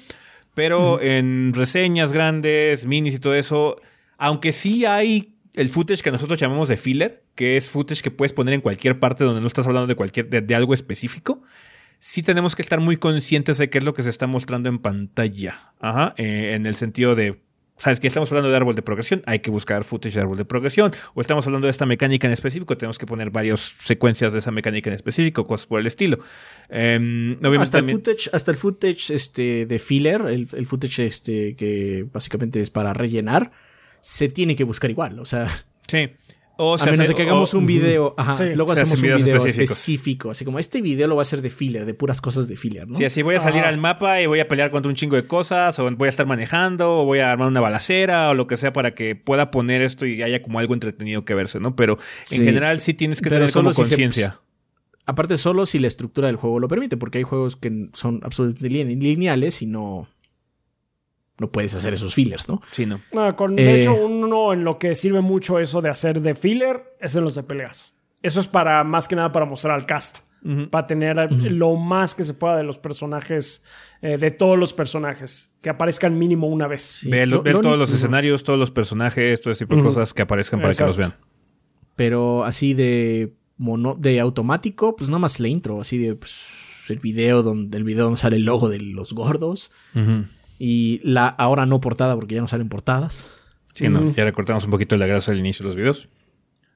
[0.55, 3.76] Pero en reseñas grandes, minis y todo eso,
[4.18, 8.33] aunque sí hay el footage que nosotros llamamos de filler, que es footage que puedes
[8.33, 11.43] poner en cualquier parte donde no estás hablando de cualquier de, de algo específico.
[12.01, 14.78] Sí tenemos que estar muy conscientes de qué es lo que se está mostrando en
[14.78, 15.57] pantalla.
[15.81, 16.14] Ajá.
[16.16, 17.41] eh, en el sentido de
[17.81, 19.22] ¿Sabes que estamos hablando de árbol de progresión?
[19.24, 20.93] Hay que buscar footage de árbol de progresión.
[21.14, 24.51] O estamos hablando de esta mecánica en específico, tenemos que poner varias secuencias de esa
[24.51, 26.18] mecánica en específico, cosas por el estilo.
[26.68, 31.07] Em, obviamente Hasta el también- footage, hasta el footage este, de filler, el, el footage
[31.07, 33.51] este, que básicamente es para rellenar,
[34.03, 35.18] se tiene que buscar igual.
[35.18, 35.47] O sea,
[35.89, 36.11] Sí.
[36.62, 38.94] O a sea, menos se- de que hagamos o- un video, ajá, Sí, luego hacemos
[38.96, 39.70] un video específicos.
[39.70, 40.30] específico.
[40.30, 42.86] Así como este video lo va a hacer de filler, de puras cosas de filler,
[42.86, 42.94] ¿no?
[42.94, 43.70] Sí, así voy a salir Ajá.
[43.70, 46.26] al mapa y voy a pelear contra un chingo de cosas, o voy a estar
[46.26, 49.80] manejando, o voy a armar una balacera, o lo que sea, para que pueda poner
[49.82, 51.74] esto y haya como algo entretenido que verse, ¿no?
[51.76, 52.36] Pero Sí.
[52.36, 54.38] en general sí tienes que Pero tener como si conciencia.
[55.06, 58.68] Aparte, solo si la estructura del juego lo permite, porque hay juegos que son absolutamente
[58.68, 60.08] lin- lineales y no,
[61.41, 62.62] no puedes hacer esos fillers, ¿no?
[62.70, 63.01] Sí, no.
[63.36, 63.80] Con, de Eh.
[63.80, 67.34] hecho, uno en lo que sirve mucho eso de hacer de filler es en los
[67.34, 67.95] de peleas.
[68.22, 70.28] Eso es para más que nada para mostrar al cast.
[70.70, 73.66] Para tener lo más que se pueda de los personajes,
[74.01, 76.80] eh, de todos los personajes, que aparezcan mínimo una vez.
[76.80, 77.11] Sí.
[77.11, 80.14] Ver, Lo- ver lo todos los escenarios, todos los personajes, todo ese tipo de cosas
[80.14, 81.14] que aparezcan para que los vean.
[81.97, 86.99] Pero así de mono, de automático, pues nada más la intro, así de pues, el
[87.01, 89.72] video donde el video donde sale el logo de los gordos.
[90.62, 93.34] Y la ahora no portada porque ya no salen portadas.
[93.72, 94.12] Sí, no.
[94.14, 96.08] Ya recortamos un poquito la grasa al inicio de los videos.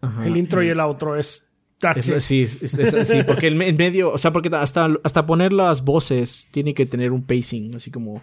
[0.00, 0.26] Ajá.
[0.26, 1.50] El intro y el outro es.
[1.82, 2.20] Es- así.
[2.20, 5.84] sí, es, es- es así, porque el medio, o sea, porque hasta, hasta poner las
[5.84, 8.22] voces tiene que tener un pacing, así como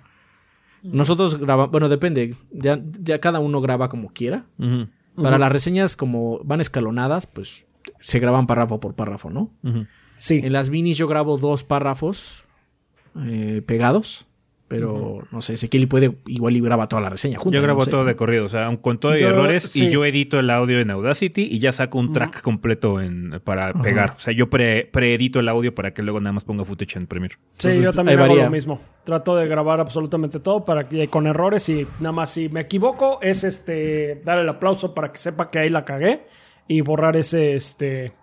[0.81, 4.45] nosotros grabamos, bueno, depende, ya, ya cada uno graba como quiera.
[5.15, 7.67] Para las reseñas como van escalonadas, pues
[7.99, 9.51] se graban párrafo por párrafo, ¿no?
[10.17, 10.39] Sí.
[10.43, 12.45] En las minis yo grabo dos párrafos
[13.27, 14.25] eh, pegados.
[14.71, 17.53] Pero no sé, Ezequiel puede igual y graba toda la reseña junta.
[17.55, 17.91] Yo no grabo sé.
[17.91, 19.87] todo de corrido, o sea, con todo y Yo- errores, sí.
[19.87, 23.73] y yo edito el audio en Audacity y ya saco un track completo en, para
[23.73, 24.13] pegar.
[24.15, 27.07] O sea, yo pre- preedito el audio para que luego nada más ponga footage en
[27.07, 27.35] Premiere.
[27.57, 28.45] Sí, Entonces, yo también hago varía.
[28.45, 28.79] lo mismo.
[29.03, 33.19] Trato de grabar absolutamente todo para que con errores y nada más si me equivoco
[33.21, 36.21] es este dar el aplauso para que sepa que ahí la cagué
[36.67, 38.13] y borrar ese este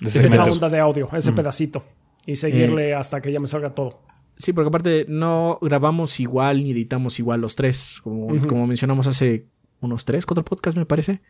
[0.00, 1.84] esa onda de audio, ese pedacito
[2.24, 4.00] y seguirle hasta que ya me salga todo.
[4.36, 8.00] Sí, porque aparte no grabamos igual ni editamos igual los tres.
[8.02, 9.46] Como, como mencionamos hace
[9.80, 11.20] unos tres, cuatro podcasts, me parece.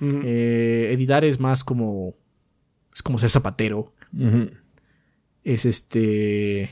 [0.00, 2.14] Eh, editar es más como.
[2.94, 3.92] Es como ser zapatero.
[5.44, 6.70] Es este.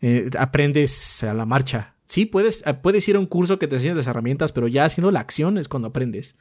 [0.00, 1.96] eh, aprendes a la marcha.
[2.04, 5.12] Sí, puedes, puedes ir a un curso que te enseñe las herramientas, pero ya haciendo
[5.12, 6.38] la acción es cuando aprendes.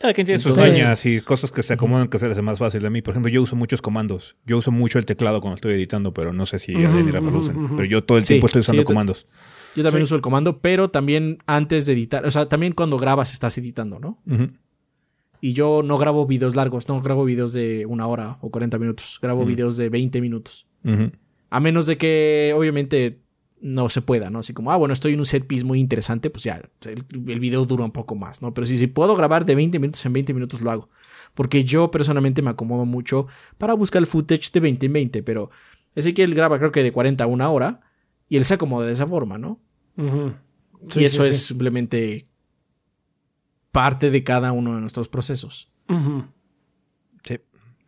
[0.00, 2.58] Cada quien tiene sus mañas y cosas que se acomodan que se les hace más
[2.60, 3.02] fácil a mí.
[3.02, 4.36] Por ejemplo, yo uso muchos comandos.
[4.46, 7.30] Yo uso mucho el teclado cuando estoy editando, pero no sé si Adrián y Rafa
[7.30, 7.76] lo usen.
[7.76, 9.26] Pero yo todo el Sí, tiempo estoy usando comandos.
[9.74, 10.04] Yo también Sí.
[10.04, 13.98] uso el comando, pero también antes de editar, o sea, también cuando grabas estás editando,
[13.98, 14.22] ¿no?
[15.40, 19.18] Y yo no grabo videos largos, no grabo videos de una hora o 40 minutos,
[19.20, 20.66] grabo videos de 20 minutos.
[21.50, 23.20] A menos de que, obviamente,
[23.60, 24.38] no se pueda, ¿no?
[24.40, 27.40] Así como, ah, bueno, estoy en un set piece muy interesante, pues ya, el, el
[27.40, 28.54] video dura un poco más, ¿no?
[28.54, 30.88] Pero si, si puedo grabar de 20 minutos en 20 minutos, lo hago.
[31.34, 33.26] Porque yo personalmente me acomodo mucho
[33.58, 35.50] para buscar el footage de 20 en 20, pero
[35.94, 37.80] Ezequiel graba creo que de 40 a una hora
[38.28, 39.60] y él se acomoda de esa forma, ¿no?
[39.96, 41.46] Y Sí, eso sí, es sí.
[41.48, 42.26] simplemente
[43.72, 45.70] parte de cada uno de nuestros procesos.
[45.88, 45.94] Sí.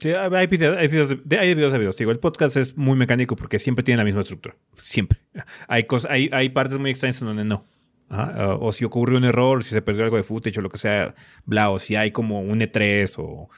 [0.00, 1.96] Sí, hay videos, hay videos de, de- hay videos de videos.
[1.96, 4.56] Digo, el podcast es muy mecánico porque siempre tiene la misma estructura.
[4.76, 5.18] Siempre.
[5.68, 7.64] Hay, cosas, hay, hay partes muy extrañas en donde no.
[8.60, 11.14] O si ocurrió un error, si se perdió algo de footage o lo que sea,
[11.44, 13.48] bla, o si hay como un E3 o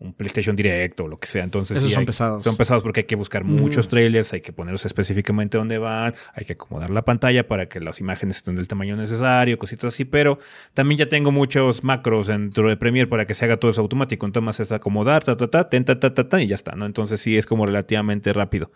[0.00, 1.42] un PlayStation Direct o lo que sea.
[1.42, 2.44] Entonces, Esos sí son hay- pesados.
[2.44, 6.44] Son pesados porque hay que buscar muchos trailers, hay que ponerlos específicamente donde van, hay
[6.44, 10.04] que acomodar la pantalla para que las imágenes estén del tamaño necesario, cositas así.
[10.04, 10.38] Pero
[10.72, 14.24] también ya tengo muchos macros dentro de Premiere para que se haga todo eso automático.
[14.24, 16.86] Entonces es acomodar, ta, ta, ta, ten, ta, ta, ta, ta, y ya está, ¿no?
[16.86, 18.70] Entonces sí es como relativamente rápido.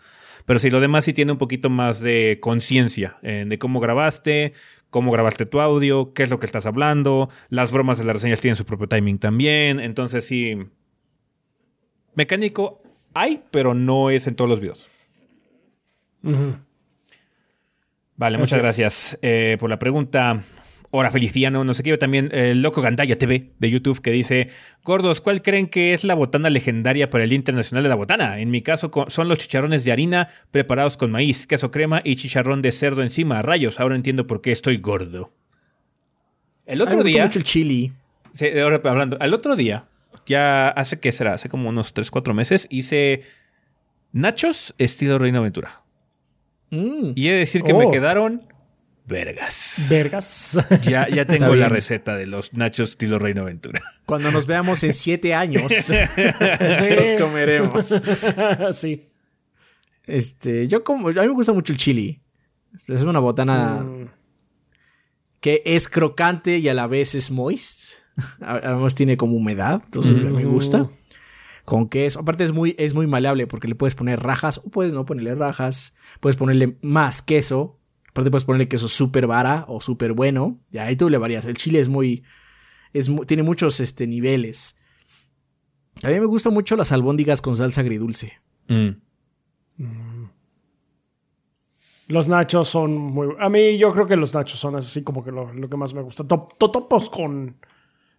[0.45, 4.51] Pero sí, lo demás sí tiene un poquito más de conciencia eh, de cómo grabaste,
[4.89, 7.29] cómo grabaste tu audio, qué es lo que estás hablando.
[7.47, 9.79] Las bromas de las reseñas tienen su propio timing también.
[9.79, 10.57] Entonces sí.
[12.15, 12.81] Mecánico
[13.13, 14.89] hay, pero no es en todos los videos.
[18.15, 20.41] Vale, muchas gracias eh, por la pregunta.
[20.95, 24.49] Hora Feliciano, no sé qué, también el Loco Gandaya TV de YouTube que dice,
[24.83, 28.39] gordos, ¿cuál creen que es la botana legendaria para el Día Internacional de la Botana?
[28.39, 32.61] En mi caso son los chicharrones de harina preparados con maíz, queso crema y chicharrón
[32.61, 33.41] de cerdo encima.
[33.41, 35.31] Rayos, ahora entiendo por qué estoy gordo.
[36.67, 37.91] El A mí me otro día, mucho el chili.
[38.33, 39.87] Sí, ahora hablando, al otro día,
[40.25, 43.23] ya hace que será, hace como unos 3, 4 meses, hice
[44.11, 45.83] nachos estilo Reino Aventura.
[46.71, 47.11] Mm.
[47.15, 47.91] Y he de decir que me Oh.
[47.91, 48.47] quedaron
[49.05, 49.87] vergas.
[49.89, 50.59] Vergas.
[50.83, 53.81] Ya, ya tengo la receta de los nachos estilo Reino Aventura.
[54.05, 55.93] Cuando nos veamos en siete años, Sí.
[56.15, 58.01] los comeremos.
[58.71, 59.09] sí.
[60.05, 62.21] Este, yo como, a mí me gusta mucho el chili.
[62.87, 64.07] Es una botana Mm.
[65.39, 68.02] que es crocante y a la vez es moist.
[68.41, 70.87] Además tiene como humedad, entonces me gusta.
[71.65, 72.19] Con queso.
[72.19, 75.33] Aparte es muy, es muy maleable porque le puedes poner rajas o puedes no ponerle
[75.35, 75.95] rajas.
[76.19, 77.79] Puedes ponerle más queso.
[78.09, 80.59] Aparte puedes ponerle queso súper vara o súper bueno.
[80.71, 81.45] Y ahí tú le varías.
[81.45, 82.23] El chile es muy...
[82.91, 84.77] Es, tiene muchos este, niveles.
[86.01, 88.33] También me gustan mucho las albóndigas con salsa agridulce.
[88.67, 88.89] Mm.
[92.07, 93.29] Los nachos son muy.
[93.39, 95.93] A mí, yo creo que los nachos son así como que lo, lo que más
[95.93, 96.27] me gusta.
[96.27, 97.55] To- Totopos con,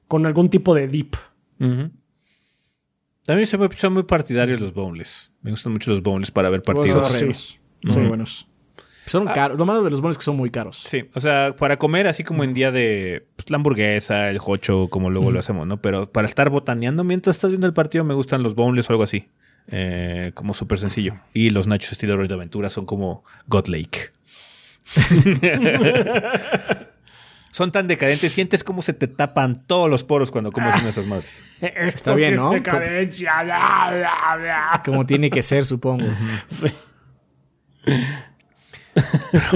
[0.09, 1.15] con algún tipo de dip.
[1.59, 5.31] También soy muy, soy muy partidario de los boneless.
[5.41, 7.11] Me gustan mucho los boneless para ver partidos.
[7.13, 7.33] sí.
[7.83, 8.49] Son Son buenos.
[9.07, 9.59] Son caros.
[9.59, 10.79] Lo malo de los bonos es que son muy caros.
[10.79, 14.89] Sí, o sea, para comer así como en día de pues, la hamburguesa, el hocho,
[14.89, 15.81] como luego lo hacemos, ¿no?
[15.83, 19.03] Pero para estar botaneando mientras estás viendo el partido me gustan los boneless o algo
[19.03, 19.29] así.
[19.69, 21.15] Eh, como súper sencillo.
[21.33, 24.11] Y los nachos estilo Reino Aventura son como God Lake.
[27.55, 30.91] son tan decadentes, sientes como se te tapan todos los poros cuando comes una de
[30.91, 31.45] esas más.
[31.61, 32.51] Está bien, ¿no?
[32.51, 33.45] Decadencia.
[33.45, 34.83] bla, bla, bla.
[34.85, 36.05] Como tiene que ser, supongo.
[36.49, 36.67] Sí.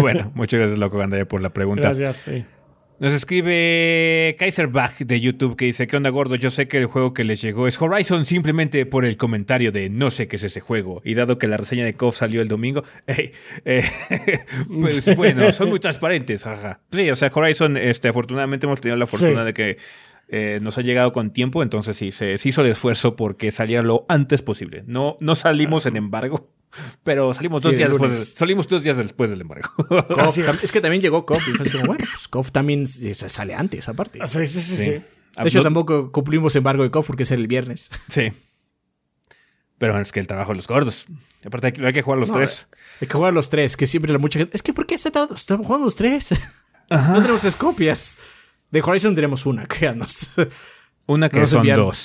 [0.01, 1.89] bueno, muchas gracias, Loco Gandaya, por la pregunta.
[1.89, 2.45] Gracias, sí.
[3.01, 6.35] Nos escribe Kaiserbach de YouTube que dice, ¿qué onda gordo?
[6.35, 9.89] Yo sé que el juego que les llegó es Horizon simplemente por el comentario de
[9.89, 11.01] no sé qué es ese juego.
[11.05, 13.31] Y dado que la reseña de KOF salió el domingo, eh,
[13.65, 13.85] eh,
[14.81, 16.81] pues bueno, son muy transparentes, jaja.
[16.91, 19.47] Sí, o sea, Horizon, este, afortunadamente hemos tenido la fortuna Sí.
[19.47, 19.79] de que
[20.27, 24.07] eh, nos ha llegado con tiempo, entonces sí, se, hizo el esfuerzo porque saliera lo
[24.09, 24.83] antes posible.
[24.89, 26.51] No, no salimos en embargo,
[27.03, 28.35] pero salimos dos días después.
[28.37, 29.71] salimos dos días después del embargo.
[30.27, 30.73] es.
[30.73, 34.21] que también llegó KOF y fue como, bueno, pues KOF también sale antes, aparte.
[34.27, 34.77] Sí, sí, sí.
[34.77, 34.91] sí.
[34.91, 37.91] De hecho, tampoco cumplimos embargo de KOF porque es el viernes.
[38.09, 38.33] Sí.
[39.79, 41.07] Pero es que el trabajo de los gordos.
[41.45, 42.67] Aparte, hay que jugar los tres.
[43.01, 44.57] Hay que jugar los tres, que siempre la mucha gente.
[44.57, 46.33] Es que, ¿por qué se está, jugando los tres?
[46.91, 48.19] No tenemos tres copias.
[48.73, 50.31] De Horizon tenemos una, créanos.
[51.07, 51.97] Una que son dos,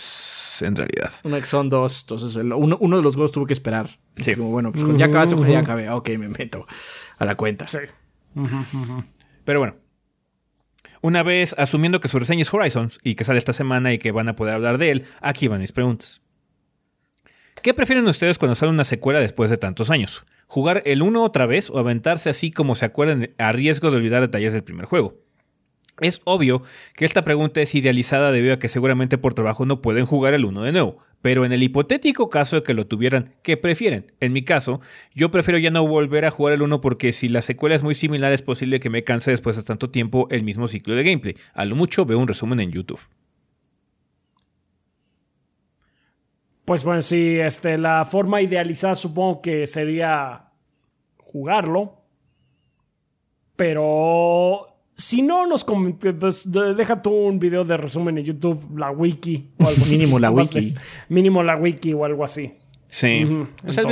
[0.61, 1.11] en realidad.
[1.23, 2.01] Una que son dos.
[2.01, 3.89] Entonces, uno, de los gordos tuvo que esperar.
[4.15, 4.35] Sí.
[4.35, 5.89] Como, bueno, pues ya acabaste, ya acabé.
[5.89, 6.65] Ok, me meto
[7.17, 7.67] a la cuenta.
[7.67, 7.79] Sí.
[9.45, 9.75] Pero bueno.
[11.01, 14.13] Una vez asumiendo que su reseña es Horizon y que sale esta semana y que
[14.13, 16.21] van a poder hablar de él, aquí van mis preguntas.
[17.61, 20.23] ¿Qué prefieren ustedes cuando sale una secuela después de tantos años?
[20.47, 24.21] ¿Jugar el uno otra vez o aventarse así como se acuerdan a riesgo de olvidar
[24.21, 25.17] detalles del primer juego?
[25.99, 26.63] Es obvio
[26.95, 30.43] que esta pregunta es idealizada debido a que seguramente por trabajo no pueden jugar el
[30.43, 34.11] 1 de nuevo, pero en el hipotético caso de que lo tuvieran, ¿qué prefieren?
[34.19, 34.81] En mi caso,
[35.13, 37.93] yo prefiero ya no volver a jugar el 1 porque si la secuela es muy
[37.93, 41.35] similar es posible que me canse después de tanto tiempo el mismo ciclo de gameplay.
[41.53, 42.99] A lo mucho veo un resumen en YouTube.
[46.65, 50.49] Pues bueno, sí, este, la forma idealizada supongo que sería
[51.17, 51.99] jugarlo.
[53.55, 55.65] Pero si no nos
[56.19, 60.31] pues deja tú un video de resumen en YouTube, la wiki o algo Mínimo la
[60.31, 60.75] wiki.
[61.09, 62.53] Mínimo la wiki o algo así.
[62.87, 63.25] Sí.
[63.65, 63.83] o sea,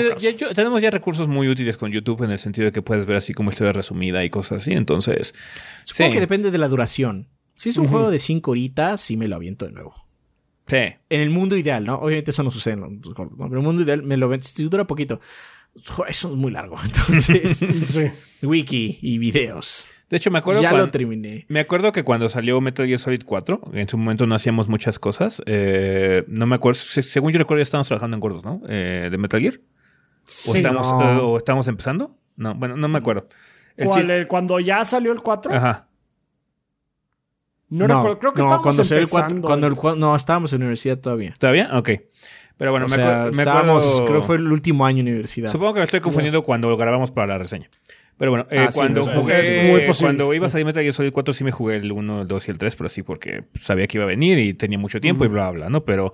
[0.53, 3.34] tenemos ya recursos muy útiles con YouTube en el sentido de que puedes ver así
[3.34, 4.73] como historia resumida y cosas así.
[4.73, 5.34] Entonces.
[5.86, 7.28] Supongo que depende de la duración.
[7.56, 9.95] Si es un juego de 5 horitas, sí me lo aviento de nuevo.
[10.68, 10.78] Sí.
[11.10, 11.95] En el mundo ideal, ¿no?
[11.95, 13.02] Obviamente eso no sucede en
[13.40, 14.48] el mundo ideal me lo aviento.
[14.48, 15.19] Si dura poquito.
[16.07, 16.78] Eso es muy largo.
[16.84, 17.57] Entonces.
[17.86, 18.11] sí.
[18.44, 19.88] Wiki y videos.
[20.11, 20.61] De hecho, me acuerdo.
[20.61, 21.45] Ya lo terminé.
[21.47, 24.99] Me acuerdo que cuando salió Metal Gear Solid 4, en su momento no hacíamos muchas
[24.99, 25.41] cosas.
[25.45, 26.79] Eh, no me acuerdo.
[26.79, 28.59] Según yo recuerdo, ya estábamos trabajando en gordos, ¿no?
[28.67, 29.61] Eh, de Metal Gear.
[30.25, 32.17] Sí, ¿O, estamos, eh, ¿O estamos empezando?
[32.35, 33.23] No, bueno, no me acuerdo.
[33.81, 35.53] ¿Cuál, ¿Cuando ya salió el 4?
[35.53, 35.88] Ajá.
[37.69, 39.47] No, recuerdo, creo que estábamos cuando empezando.
[39.47, 41.33] cuando el, no, estábamos en universidad todavía.
[41.39, 41.69] ¿Todavía?
[41.71, 41.89] Ok.
[42.57, 43.03] Pero bueno, me, me
[43.43, 44.05] acuerdo.
[44.05, 45.51] Creo que fue el último año de universidad.
[45.51, 47.69] Supongo que me estoy confundiendo cuando lo grabamos para la reseña.
[48.22, 49.41] Pero bueno, eh, ah, cuando jugué,
[49.99, 52.48] cuando iba a salir Metal Gear Solid 4 sí me jugué el 1, el 2
[52.48, 55.26] y el 3, pero sí porque sabía que iba a venir y tenía mucho tiempo
[55.26, 55.85] y bla, bla, ¿no?
[55.85, 56.14] Pero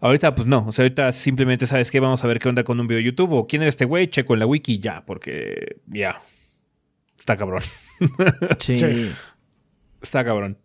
[0.00, 2.78] ahorita pues no, o sea, ahorita simplemente sabes que vamos a ver qué onda con
[2.78, 5.78] un video de YouTube o quién es este güey, checo en la wiki ya, porque
[5.88, 6.22] ya,
[7.18, 7.62] está cabrón.
[8.60, 8.76] sí.
[10.00, 10.58] Está cabrón.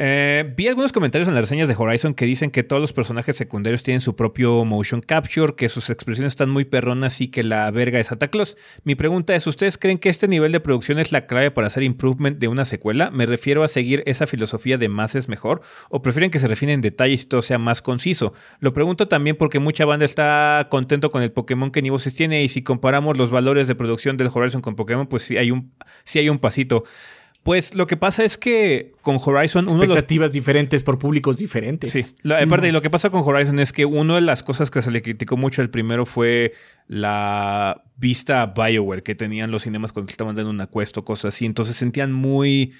[0.00, 3.36] Eh, vi algunos comentarios en las reseñas de Horizon que dicen que todos los personajes
[3.36, 7.68] secundarios tienen su propio motion capture, que sus expresiones están muy perronas y que la
[7.72, 8.56] verga es Santa Claus.
[8.84, 11.82] Mi pregunta es, ¿ustedes creen que este nivel de producción es la clave para hacer
[11.82, 13.10] improvement de una secuela?
[13.10, 16.80] Me refiero a seguir esa filosofía de más es mejor o prefieren que se refinen
[16.80, 18.32] detalles y todo sea más conciso.
[18.60, 22.48] Lo pregunto también porque mucha banda está contento con el Pokémon que Nibosis tiene y
[22.48, 25.72] si comparamos los valores de producción del Horizon con Pokémon, pues sí hay un,
[26.04, 26.84] sí hay un pasito.
[27.48, 29.64] Pues lo que pasa es que con Horizon.
[29.64, 31.90] Expectativas diferentes por públicos diferentes.
[31.90, 32.30] Sí.
[32.30, 35.00] aparte, lo que pasa con Horizon es que una de las cosas que se le
[35.00, 36.52] criticó mucho al primero fue
[36.88, 41.34] la vista a Bioware que tenían los cinemas cuando estaban dando una quest o cosas
[41.34, 41.46] así.
[41.46, 42.74] Entonces sentían muy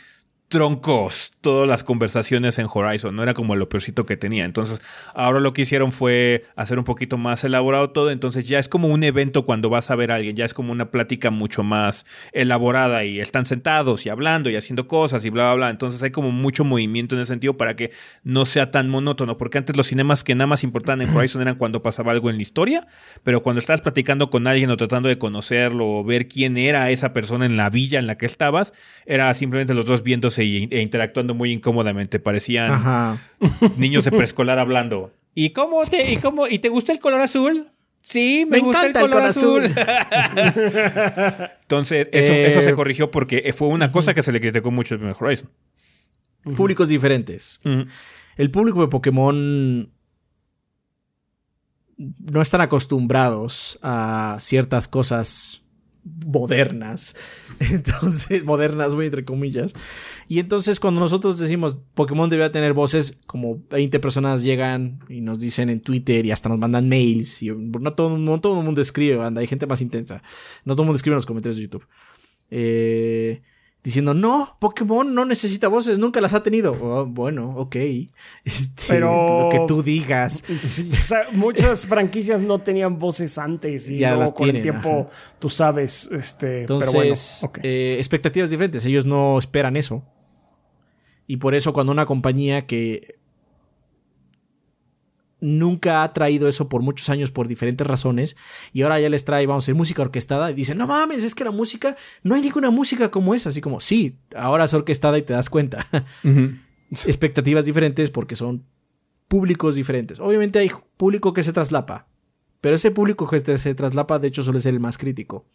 [0.49, 4.45] troncos todas las conversaciones en Horizon, no era como lo peorcito que tenía.
[4.45, 4.83] Entonces,
[5.15, 8.89] ahora lo que hicieron fue hacer un poquito más elaborado todo, entonces ya es como
[8.89, 12.07] un evento cuando vas a ver a alguien, ya es como una plática mucho más
[12.33, 15.71] elaborada y están sentados y hablando y haciendo cosas y bla, bla, bla.
[15.71, 17.93] Entonces hay como mucho movimiento en ese sentido para que
[18.25, 21.57] no sea tan monótono, porque antes los cinemas que nada más importaban en Horizon eran
[21.57, 22.87] cuando pasaba algo en la historia,
[23.23, 27.13] pero cuando estabas platicando con alguien o tratando de conocerlo o ver quién era esa
[27.13, 28.73] persona en la villa en la que estabas,
[29.05, 32.19] era simplemente los dos viéndose e interactuando muy incómodamente.
[32.19, 33.19] Parecían
[33.77, 35.13] niños de preescolar hablando.
[35.35, 37.71] ¿Y cómo te, y cómo, y te gusta el color azul?
[38.03, 39.65] Sí, me, gusta el color, azul.
[41.63, 44.97] Entonces, eso, eso, se eh, corrigió porque fue una cosa que se le criticó mucho
[44.97, 45.51] primer Horizon.
[46.57, 47.61] Públicos diferentes.
[48.37, 49.93] El público de Pokémon
[51.99, 55.63] no están acostumbrados a ciertas cosas
[56.27, 57.17] modernas.
[57.61, 59.75] Entonces, modernas, muy entre comillas.
[60.29, 65.39] Y entonces cuando nosotros decimos Pokémon debería tener voces, como 20 personas llegan y nos
[65.39, 67.43] dicen en Twitter y hasta nos mandan mails.
[67.43, 69.41] Y no todo, no todo el mundo escribe, banda.
[69.41, 70.23] Hay gente más intensa.
[70.65, 71.87] No todo el mundo escribe en los comentarios de YouTube.
[72.51, 73.43] Eh,
[73.83, 76.73] diciendo, no, Pokémon no necesita voces, nunca las ha tenido.
[76.73, 77.77] Oh, bueno, ok.
[78.45, 80.45] Este, Pero lo que tú digas.
[81.33, 86.11] muchas franquicias no tenían voces antes y ya luego con el tiempo tú sabes.
[86.13, 88.85] Este, Entonces, eh, expectativas diferentes.
[88.87, 90.03] Ellos no esperan eso.
[91.27, 93.18] Y por eso cuando una compañía que
[95.41, 98.37] nunca ha traído eso por muchos años por diferentes razones
[98.73, 101.35] y ahora ya les trae, vamos a decir, música orquestada y dicen, no mames, es
[101.35, 105.19] que la música, no hay ninguna música como esa, así como, sí, ahora es orquestada
[105.19, 105.87] y te das cuenta.
[106.91, 108.65] Expectativas diferentes porque son
[109.29, 110.21] públicos diferentes.
[110.21, 112.09] Obviamente hay público que se traslapa,
[112.61, 115.47] pero ese público que se traslapa de hecho suele ser el más crítico.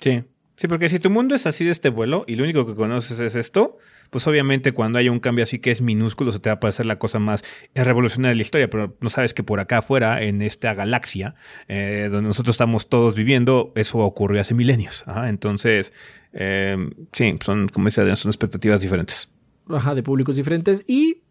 [0.00, 0.24] Sí.
[0.56, 3.20] Sí, porque si tu mundo es así de este vuelo y lo único que conoces
[3.20, 3.76] es esto,
[4.16, 6.86] pues obviamente cuando hay un cambio así que es minúsculo se te va a parecer
[6.86, 7.44] la cosa más
[7.74, 11.34] revolucionaria de la historia, pero no sabes que por acá afuera, en esta galaxia
[11.68, 15.04] eh, donde nosotros estamos todos viviendo, eso ocurrió hace milenios.
[15.26, 15.92] Entonces,
[16.32, 16.78] eh,
[17.12, 19.28] sí, son, como decía, son expectativas diferentes.
[19.68, 21.24] Ajá, de públicos diferentes y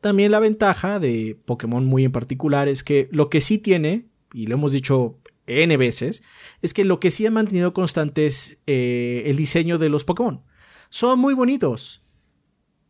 [0.00, 4.48] también la ventaja de Pokémon muy en particular es que lo que sí tiene, y
[4.48, 6.24] lo hemos dicho N veces,
[6.62, 10.42] es que lo que sí ha mantenido constante es eh, el diseño de los Pokémon.
[10.90, 12.02] Son muy bonitos.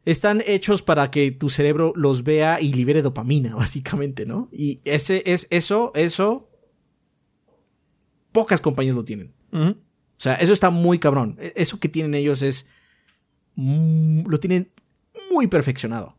[0.09, 4.49] Están hechos para que tu cerebro los vea y libere dopamina, básicamente, ¿no?
[4.51, 6.49] Y ese es eso, eso.
[8.33, 9.35] Pocas compañías lo tienen.
[9.53, 9.75] O
[10.17, 11.37] sea, eso está muy cabrón.
[11.39, 12.71] E, eso que tienen ellos es.
[13.55, 14.71] Lo tienen
[15.31, 16.17] muy perfeccionado.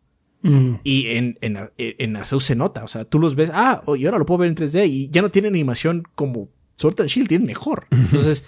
[0.83, 2.83] Y en, en, en Arceus se nota.
[2.83, 3.49] O sea, tú los ves.
[3.51, 4.87] Ah, y ahora lo puedo ver en 3D.
[4.87, 7.87] Y ya no tiene animación como Sword and Shield tiene mejor.
[7.91, 8.45] Entonces,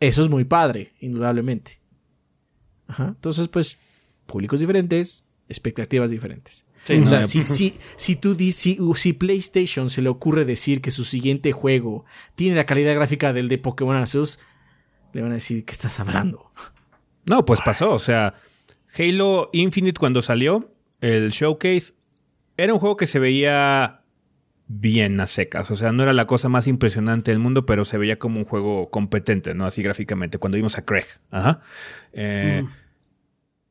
[0.00, 1.80] eso es muy padre, indudablemente.
[2.98, 3.78] Entonces, pues,
[4.30, 6.66] públicos diferentes, expectativas diferentes.
[6.88, 11.04] o sea, si, si, si, tú si, si, PlayStation se le ocurre decir que su
[11.04, 12.04] siguiente juego
[12.34, 14.38] tiene la calidad gráfica del de Pokémon Arceus,
[15.12, 16.52] le van a decir que estás hablando.
[17.26, 17.90] No, pues pasó.
[17.90, 18.34] O sea,
[18.98, 20.70] Halo Infinite cuando salió,
[21.00, 21.94] el showcase,
[22.56, 24.00] era un juego que se veía
[24.72, 25.70] bien a secas.
[25.70, 28.44] O sea, no era la cosa más impresionante del mundo, pero se veía como un
[28.44, 29.66] juego competente, ¿no?
[29.66, 31.06] Así gráficamente, cuando vimos a Craig.
[31.30, 31.60] Ajá.
[32.12, 32.64] Eh,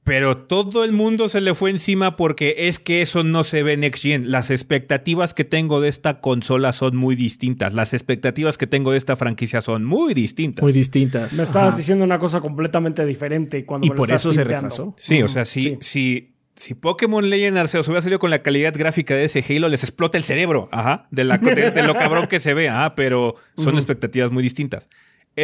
[0.03, 3.77] pero todo el mundo se le fue encima porque es que eso no se ve
[3.77, 4.31] Next Gen.
[4.31, 7.73] Las expectativas que tengo de esta consola son muy distintas.
[7.73, 10.63] Las expectativas que tengo de esta franquicia son muy distintas.
[10.63, 11.33] Muy distintas.
[11.33, 14.95] Me estabas diciendo una cosa completamente diferente cuando Y por eso se retrasó.
[14.97, 19.15] Sí, o sea, sí, sí si Pokémon Legend Arceus hubiera salido con la calidad gráfica
[19.15, 22.53] de ese Halo, les explota el cerebro, ajá, de, la, de, lo cabrón que se
[22.53, 24.89] ve, ajá, pero son expectativas muy distintas.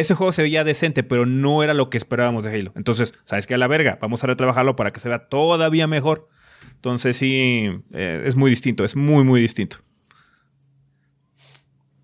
[0.00, 2.72] Ese juego se veía decente, pero no era lo que esperábamos de Halo.
[2.76, 3.54] Entonces, ¿sabes qué?
[3.54, 6.28] A la verga, vamos a retrabajarlo para que se vea todavía mejor.
[6.74, 9.78] Entonces, sí, eh, es muy distinto, es muy, muy distinto.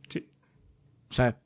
[0.09, 0.29] Sí.
[1.11, 1.39] O sea,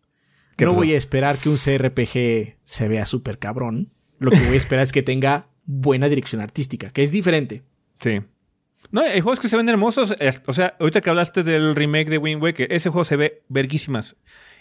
[0.59, 3.93] no voy a esperar que un CRPG se vea súper cabrón.
[4.19, 7.63] Lo que voy a esperar es que tenga buena dirección artística, que es diferente.
[8.01, 8.23] Sí.
[8.91, 10.15] No, hay juegos que se ven hermosos.
[10.47, 14.17] O sea, ahorita que hablaste del remake de Wind Waker, ese juego se ve verguísimas.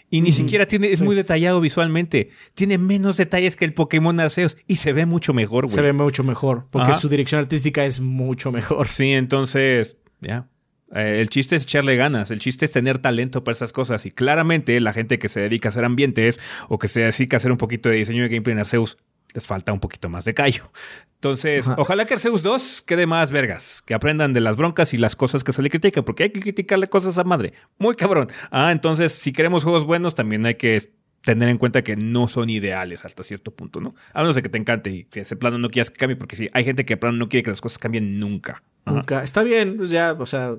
[0.08, 2.30] Y ni siquiera tiene, es muy detallado visualmente.
[2.54, 5.74] Tiene menos detalles que el Pokémon Arceus y se ve mucho mejor, güey.
[5.74, 8.88] Se ve mucho mejor, porque su dirección artística es mucho mejor.
[8.88, 10.48] Sí, entonces, ya.
[10.94, 14.06] Eh, el chiste es echarle ganas, el chiste es tener talento para esas cosas.
[14.06, 16.38] Y claramente la gente que se dedica a hacer ambientes
[16.68, 18.96] o que se dedica a hacer un poquito de diseño de gameplay en Arceus
[19.36, 20.70] les falta un poquito más de callo.
[21.14, 25.16] Entonces, ojalá que Arceus 2 quede más vergas, que aprendan de las broncas y las
[25.16, 27.52] cosas que se le critican, porque hay que criticarle cosas a madre.
[27.78, 28.28] Muy cabrón.
[28.50, 30.90] Ah, entonces, si queremos juegos buenos, también hay que
[31.22, 33.94] tener en cuenta que no son ideales hasta cierto punto, ¿no?
[34.14, 36.36] A menos de que te encante y que ese plano no quieras que cambie, porque
[36.36, 38.62] sí, hay gente que plano no quiere que las cosas cambien nunca.
[38.84, 39.22] Nunca.
[39.22, 40.54] Está bien, pues ya, o sea.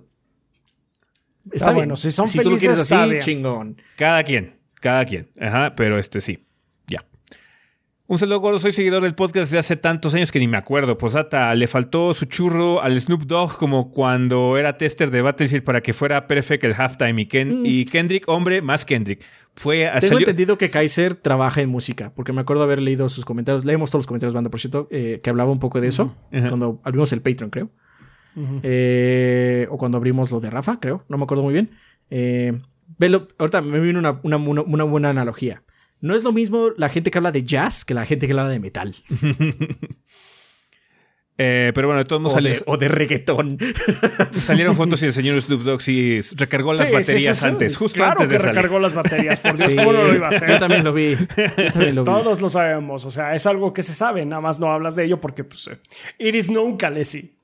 [1.51, 3.81] Está, bueno, si son si tú lo quieres así, chingón.
[3.95, 5.29] Cada quien, cada quien.
[5.39, 6.46] Ajá, pero este sí.
[8.09, 10.97] Un saludo gordo, soy seguidor del podcast desde hace tantos años que ni me acuerdo.
[10.97, 15.81] Posata, le faltó su churro al Snoop Dogg como cuando era tester de Battlefield para
[15.81, 17.21] que fuera perfect el halftime.
[17.21, 17.65] Y, Ken, mm.
[17.65, 19.25] y Kendrick, hombre, más Kendrick.
[19.55, 23.65] Fue Tengo entendido que Kaiser trabaja en música, porque me acuerdo haber leído sus comentarios.
[23.65, 26.79] Leemos todos los comentarios, banda, por cierto, eh, que hablaba un poco de eso cuando
[26.85, 27.69] abrimos el Patreon, creo.
[28.63, 31.03] Eh, o cuando abrimos lo de Rafa, creo.
[31.09, 31.71] No me acuerdo muy bien.
[32.09, 32.57] Eh,
[32.97, 35.61] velo, ahorita me viene una, una buena analogía.
[35.99, 38.49] No es lo mismo la gente que habla de jazz que la gente que habla
[38.49, 38.95] de metal.
[41.39, 43.59] Eh, pero bueno, de todos modos o, de, o de reggaetón.
[44.33, 48.29] Salieron fotos y el señor Snoop Dogg sí recargó las baterías antes, justo claro antes
[48.29, 50.49] de que recargó las baterías, por Dios, ¿cómo no lo iba a hacer?
[50.49, 51.15] Yo también lo vi.
[52.03, 55.05] Todos lo sabemos, o sea, es algo que se sabe, nada más no hablas de
[55.05, 55.77] ello porque, pues, eh,
[56.17, 57.35] it is known, Calesi.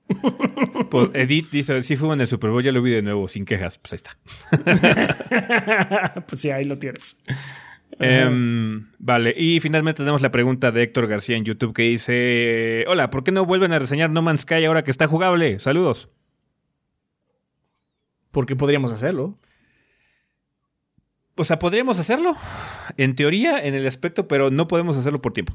[0.89, 3.45] Pues Edith dice, sí fue en el Super Bowl, ya lo vi de nuevo, sin
[3.45, 4.17] quejas, pues ahí está.
[6.27, 7.23] pues sí, ahí lo tienes.
[7.99, 13.09] Em, vale, y finalmente tenemos la pregunta de Héctor García en YouTube que dice: Hola,
[13.09, 15.59] ¿por qué no vuelven a reseñar No Man's Sky ahora que está jugable?
[15.59, 16.09] Saludos.
[18.31, 19.35] Porque podríamos hacerlo.
[21.35, 22.35] O sea, podríamos hacerlo,
[22.97, 25.53] en teoría, en el aspecto, pero no podemos hacerlo por tiempo.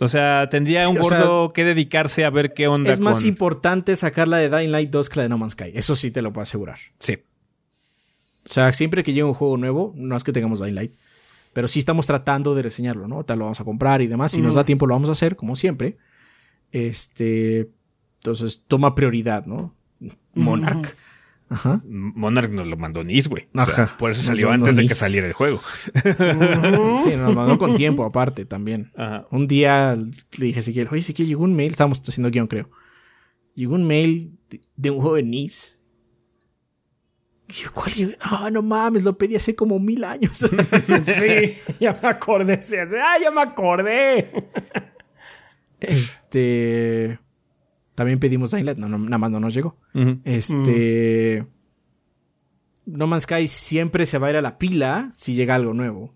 [0.00, 3.18] O sea, tendría Sí, un sea, gordo que dedicarse a ver qué onda Es más
[3.20, 5.72] con- importante sacar la de Dying Light 2 que la de No Man's Sky.
[5.74, 6.78] Eso sí te lo puedo asegurar.
[6.98, 7.18] Sí.
[8.44, 10.92] O sea, siempre que llegue un juego nuevo, no es que tengamos Dying Light,
[11.52, 13.24] pero sí estamos tratando de reseñarlo, ¿no?
[13.24, 14.32] Tal lo vamos a comprar y demás.
[14.32, 15.98] Si nos da tiempo, lo vamos a hacer, como siempre.
[16.72, 17.70] Este.
[18.20, 19.74] Entonces, toma prioridad, ¿no?
[20.34, 20.96] Monarch.
[21.50, 21.80] Ajá.
[21.86, 23.48] Monarch nos lo mandó Nis, güey.
[23.54, 23.96] O sea, Ajá.
[23.98, 24.96] por eso salió lo antes de que Nis.
[24.96, 25.58] saliera el juego.
[26.98, 28.92] Sí, nos mandó con tiempo, aparte también.
[28.96, 29.26] Ajá.
[29.30, 32.68] Un día le dije a Ezequiel, oye, Ezequiel, llegó un mail, estábamos haciendo guion, creo.
[33.54, 35.77] Llegó un mail de, de un juego de Nice.
[37.72, 38.18] ¿Cuál?
[38.20, 40.38] Ah, no mames, lo pedí hace como mil años.
[41.02, 42.62] Sí, ya me acordé.
[42.62, 44.30] Sí, así, ah, ya me acordé.
[45.80, 47.18] este.
[47.94, 49.76] También pedimos Dying no, no, nada más no nos llegó.
[50.24, 51.44] Este.
[52.86, 56.14] No Man's Sky siempre se va a ir a la pila si llega algo nuevo.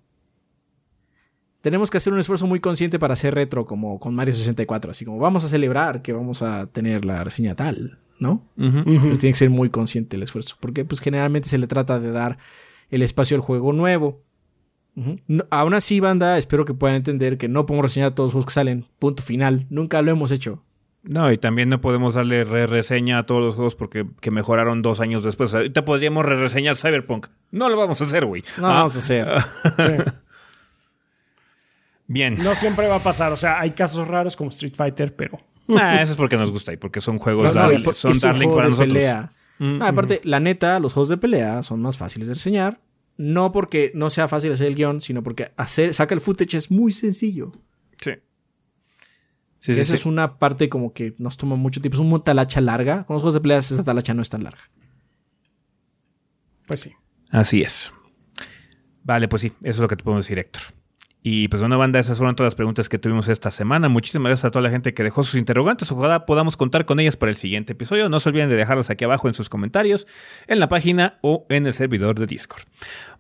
[1.63, 4.91] Tenemos que hacer un esfuerzo muy consciente para hacer retro, como con Mario 64.
[4.91, 8.45] Así como vamos a celebrar que vamos a tener la reseña tal, ¿no?
[8.57, 10.57] Pues tiene que ser muy consciente el esfuerzo.
[10.61, 12.37] Porque, pues, generalmente se le trata de dar
[12.91, 14.21] el espacio al juego nuevo.
[15.27, 18.47] No- aún así, banda, espero que puedan entender que no podemos reseñar todos los juegos
[18.47, 18.87] que salen.
[18.99, 19.67] Punto final.
[19.71, 20.63] Nunca lo hemos hecho.
[21.05, 25.01] No, y también no podemos darle re-reseña a todos los juegos porque que mejoraron dos
[25.01, 25.55] años después.
[25.55, 27.27] Ahorita podríamos re-reseñar Cyberpunk.
[27.51, 28.43] No lo vamos a hacer, güey.
[28.59, 29.29] No Ah, vamos a hacer.
[29.79, 30.13] Sí.
[32.13, 32.35] Bien.
[32.43, 33.33] No siempre va a pasar.
[33.33, 35.41] O sea, hay casos raros como Street Fighter, pero.
[35.69, 38.47] Ah, eso es porque nos gusta y porque son juegos No, darling, por- son darling
[38.47, 38.93] juego para nosotros.
[38.95, 39.33] pelea.
[39.59, 42.81] Mm, Ah, aparte, la neta, los juegos de pelea son más fáciles de reseñar.
[43.17, 46.71] No porque no sea fácil hacer el guion, sino porque hacer, saca el footage es
[46.71, 47.53] muy sencillo.
[48.01, 48.13] Sí.
[49.61, 49.95] Sí, sí, Esa sí.
[49.95, 51.95] es una parte como que nos toma mucho tiempo.
[51.97, 53.05] Es una talacha larga.
[53.05, 54.69] Con los juegos de pelea, esa talacha no es tan larga.
[56.67, 56.93] Pues sí.
[57.31, 57.93] Así es.
[59.05, 60.63] Vale, pues sí, eso es lo que te podemos decir, Héctor.
[61.23, 63.89] Y pues bueno, banda, esas fueron todas las preguntas que tuvimos esta semana.
[63.89, 65.91] Muchísimas gracias a toda la gente que dejó sus interrogantes.
[65.93, 68.09] Ojalá podamos contar con ellas para el siguiente episodio.
[68.09, 70.09] No se olviden de dejarlas aquí abajo en sus comentarios,
[70.49, 72.65] en la página o en el servidor de Discord.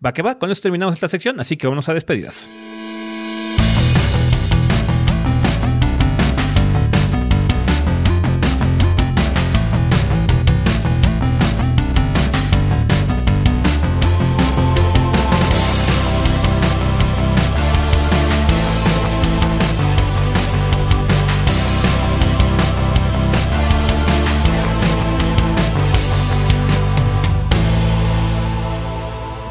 [0.05, 2.49] Va que va, con eso terminamos esta sección, así que vámonos a despedidas.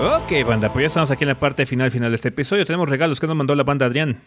[0.01, 2.65] Ok, banda, pues ya estamos aquí en la parte final final de este episodio.
[2.65, 4.17] Tenemos regalos que nos mandó la banda Adrián.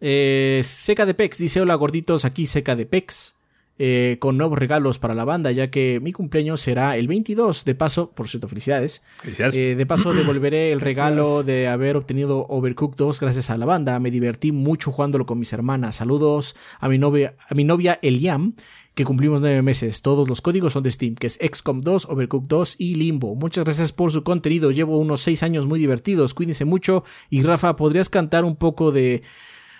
[0.00, 3.34] Eh, Seca de Pex dice: Hola gorditos, aquí Seca de Pex.
[3.80, 7.64] eh, con nuevos regalos para la banda, ya que mi cumpleaños será el 22.
[7.64, 9.04] De paso, por cierto, felicidades.
[9.16, 9.56] Felicidades.
[9.56, 13.98] Eh, de paso, devolveré el regalo de haber obtenido Overcooked 2 gracias a la banda.
[13.98, 15.96] Me divertí mucho jugándolo con mis hermanas.
[15.96, 18.54] Saludos a mi novia, a mi novia Eliam,
[18.98, 20.02] que cumplimos nueve meses.
[20.02, 23.36] Todos los códigos son de Steam, que es XCOM 2, Overcooked 2 y Limbo.
[23.36, 24.72] Muchas gracias por su contenido.
[24.72, 26.34] Llevo unos seis años muy divertidos.
[26.34, 27.04] Cuídense mucho.
[27.30, 29.22] Y Rafa, ¿podrías cantar un poco de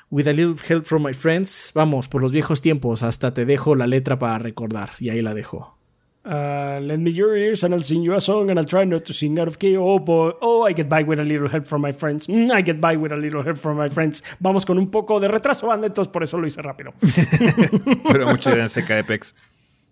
[0.09, 1.73] With a little help from my friends?
[1.75, 3.03] Vamos, por los viejos tiempos.
[3.03, 4.91] Hasta te dejo la letra para recordar.
[5.01, 5.78] Y ahí la dejo.
[6.25, 9.05] Uh, lend me your ears and I'll sing you a song and I'll try not
[9.07, 9.77] to sing out of key.
[9.77, 12.27] Oh boy, oh, I get by with a little help from my friends.
[12.27, 14.23] Mm, I get by with a little help from my friends.
[14.41, 16.93] Vamos con un poco de retraso, banda, entonces por eso lo hice rápido.
[18.05, 19.35] Pero muchas gracias, CKDPEX.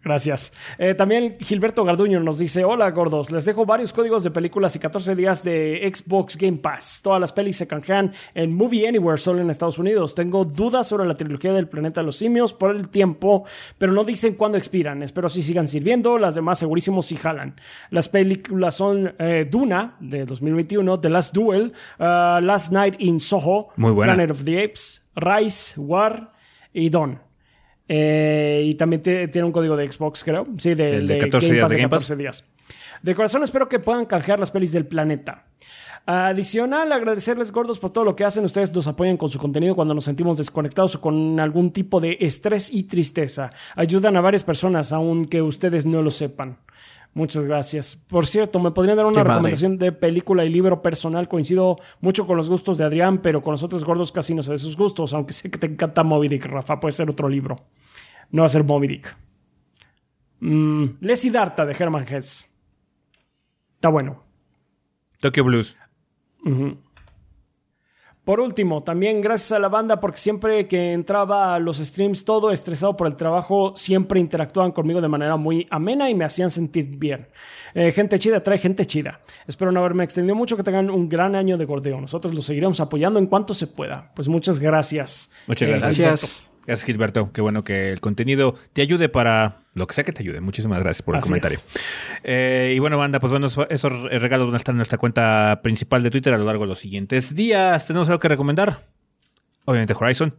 [0.06, 0.52] Gracias.
[0.78, 4.78] Eh, también Gilberto Garduño nos dice: Hola gordos, les dejo varios códigos de películas y
[4.78, 7.00] 14 días de Xbox Game Pass.
[7.02, 10.14] Todas las pelis se canjean en Movie Anywhere solo en Estados Unidos.
[10.14, 13.46] Tengo dudas sobre la trilogía del planeta de los simios por el tiempo,
[13.78, 15.02] pero no dicen cuándo expiran.
[15.02, 16.18] Espero si sigan sirviendo.
[16.18, 17.56] Las demás segurísimo sí jalan.
[17.90, 23.72] Las películas son eh, Duna de 2021, The Last Duel, uh, Last Night in Soho,
[23.74, 24.14] Muy buena.
[24.14, 26.30] Planet of the Apes, Rise, War
[26.72, 27.25] y Dawn.
[27.88, 30.46] Eh, y también tiene un código de Xbox, creo.
[30.58, 32.02] Sí, de, El de de 14 Game días Pass de de Game Pass.
[32.08, 32.52] 14 días.
[33.02, 35.44] De corazón espero que puedan canjear las pelis del planeta.
[36.08, 38.44] Adicional, agradecerles gordos por todo lo que hacen.
[38.44, 42.16] Ustedes nos apoyan con su contenido cuando nos sentimos desconectados o con algún tipo de
[42.20, 43.50] estrés y tristeza.
[43.74, 46.58] Ayudan a varias personas, aunque ustedes no lo sepan.
[47.16, 47.97] Muchas gracias.
[47.97, 49.32] Por cierto, me podrían dar una Qué padre.
[49.36, 51.28] recomendación de película y libro personal.
[51.28, 54.51] Coincido mucho con los gustos de Adrián, pero con los otros gordos casi no sé
[54.52, 55.14] de sus gustos.
[55.14, 56.78] Aunque sé que te encanta Moby Dick, Rafa.
[56.78, 57.56] Puede ser otro libro.
[58.32, 59.16] No va a ser Moby Dick.
[60.40, 62.51] Mm, Les Darta de Herman Hesse.
[63.76, 64.22] Está bueno.
[65.18, 65.74] Tokyo Blues.
[68.26, 72.50] Por último, también gracias a la banda porque siempre que entraba a los streams todo
[72.50, 76.98] estresado por el trabajo, siempre interactuaban conmigo de manera muy amena y me hacían sentir
[76.98, 77.28] bien.
[77.72, 79.20] Eh, gente chida trae gente chida.
[79.46, 82.00] Espero no haberme extendido mucho, que tengan un gran año de gordeo.
[82.00, 84.10] Nosotros los seguiremos apoyando en cuanto se pueda.
[84.16, 85.30] Pues muchas gracias.
[85.46, 85.98] Muchas Eh, gracias.
[86.08, 86.55] Gracias.
[86.66, 87.30] Gracias, Gilberto.
[87.32, 90.40] Qué bueno que el contenido te ayude para lo que sea que te ayude.
[90.40, 91.59] Muchísimas gracias por el Así comentario.
[92.24, 95.60] Eh, y bueno, banda, pues bueno, eso- esos regalos van a estar en nuestra cuenta
[95.62, 97.86] principal de Twitter a lo largo de los siguientes días.
[97.86, 98.78] ¿Tenemos algo que recomendar?
[99.64, 100.34] Obviamente Horizon.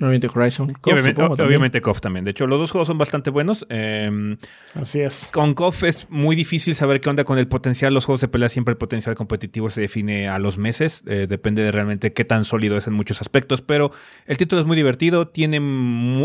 [0.00, 0.76] Obviamente Horizon.
[0.82, 2.24] Obviamente, supongo, obviamente KOF también.
[2.24, 3.66] De hecho, los dos juegos son bastante buenos.
[3.68, 4.36] Eh,
[4.74, 5.28] Así es.
[5.32, 7.92] con KOF es muy difícil saber qué onda con el potencial.
[7.92, 11.02] Los juegos de pelea siempre el potencial competitivo se define a los meses.
[11.08, 13.60] Eh, depende de realmente qué tan sólido es en muchos aspectos.
[13.60, 13.90] Pero
[14.26, 15.26] el título es muy divertido.
[15.26, 15.58] Tiene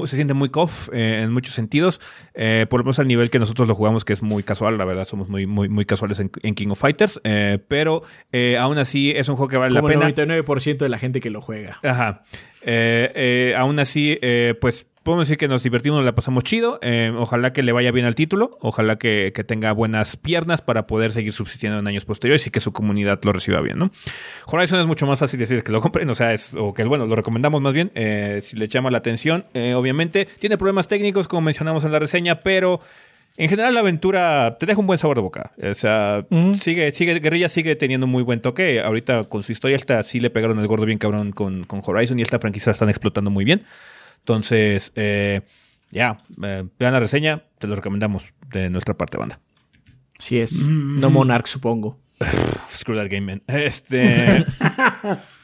[0.05, 1.99] se siente muy KOF eh, en muchos sentidos.
[2.35, 4.77] Eh, por lo menos al nivel que nosotros lo jugamos, que es muy casual.
[4.77, 7.19] La verdad, somos muy, muy, muy casuales en, en King of Fighters.
[7.67, 8.03] Pero
[8.59, 10.35] aún así es un juego que vale Como la el pena.
[10.35, 11.79] 99% de la gente que lo juega.
[11.81, 12.23] Ajá.
[12.65, 16.79] Eh, eh, aún así, eh, pues podemos decir que nos divertimos, la pasamos chido.
[17.17, 18.57] Ojalá que le vaya bien al título.
[18.61, 22.59] Ojalá que, que tenga buenas piernas para poder seguir subsistiendo en años posteriores y que
[22.59, 23.91] su comunidad lo reciba bien, ¿no?
[24.47, 27.05] Horizon es mucho más fácil decir que lo compren, o sea, es, o que bueno,
[27.05, 29.45] lo recomendamos más bien, eh, si le llama la atención.
[29.75, 32.79] Obviamente, tiene problemas técnicos, como mencionamos en la reseña, pero.
[33.35, 35.53] En general, la aventura te deja un buen sabor de boca.
[35.61, 36.25] O sea,
[36.59, 38.79] sigue, sigue, Guerrilla sigue teniendo muy buen toque.
[38.81, 42.19] Ahorita con su historia, esta sí le pegaron el gordo bien cabrón con, con Horizon
[42.19, 43.63] y esta franquicia la están explotando muy bien.
[44.19, 45.41] Entonces, eh,
[45.89, 49.39] ya, eh, vean la reseña, te lo recomendamos de nuestra parte, banda.
[50.19, 50.67] Sí es.
[50.67, 51.99] No Monarch, supongo.
[52.69, 53.43] Screw that game, man.
[53.47, 54.45] Este.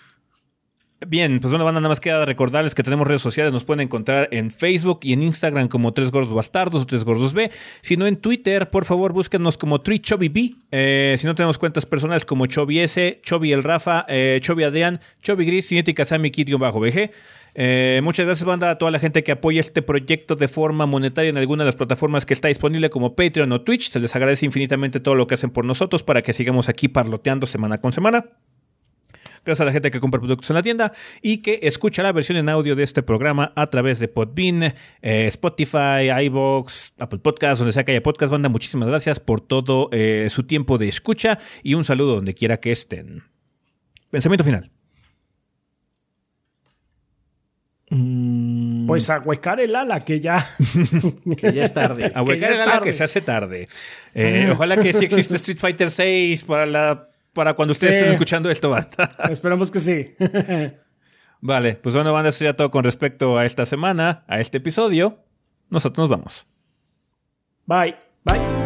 [1.07, 3.53] Bien, pues bueno, banda, nada más queda recordarles que tenemos redes sociales.
[3.53, 7.34] Nos pueden encontrar en Facebook y en Instagram como Tres Gordos Bastardos o Tres Gordos
[7.34, 7.49] B.
[7.81, 10.55] Si no en Twitter, por favor, búsquenos como Tri B.
[10.71, 15.45] Eh, si no tenemos cuentas personales como Chovy S, Chovy El Rafa, eh, Adrián, Chovy
[15.45, 17.11] Gris, Cinética Sammy Kid-BG.
[17.55, 21.30] Eh, muchas gracias, banda, a toda la gente que apoya este proyecto de forma monetaria
[21.30, 23.89] en alguna de las plataformas que está disponible como Patreon o Twitch.
[23.89, 27.45] Se les agradece infinitamente todo lo que hacen por nosotros para que sigamos aquí parloteando
[27.45, 28.26] semana con semana.
[29.45, 30.91] Gracias a la gente que compra productos en la tienda
[31.22, 34.74] y que escucha la versión en audio de este programa a través de Podbean, eh,
[35.28, 38.32] Spotify, iBox, Apple Podcasts, donde sea que haya podcast.
[38.32, 42.60] Banda, muchísimas gracias por todo eh, su tiempo de escucha y un saludo donde quiera
[42.60, 43.24] que estén.
[44.11, 44.70] Pensamiento final.
[47.91, 50.45] Mm, Pues a huecar el ala, que ya.
[51.38, 52.11] que ya es tarde.
[52.14, 52.86] A huecar ya es el ala tarde.
[52.86, 53.68] que se hace tarde.
[54.14, 57.99] Eh, ojalá que sí existe Street Fighter 6 para, la, para cuando ustedes Sí.
[57.99, 59.10] estén escuchando esto, banda.
[59.30, 60.15] Esperamos que sí.
[61.41, 65.23] Vale, pues bueno, banda, eso sería todo con respecto a esta semana, a este episodio.
[65.69, 66.47] Nosotros nos vamos.
[67.65, 67.95] Bye.
[68.26, 68.59] Bye.